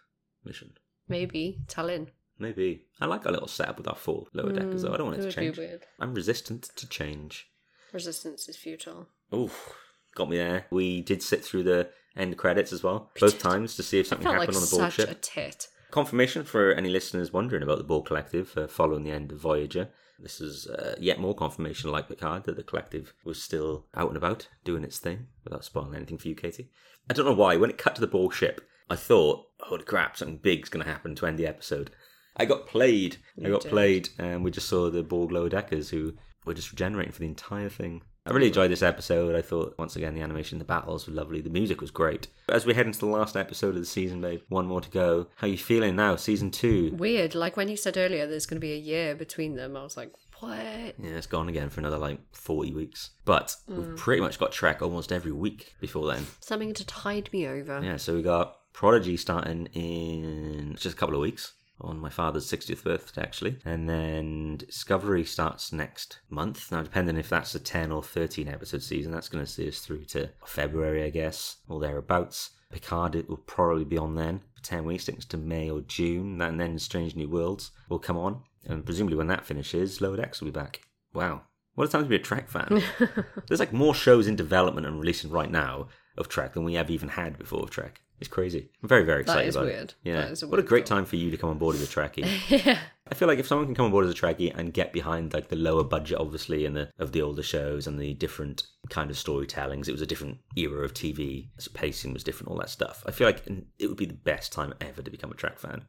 mission. 0.45 0.74
Maybe. 1.08 1.60
Tell 1.67 1.89
in. 1.89 2.12
Maybe. 2.38 2.84
I 3.02 3.06
like 3.08 3.26
our 3.26 3.32
little 3.32 3.48
setup 3.48 3.78
with 3.78 3.88
our 3.88 3.95
full 3.95 4.30
lower 4.34 4.52
deckers, 4.54 4.84
though. 4.84 4.93
I 4.93 4.98
don't 4.98 5.08
want 5.08 5.19
it, 5.19 5.26
It 5.26 5.32
to 5.32 5.36
change. 5.36 5.56
be 5.58 5.62
weird. 5.63 5.86
I'm 6.00 6.13
resistant 6.13 6.69
to 6.76 6.88
change. 6.88 7.50
Resistance 7.91 8.48
is 8.48 8.56
futile. 8.56 9.08
Oof, 9.34 9.74
got 10.15 10.30
me 10.30 10.38
there. 10.38 10.67
We 10.69 11.02
did 11.02 11.22
sit 11.24 11.43
through 11.43 11.63
the 11.63 11.89
end 12.15 12.38
credits 12.38 12.72
as 12.72 12.84
well, 12.84 13.12
both 13.19 13.39
times 13.39 13.76
to 13.76 13.84
see 13.84 14.00
if 14.00 14.08
something 14.08 14.26
happened 14.28 14.39
like 14.41 14.56
on 14.56 14.62
the 14.62 14.67
such 14.67 14.93
ship. 14.93 15.10
a 15.10 15.15
tit. 15.15 15.67
Confirmation 15.91 16.43
for 16.43 16.72
any 16.72 16.89
listeners 16.89 17.34
wondering 17.34 17.63
about 17.63 17.80
the 17.80 17.84
Borg 17.84 18.06
Collective 18.06 18.56
uh, 18.56 18.67
following 18.67 19.04
the 19.04 19.12
end 19.12 19.32
of 19.32 19.39
Voyager. 19.39 19.89
This 20.22 20.42
is 20.42 20.68
uh, 20.68 20.96
yet 21.00 21.20
more 21.20 21.34
confirmation, 21.34 21.92
like 21.92 22.10
Picard, 22.10 22.44
that 22.44 22.58
the 22.58 22.64
collective 22.64 23.14
was 23.24 23.42
still 23.42 23.86
out 23.96 24.10
and 24.10 24.18
about 24.18 24.50
doing 24.64 24.84
its 24.84 25.00
thing 25.00 25.28
without 25.44 25.64
spoiling 25.64 25.96
anything 25.96 26.18
for 26.18 26.28
you, 26.28 26.36
Katie. 26.36 26.70
I 27.10 27.14
don't 27.14 27.26
know 27.26 27.34
why. 27.34 27.56
When 27.56 27.70
it 27.70 27.78
cut 27.78 27.96
to 27.96 28.02
the 28.02 28.08
Borg 28.08 28.34
ship, 28.34 28.62
I 28.90 28.96
thought, 28.96 29.46
"Holy 29.62 29.84
crap, 29.84 30.18
something 30.18 30.38
big's 30.38 30.70
going 30.70 30.84
to 30.84 30.92
happen 30.92 31.16
to 31.16 31.26
end 31.26 31.40
the 31.40 31.48
episode." 31.48 31.92
I 32.36 32.46
got 32.46 32.68
played. 32.68 33.18
I 33.44 33.50
got 33.50 33.62
did. 33.62 33.70
played, 33.70 34.10
and 34.18 34.44
we 34.44 34.52
just 34.52 34.68
saw 34.68 34.90
the 34.90 35.04
Borg 35.04 35.32
lower 35.32 35.50
deckers 35.50 35.90
who 35.90 36.14
were 36.46 36.54
just 36.54 36.72
regenerating 36.72 37.12
for 37.12 37.20
the 37.20 37.28
entire 37.28 37.70
thing. 37.70 38.02
I 38.26 38.32
really 38.32 38.48
enjoyed 38.48 38.72
this 38.72 38.84
episode. 38.84 39.36
I 39.36 39.42
thought, 39.42 39.76
once 39.78 39.96
again, 39.96 40.14
the 40.14 40.22
animation, 40.22 40.60
the 40.60 40.66
battles 40.66 41.08
were 41.08 41.14
lovely. 41.14 41.42
The 41.42 41.50
music 41.50 41.82
was 41.82 41.92
great. 41.92 42.28
As 42.48 42.66
we 42.66 42.74
head 42.74 42.86
into 42.86 43.00
the 43.00 43.06
last 43.08 43.36
episode 43.36 43.76
of 43.76 43.82
the 43.82 43.86
season, 43.86 44.22
babe, 44.22 44.42
one 44.50 44.68
more 44.68 44.82
to 44.82 44.90
go. 44.90 45.28
How 45.38 45.48
you 45.48 45.58
feeling 45.58 45.96
now? 45.96 46.16
Season 46.16 46.52
two. 46.52 46.92
Weird. 46.96 47.34
Like 47.34 47.58
when 47.58 47.70
you 47.70 47.78
said 47.78 47.98
earlier 47.98 48.28
there's 48.28 48.46
going 48.46 48.60
to 48.60 48.66
be 48.66 48.74
a 48.74 48.78
year 48.78 49.16
between 49.16 49.56
them, 49.56 49.76
I 49.76 49.84
was 49.84 49.98
like, 49.98 50.12
what? 50.40 50.58
Yeah, 50.58 51.16
it's 51.16 51.28
gone 51.28 51.50
again 51.50 51.70
for 51.70 51.80
another 51.82 51.98
like 51.98 52.20
40 52.34 52.74
weeks. 52.74 53.12
But 53.26 53.56
we've 53.68 53.80
mm. 53.80 53.98
pretty 53.98 54.22
much 54.22 54.40
got 54.40 54.52
Trek 54.52 54.82
almost 54.82 55.12
every 55.12 55.32
week 55.32 55.76
before 55.80 56.08
then. 56.08 56.26
Something 56.40 56.74
to 56.74 56.86
tide 56.86 57.30
me 57.34 57.48
over. 57.48 57.82
Yeah, 57.84 57.98
so 57.98 58.16
we 58.16 58.22
got 58.22 58.58
Prodigy 58.74 59.18
starting 59.18 59.68
in 59.74 60.76
just 60.78 60.96
a 60.96 60.98
couple 60.98 61.16
of 61.16 61.22
weeks 61.22 61.54
on 61.82 62.00
my 62.00 62.10
father's 62.10 62.50
60th 62.50 62.84
birthday, 62.84 63.22
actually. 63.22 63.58
And 63.65 63.89
then 63.89 64.58
Discovery 64.58 65.24
starts 65.24 65.72
next 65.72 66.20
month. 66.30 66.72
Now, 66.72 66.82
depending 66.82 67.18
if 67.18 67.30
that's 67.30 67.56
a 67.56 67.60
10 67.60 67.92
or 67.92 68.04
13 68.04 68.48
episode 68.48 68.84
season, 68.84 69.12
that's 69.12 69.30
going 69.30 69.44
to 69.44 69.52
see 69.52 69.68
us 69.68 69.80
through 69.80 70.06
to 70.06 70.30
February, 70.46 71.04
I 71.04 71.10
guess, 71.10 71.58
or 71.68 71.80
thereabouts. 71.80 72.52
Picard 72.72 73.15
it 73.15 73.28
will 73.28 73.38
probably 73.38 73.86
be 73.86 73.98
on 73.98 74.15
then 74.15 74.42
for 74.54 74.62
10 74.63 74.86
weeks, 74.86 75.10
I 75.10 75.13
to 75.13 75.38
May 75.38 75.70
or 75.70 75.82
June. 75.82 76.42
And 76.42 76.60
then 76.60 76.78
Strange 76.80 77.15
New 77.15 77.30
Worlds 77.30 77.72
will 77.89 78.00
come 78.00 78.18
on. 78.18 78.44
And 78.65 78.86
presumably 78.86 79.18
when 79.18 79.28
that 79.28 79.46
finishes, 79.46 80.02
Lower 80.02 80.18
Decks 80.18 80.42
will 80.42 80.48
be 80.48 80.60
back. 80.60 80.82
Wow. 81.13 81.44
What 81.76 81.88
a 81.88 81.92
time 81.92 82.04
to 82.04 82.10
be 82.10 82.18
a 82.18 82.20
Trek 82.20 82.50
fan. 82.50 82.84
There's 83.48 83.60
like 83.60 83.72
more 83.72 83.96
shows 83.96 84.28
in 84.28 84.36
development 84.36 84.86
and 84.86 85.00
releasing 85.00 85.32
right 85.32 85.50
now 85.50 85.88
of 86.18 86.28
Trek 86.28 86.54
than 86.54 86.65
we 86.65 86.74
have 86.74 86.92
even 86.92 87.10
had 87.10 87.38
before 87.38 87.63
of 87.63 87.70
Trek. 87.70 88.02
It's 88.20 88.28
crazy. 88.28 88.70
I'm 88.84 88.90
very, 88.90 89.04
very 89.06 89.22
excited 89.22 89.48
is 89.48 89.56
about 89.56 89.68
weird. 89.68 89.84
it. 89.90 89.96
Yeah. 90.04 90.22
That 90.22 90.32
is 90.32 90.44
a 90.44 90.48
what 90.48 90.60
a 90.60 90.64
great 90.64 90.86
time 90.86 91.06
for 91.06 91.16
you 91.16 91.32
to 91.32 91.38
come 91.38 91.50
on 91.50 91.58
board 91.58 91.76
as 91.76 91.82
a 91.82 91.88
Trekkie. 91.88 92.26
yeah. 92.66 92.80
I 93.12 93.16
feel 93.16 93.28
like 93.28 93.40
if 93.40 93.48
someone 93.48 93.66
can 93.66 93.76
come 93.76 93.86
on 93.86 93.92
board 93.92 94.06
as 94.06 94.12
a 94.12 94.16
Trekkie 94.16 94.54
and 94.56 94.74
get 94.74 94.94
behind 94.94 95.34
like 95.34 95.48
the 95.48 95.56
lower 95.56 95.84
budget, 95.84 96.20
obviously, 96.20 96.66
and 96.66 96.76
the 96.76 96.90
of 97.00 97.12
the 97.12 97.22
older 97.22 97.42
shows 97.42 97.88
and 97.88 97.98
the 98.00 98.14
different 98.14 98.64
kind 98.90 99.10
of 99.10 99.16
storytellings, 99.16 99.88
it 99.88 99.94
was 99.94 100.02
a 100.02 100.06
different 100.06 100.38
era 100.56 100.84
of 100.84 100.94
TV. 100.94 101.50
So 101.58 101.72
pacing 101.74 102.14
was 102.14 102.24
different, 102.24 102.52
all 102.52 102.58
that 102.60 102.70
stuff. 102.70 103.04
I 103.08 103.12
feel 103.12 103.28
like 103.28 103.44
it 103.80 103.88
would 103.88 103.98
be 103.98 104.06
the 104.06 104.14
best 104.14 104.52
time 104.52 104.74
ever 104.82 105.02
to 105.02 105.10
become 105.10 105.32
a 105.32 105.36
Trek 105.36 105.58
fan. 105.58 105.86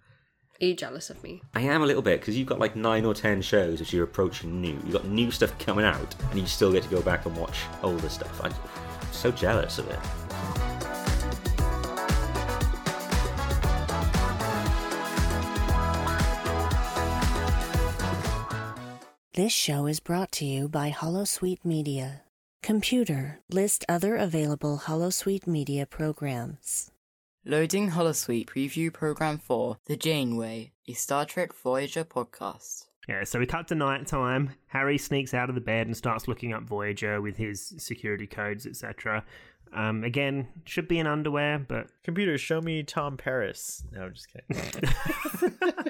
Are 0.62 0.66
you 0.66 0.74
jealous 0.74 1.08
of 1.08 1.22
me? 1.22 1.42
I 1.54 1.62
am 1.62 1.82
a 1.82 1.86
little 1.86 2.02
bit 2.02 2.20
because 2.20 2.36
you've 2.36 2.46
got 2.46 2.58
like 2.58 2.76
nine 2.76 3.04
or 3.06 3.14
ten 3.14 3.40
shows 3.42 3.80
which 3.80 3.92
you're 3.92 4.04
approaching 4.04 4.60
new. 4.60 4.78
You've 4.84 4.92
got 4.92 5.06
new 5.06 5.30
stuff 5.30 5.58
coming 5.58 5.84
out, 5.86 6.14
and 6.30 6.38
you 6.38 6.46
still 6.46 6.72
get 6.72 6.82
to 6.84 6.88
go 6.90 7.02
back 7.02 7.26
and 7.26 7.36
watch 7.36 7.58
older 7.82 8.08
stuff. 8.08 8.40
I'm 8.44 8.52
so 9.10 9.30
jealous 9.32 9.78
of 9.78 9.88
it. 9.88 10.79
This 19.40 19.54
show 19.54 19.86
is 19.86 20.00
brought 20.00 20.32
to 20.32 20.44
you 20.44 20.68
by 20.68 20.90
Holosuite 20.90 21.64
Media. 21.64 22.24
Computer, 22.62 23.40
list 23.48 23.86
other 23.88 24.14
available 24.14 24.82
Holosuite 24.84 25.46
Media 25.46 25.86
programs. 25.86 26.90
Loading 27.46 27.92
Holosuite 27.92 28.44
Preview 28.44 28.92
Program 28.92 29.38
4 29.38 29.78
The 29.86 29.96
Janeway, 29.96 30.72
a 30.86 30.92
Star 30.92 31.24
Trek 31.24 31.54
Voyager 31.54 32.04
podcast. 32.04 32.88
Yeah, 33.08 33.24
so 33.24 33.38
we 33.38 33.46
cut 33.46 33.66
to 33.68 33.74
night 33.74 34.06
time. 34.06 34.50
Harry 34.66 34.98
sneaks 34.98 35.32
out 35.32 35.48
of 35.48 35.54
the 35.54 35.62
bed 35.62 35.86
and 35.86 35.96
starts 35.96 36.28
looking 36.28 36.52
up 36.52 36.64
Voyager 36.64 37.22
with 37.22 37.38
his 37.38 37.72
security 37.78 38.26
codes, 38.26 38.66
etc. 38.66 39.24
Um, 39.72 40.04
again, 40.04 40.48
should 40.66 40.86
be 40.86 40.98
in 40.98 41.06
underwear, 41.06 41.64
but 41.66 41.86
Computer, 42.04 42.36
show 42.36 42.60
me 42.60 42.82
Tom 42.82 43.16
Paris. 43.16 43.84
No, 43.90 44.02
I'm 44.02 44.12
just 44.12 44.28
kidding. 44.30 45.86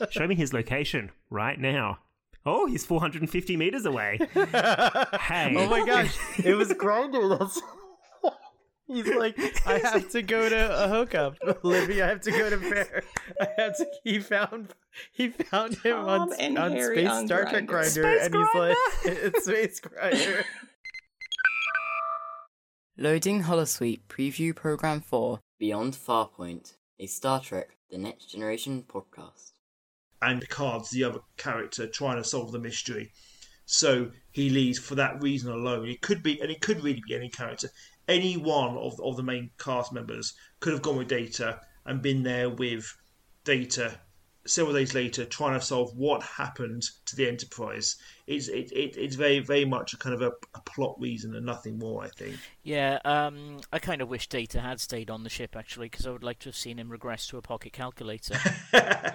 show 0.10 0.26
me 0.26 0.34
his 0.34 0.52
location 0.52 1.12
right 1.30 1.58
now. 1.58 2.00
Oh, 2.46 2.66
he's 2.66 2.84
450 2.84 3.56
meters 3.56 3.86
away. 3.86 4.18
Hey. 4.34 5.54
Oh 5.56 5.68
my 5.68 5.84
gosh, 5.86 6.14
it 6.44 6.54
was 6.54 6.68
Grindr. 6.70 7.38
That's. 7.38 7.60
He's 8.86 9.06
like, 9.06 9.38
I 9.66 9.78
have 9.78 10.10
to 10.10 10.20
go 10.20 10.46
to 10.46 10.84
a 10.84 10.88
hookup, 10.88 11.36
Libby. 11.62 12.02
I 12.02 12.08
have 12.08 12.20
to 12.20 12.30
go 12.30 12.50
to 12.50 12.58
Fair. 12.58 13.02
I 13.40 13.48
have 13.56 13.74
to. 13.78 13.86
He 14.04 14.18
found, 14.18 14.74
he 15.10 15.30
found 15.30 15.76
him 15.76 15.96
on, 15.96 16.28
Tom 16.28 16.32
and 16.38 16.58
on 16.58 16.72
Harry 16.72 16.98
Space 16.98 17.08
on 17.10 17.26
Star 17.26 17.44
Trek 17.46 17.64
Grindr. 17.64 17.66
Grinder, 17.66 17.90
Space 17.90 18.26
and 18.26 18.34
he's 18.34 18.54
like, 18.54 18.76
it's 19.06 19.44
Space 19.46 19.80
Grindr. 19.80 20.44
Loading 22.98 23.44
Holosuite 23.44 24.02
Preview 24.06 24.54
Program 24.54 25.00
4 25.00 25.40
Beyond 25.58 25.94
Farpoint, 25.94 26.74
a 27.00 27.06
Star 27.06 27.40
Trek 27.40 27.78
The 27.90 27.96
Next 27.96 28.26
Generation 28.26 28.84
podcast. 28.86 29.53
And 30.24 30.40
Picard's 30.40 30.90
the 30.90 31.04
other 31.04 31.20
character 31.36 31.86
trying 31.86 32.16
to 32.16 32.24
solve 32.24 32.52
the 32.52 32.58
mystery. 32.58 33.12
So 33.66 34.10
he 34.30 34.50
leaves 34.50 34.78
for 34.78 34.94
that 34.96 35.22
reason 35.22 35.50
alone. 35.50 35.88
It 35.88 36.00
could 36.00 36.22
be, 36.22 36.40
and 36.40 36.50
it 36.50 36.60
could 36.60 36.82
really 36.82 37.02
be 37.06 37.14
any 37.14 37.28
character. 37.28 37.70
Any 38.08 38.36
one 38.36 38.76
of, 38.76 39.00
of 39.00 39.16
the 39.16 39.22
main 39.22 39.50
cast 39.58 39.92
members 39.92 40.34
could 40.60 40.72
have 40.72 40.82
gone 40.82 40.96
with 40.96 41.08
Data 41.08 41.60
and 41.86 42.02
been 42.02 42.22
there 42.22 42.50
with 42.50 42.96
Data 43.44 43.98
several 44.46 44.74
days 44.74 44.94
later 44.94 45.24
trying 45.24 45.58
to 45.58 45.64
solve 45.64 45.96
what 45.96 46.22
happened 46.22 46.82
to 47.06 47.16
the 47.16 47.26
Enterprise. 47.26 47.96
It's 48.26 48.48
it, 48.48 48.72
it, 48.72 48.96
it's 48.96 49.16
very 49.16 49.40
very 49.40 49.64
much 49.64 49.94
a 49.94 49.96
kind 49.96 50.14
of 50.14 50.22
a, 50.22 50.32
a 50.54 50.60
plot 50.60 50.96
reason 50.98 51.34
and 51.34 51.46
nothing 51.46 51.78
more. 51.78 52.04
I 52.04 52.08
think. 52.08 52.36
Yeah, 52.62 52.98
um, 53.04 53.58
I 53.72 53.78
kind 53.78 54.02
of 54.02 54.08
wish 54.08 54.28
Data 54.28 54.60
had 54.60 54.80
stayed 54.80 55.10
on 55.10 55.24
the 55.24 55.30
ship 55.30 55.56
actually, 55.56 55.88
because 55.88 56.06
I 56.06 56.10
would 56.10 56.24
like 56.24 56.38
to 56.40 56.48
have 56.48 56.56
seen 56.56 56.78
him 56.78 56.90
regress 56.90 57.26
to 57.28 57.38
a 57.38 57.42
pocket 57.42 57.72
calculator. 57.72 58.38